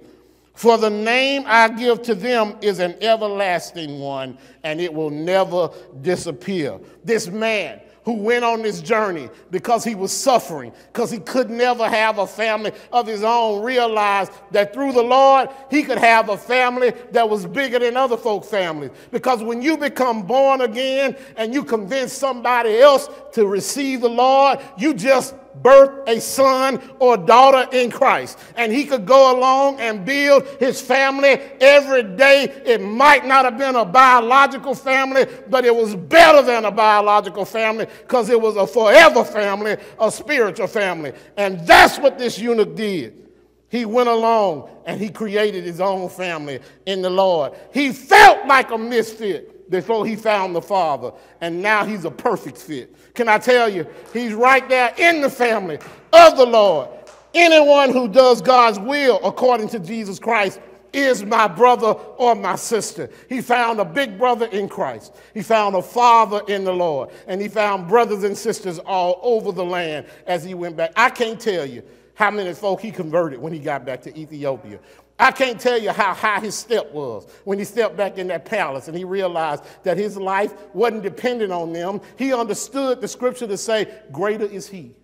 For 0.53 0.77
the 0.77 0.89
name 0.89 1.43
I 1.45 1.67
give 1.67 2.01
to 2.03 2.15
them 2.15 2.55
is 2.61 2.79
an 2.79 2.95
everlasting 3.01 3.99
one, 3.99 4.39
and 4.63 4.81
it 4.81 4.91
will 4.91 5.11
never 5.11 5.69
disappear. 6.01 6.79
This 7.03 7.27
man, 7.27 7.81
who 8.07 8.13
went 8.13 8.45
on 8.45 8.61
this 8.61 8.79
journey 8.79 9.29
because 9.51 9.83
he 9.83 9.93
was 9.93 10.13
suffering, 10.13 10.71
because 10.93 11.11
he 11.11 11.19
could 11.19 11.49
never 11.49 11.89
have 11.89 12.19
a 12.19 12.25
family 12.25 12.71
of 12.93 13.05
his 13.05 13.21
own, 13.21 13.61
realized 13.61 14.31
that 14.51 14.73
through 14.73 14.93
the 14.93 15.03
Lord, 15.03 15.49
he 15.69 15.83
could 15.83 15.97
have 15.97 16.29
a 16.29 16.37
family 16.37 16.93
that 17.11 17.29
was 17.29 17.45
bigger 17.45 17.79
than 17.79 17.97
other 17.97 18.15
folk 18.15 18.45
families. 18.45 18.91
Because 19.11 19.43
when 19.43 19.61
you 19.61 19.77
become 19.77 20.21
born 20.21 20.61
again 20.61 21.17
and 21.35 21.53
you 21.53 21.65
convince 21.65 22.13
somebody 22.13 22.79
else 22.79 23.09
to 23.33 23.45
receive 23.45 23.99
the 23.99 24.09
Lord, 24.09 24.59
you 24.77 24.93
just 24.93 25.35
birth 25.61 26.07
a 26.07 26.19
son 26.19 26.81
or 26.99 27.17
daughter 27.17 27.67
in 27.75 27.91
Christ. 27.91 28.39
And 28.55 28.71
he 28.71 28.85
could 28.85 29.05
go 29.05 29.37
along 29.37 29.79
and 29.79 30.05
build 30.05 30.45
his 30.59 30.81
family 30.81 31.39
every 31.59 32.03
day. 32.03 32.43
It 32.65 32.81
might 32.81 33.25
not 33.25 33.45
have 33.45 33.57
been 33.57 33.75
a 33.75 33.85
biological 33.85 34.75
family, 34.75 35.25
but 35.49 35.65
it 35.65 35.75
was 35.75 35.95
better 35.95 36.41
than 36.41 36.65
a 36.65 36.71
biological 36.71 37.45
family 37.45 37.87
because 38.01 38.29
it 38.29 38.39
was 38.39 38.55
a 38.55 38.67
forever 38.67 39.23
family, 39.23 39.77
a 39.99 40.11
spiritual 40.11 40.67
family. 40.67 41.13
And 41.35 41.65
that's 41.67 41.97
what 41.99 42.17
this 42.17 42.39
eunuch 42.39 42.75
did. 42.75 43.27
He 43.69 43.85
went 43.85 44.07
along 44.07 44.69
and 44.85 45.01
he 45.01 45.09
created 45.09 45.65
his 45.65 45.81
own 45.81 46.09
family 46.09 46.59
in 46.85 47.01
the 47.01 47.09
Lord. 47.09 47.53
He 47.73 47.91
felt 47.91 48.47
like 48.47 48.71
a 48.71 48.77
misfit 48.77 49.69
before 49.69 50.05
he 50.05 50.15
found 50.15 50.55
the 50.55 50.61
Father, 50.61 51.11
and 51.41 51.61
now 51.61 51.83
he's 51.85 52.05
a 52.05 52.11
perfect 52.11 52.57
fit. 52.57 52.95
Can 53.17 53.27
I 53.27 53.39
tell 53.39 53.67
you? 53.67 53.87
He's 54.13 54.33
right 54.33 54.69
there 54.69 54.93
in 54.95 55.21
the 55.21 55.29
family 55.29 55.79
of 56.13 56.37
the 56.37 56.45
Lord. 56.45 56.87
Anyone 57.33 57.91
who 57.91 58.07
does 58.07 58.43
God's 58.43 58.79
will 58.79 59.19
according 59.25 59.69
to 59.69 59.79
Jesus 59.79 60.19
Christ 60.19 60.61
is 60.93 61.25
my 61.25 61.47
brother 61.47 61.93
or 62.17 62.35
my 62.35 62.55
sister. 62.55 63.09
He 63.27 63.41
found 63.41 63.79
a 63.79 63.85
big 63.85 64.19
brother 64.19 64.45
in 64.45 64.69
Christ. 64.69 65.15
He 65.33 65.41
found 65.41 65.75
a 65.75 65.81
father 65.81 66.41
in 66.47 66.63
the 66.63 66.71
Lord. 66.71 67.09
And 67.25 67.41
he 67.41 67.47
found 67.47 67.87
brothers 67.87 68.23
and 68.23 68.37
sisters 68.37 68.77
all 68.77 69.19
over 69.23 69.51
the 69.51 69.65
land 69.65 70.05
as 70.27 70.43
he 70.43 70.53
went 70.53 70.77
back. 70.77 70.93
I 70.95 71.09
can't 71.09 71.39
tell 71.39 71.65
you 71.65 71.81
how 72.13 72.29
many 72.29 72.53
folk 72.53 72.81
he 72.81 72.91
converted 72.91 73.39
when 73.39 73.51
he 73.51 73.57
got 73.57 73.83
back 73.83 74.03
to 74.03 74.15
Ethiopia. 74.15 74.77
I 75.19 75.31
can't 75.31 75.59
tell 75.59 75.79
you 75.79 75.91
how 75.91 76.13
high 76.13 76.39
his 76.39 76.55
step 76.55 76.91
was 76.91 77.27
when 77.43 77.57
he 77.57 77.65
stepped 77.65 77.97
back 77.97 78.19
in 78.19 78.27
that 78.27 78.45
palace 78.45 78.87
and 78.87 78.95
he 78.95 79.03
realized 79.03 79.63
that 79.83 79.97
his 79.97 80.15
life 80.15 80.53
wasn't 80.73 81.03
dependent 81.03 81.51
on 81.51 81.73
them. 81.73 82.01
He 82.17 82.33
understood 82.33 83.01
the 83.01 83.07
scripture 83.07 83.47
to 83.47 83.57
say, 83.57 83.91
Greater 84.11 84.45
is 84.45 84.67
he 84.67 84.95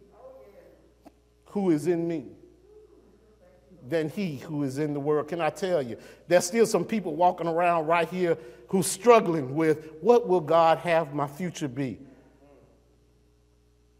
who 1.45 1.71
is 1.71 1.87
in 1.87 2.07
me 2.07 2.25
than 3.87 4.09
he 4.09 4.37
who 4.37 4.63
is 4.63 4.77
in 4.77 4.93
the 4.93 4.99
world. 4.99 5.27
Can 5.27 5.41
I 5.41 5.49
tell 5.49 5.81
you? 5.81 5.97
There's 6.27 6.45
still 6.45 6.65
some 6.65 6.85
people 6.85 7.15
walking 7.15 7.47
around 7.47 7.87
right 7.87 8.07
here 8.07 8.37
who's 8.67 8.87
struggling 8.87 9.55
with 9.55 9.93
what 10.01 10.27
will 10.27 10.41
God 10.41 10.79
have 10.79 11.13
my 11.13 11.27
future 11.27 11.67
be? 11.67 11.99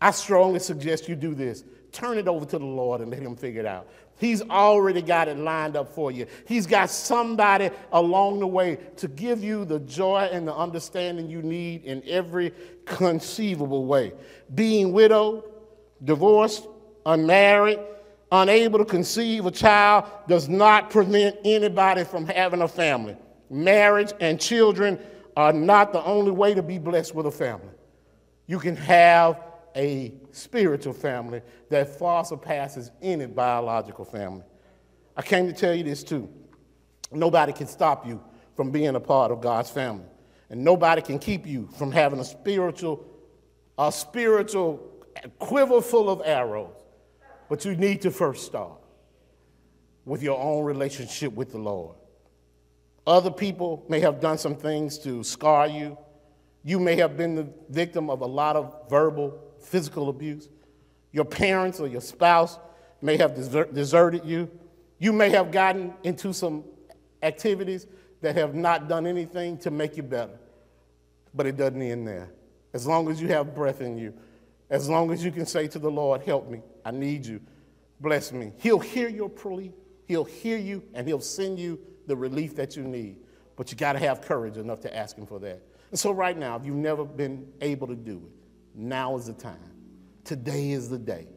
I 0.02 0.12
strongly 0.12 0.60
suggest 0.60 1.08
you 1.08 1.16
do 1.16 1.34
this. 1.34 1.64
Turn 1.92 2.18
it 2.18 2.28
over 2.28 2.44
to 2.44 2.58
the 2.58 2.66
Lord 2.66 3.02
and 3.02 3.12
let 3.12 3.22
him 3.22 3.36
figure 3.36 3.62
it 3.62 3.68
out. 3.68 3.88
He's 4.18 4.42
already 4.42 5.02
got 5.02 5.28
it 5.28 5.38
lined 5.38 5.76
up 5.76 5.94
for 5.94 6.12
you. 6.12 6.28
He's 6.48 6.66
got 6.66 6.90
somebody 6.90 7.72
along 7.92 8.40
the 8.40 8.48
way 8.48 8.78
to 8.98 9.08
give 9.08 9.44
you 9.44 9.66
the 9.66 9.80
joy 9.80 10.30
and 10.32 10.48
the 10.48 10.56
understanding 10.56 11.30
you 11.30 11.42
need 11.42 11.84
in 11.84 12.04
every 12.08 12.54
conceivable 12.86 13.86
way. 13.86 14.14
Being 14.54 14.94
widowed, 14.94 15.44
divorced, 16.04 16.68
unmarried, 17.06 17.80
unable 18.32 18.80
to 18.80 18.86
conceive 18.86 19.46
a 19.46 19.52
child 19.52 20.06
does 20.28 20.48
not 20.48 20.90
prevent 20.90 21.38
anybody 21.44 22.04
from 22.04 22.26
having 22.26 22.62
a 22.62 22.68
family. 22.68 23.18
Marriage 23.50 24.14
and 24.20 24.40
children 24.40 25.00
are 25.36 25.54
not 25.54 25.92
the 25.92 26.04
only 26.04 26.32
way 26.32 26.54
to 26.54 26.64
be 26.64 26.78
blessed 26.78 27.14
with 27.14 27.26
a 27.26 27.32
family. 27.32 27.74
You 28.48 28.60
can 28.60 28.76
have 28.76 29.40
a 29.76 30.14
spiritual 30.32 30.94
family 30.94 31.42
that 31.70 31.98
far 31.98 32.24
surpasses 32.26 32.92
any 33.02 33.26
biological 33.26 34.06
family. 34.06 34.44
I 35.16 35.22
came 35.22 35.48
to 35.48 35.54
tell 35.54 35.74
you 35.74 35.84
this 35.84 36.04
too. 36.04 36.30
Nobody 37.12 37.54
can 37.54 37.68
stop 37.68 38.08
you 38.08 38.22
from 38.56 38.72
being 38.72 38.96
a 38.96 39.00
part 39.00 39.32
of 39.32 39.42
God's 39.42 39.70
family. 39.70 40.06
And 40.50 40.64
nobody 40.64 41.02
can 41.02 41.20
keep 41.20 41.46
you 41.48 41.70
from 41.78 41.92
having 41.92 42.20
a 42.20 42.26
spiritual, 42.26 43.06
a 43.78 43.92
spiritual 43.92 44.78
quiver 45.40 45.82
full 45.82 46.10
of 46.10 46.22
arrows. 46.26 46.76
But 47.50 47.66
you 47.66 47.76
need 47.76 48.02
to 48.02 48.12
first 48.12 48.46
start 48.46 48.80
with 50.06 50.22
your 50.22 50.40
own 50.40 50.64
relationship 50.64 51.34
with 51.34 51.52
the 51.52 51.58
Lord. 51.58 51.96
Other 53.06 53.32
people 53.32 53.86
may 53.90 54.00
have 54.00 54.20
done 54.20 54.38
some 54.38 54.56
things 54.56 54.98
to 55.00 55.24
scar 55.24 55.68
you. 55.68 55.98
You 56.64 56.80
may 56.80 56.96
have 56.96 57.18
been 57.18 57.36
the 57.36 57.48
victim 57.70 58.10
of 58.10 58.22
a 58.22 58.26
lot 58.26 58.56
of 58.56 58.90
verbal 58.90 59.40
physical 59.64 60.10
abuse. 60.10 60.50
Your 61.12 61.26
parents 61.26 61.80
or 61.80 61.88
your 61.88 62.02
spouse 62.02 62.60
may 63.02 63.18
have 63.18 63.36
deserted 63.74 64.26
you. 64.26 64.50
You 65.00 65.14
may 65.14 65.30
have 65.30 65.52
gotten 65.52 65.94
into 66.04 66.34
some 66.34 66.64
activities 67.22 67.88
that 68.22 68.36
have 68.36 68.56
not 68.56 68.88
done 68.88 69.06
anything 69.06 69.58
to 69.60 69.72
make 69.72 69.98
you 69.98 70.04
better. 70.04 70.40
But 71.34 71.46
it 71.46 71.58
doesn't 71.58 71.82
end 71.82 72.08
there. 72.08 72.32
As 72.74 72.88
long 72.88 73.10
as 73.10 73.22
you 73.22 73.28
have 73.28 73.54
breath 73.54 73.82
in 73.82 73.98
you, 73.98 74.14
as 74.70 74.90
long 74.90 75.12
as 75.12 75.24
you 75.24 75.32
can 75.32 75.46
say 75.46 75.68
to 75.68 75.80
the 75.80 75.92
Lord, 75.92 76.22
Help 76.24 76.50
me, 76.50 76.62
I 76.84 76.92
need 76.92 77.26
you, 77.26 77.42
bless 78.00 78.32
me. 78.32 78.54
He'll 78.58 78.80
hear 78.80 79.10
your 79.10 79.30
plea, 79.30 79.74
He'll 80.08 80.24
hear 80.24 80.58
you, 80.58 80.84
and 80.94 81.08
He'll 81.08 81.22
send 81.22 81.60
you 81.60 81.80
the 82.08 82.16
relief 82.16 82.56
that 82.56 82.76
you 82.76 82.84
need. 82.84 83.18
But 83.56 83.72
you 83.72 83.78
got 83.78 83.94
to 83.94 84.00
have 84.00 84.22
courage 84.22 84.58
enough 84.58 84.80
to 84.82 84.96
ask 84.96 85.16
Him 85.16 85.26
for 85.26 85.40
that. 85.40 85.62
And 85.92 86.00
so, 86.00 86.12
right 86.12 86.36
now, 86.38 86.56
if 86.56 86.66
you've 86.66 86.76
never 86.76 87.06
been 87.06 87.48
able 87.62 87.88
to 87.88 87.96
do 87.96 88.24
it, 88.26 88.43
now 88.76 89.16
is 89.16 89.28
the 89.28 89.34
time. 89.34 89.58
Today 90.24 90.72
is 90.72 90.90
the 90.90 90.98
day 90.98 91.28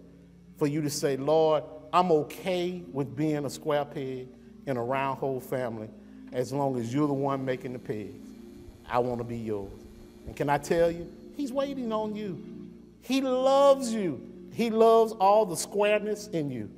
for 0.56 0.66
you 0.66 0.80
to 0.82 0.90
say, 0.90 1.16
Lord, 1.16 1.64
I'm 1.92 2.10
okay 2.12 2.82
with 2.92 3.16
being 3.16 3.44
a 3.44 3.50
square 3.50 3.84
peg 3.84 4.28
in 4.66 4.76
a 4.76 4.82
round 4.82 5.18
hole 5.18 5.40
family 5.40 5.88
as 6.32 6.52
long 6.52 6.78
as 6.78 6.92
you're 6.92 7.06
the 7.06 7.14
one 7.14 7.44
making 7.44 7.72
the 7.72 7.78
pegs. 7.78 8.14
I 8.88 8.98
want 8.98 9.18
to 9.18 9.24
be 9.24 9.38
yours. 9.38 9.72
And 10.26 10.36
can 10.36 10.48
I 10.48 10.58
tell 10.58 10.90
you, 10.90 11.10
He's 11.34 11.52
waiting 11.52 11.92
on 11.92 12.16
you. 12.16 12.42
He 13.02 13.20
loves 13.20 13.92
you. 13.92 14.20
He 14.52 14.70
loves 14.70 15.12
all 15.12 15.44
the 15.44 15.56
squareness 15.56 16.28
in 16.28 16.50
you. 16.50 16.70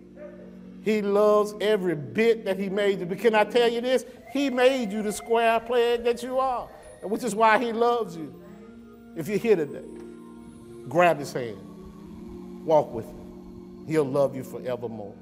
He 0.83 1.01
loves 1.03 1.55
every 1.61 1.95
bit 1.95 2.45
that 2.45 2.59
He 2.59 2.69
made 2.69 3.01
you. 3.01 3.07
But 3.07 3.19
can 3.19 3.35
I 3.35 3.45
tell 3.45 3.69
you 3.69 3.81
this? 3.81 4.05
He 4.33 4.51
made 4.51 4.93
you 4.93 5.03
the 5.03 5.13
square 5.13 5.61
peg 5.61 6.05
that 6.05 6.23
you 6.23 6.39
are, 6.39 6.67
which 7.03 7.25
is 7.25 7.35
why 7.35 7.59
He 7.59 7.73
loves 7.73 8.17
you. 8.17 8.35
If 9.17 9.29
you're 9.29 9.39
here 9.39 9.57
today, 9.57 9.98
grab 10.89 11.19
his 11.19 11.33
hand, 11.33 12.65
walk 12.65 12.93
with 12.93 13.07
him. 13.07 13.85
He'll 13.87 14.05
love 14.05 14.35
you 14.35 14.45
forevermore. 14.45 15.15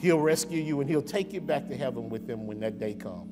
He'll 0.00 0.18
rescue 0.18 0.62
you 0.62 0.80
and 0.80 0.88
he'll 0.88 1.02
take 1.02 1.32
you 1.32 1.40
back 1.40 1.68
to 1.68 1.76
heaven 1.76 2.08
with 2.08 2.28
him 2.28 2.46
when 2.46 2.60
that 2.60 2.78
day 2.78 2.94
comes. 2.94 3.28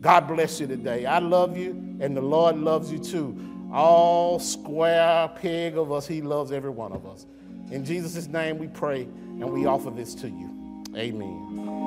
God 0.00 0.28
bless 0.28 0.60
you 0.60 0.66
today. 0.66 1.06
I 1.06 1.18
love 1.18 1.56
you 1.56 1.70
and 2.00 2.16
the 2.16 2.22
Lord 2.22 2.56
loves 2.56 2.90
you 2.90 2.98
too. 2.98 3.38
All 3.72 4.38
square 4.38 5.28
peg 5.28 5.76
of 5.76 5.92
us, 5.92 6.06
he 6.06 6.22
loves 6.22 6.52
every 6.52 6.70
one 6.70 6.92
of 6.92 7.06
us. 7.06 7.26
In 7.70 7.84
Jesus' 7.84 8.26
name 8.26 8.58
we 8.58 8.68
pray 8.68 9.02
and 9.02 9.50
we 9.50 9.66
offer 9.66 9.90
this 9.90 10.14
to 10.16 10.28
you. 10.28 10.84
Amen. 10.96 11.78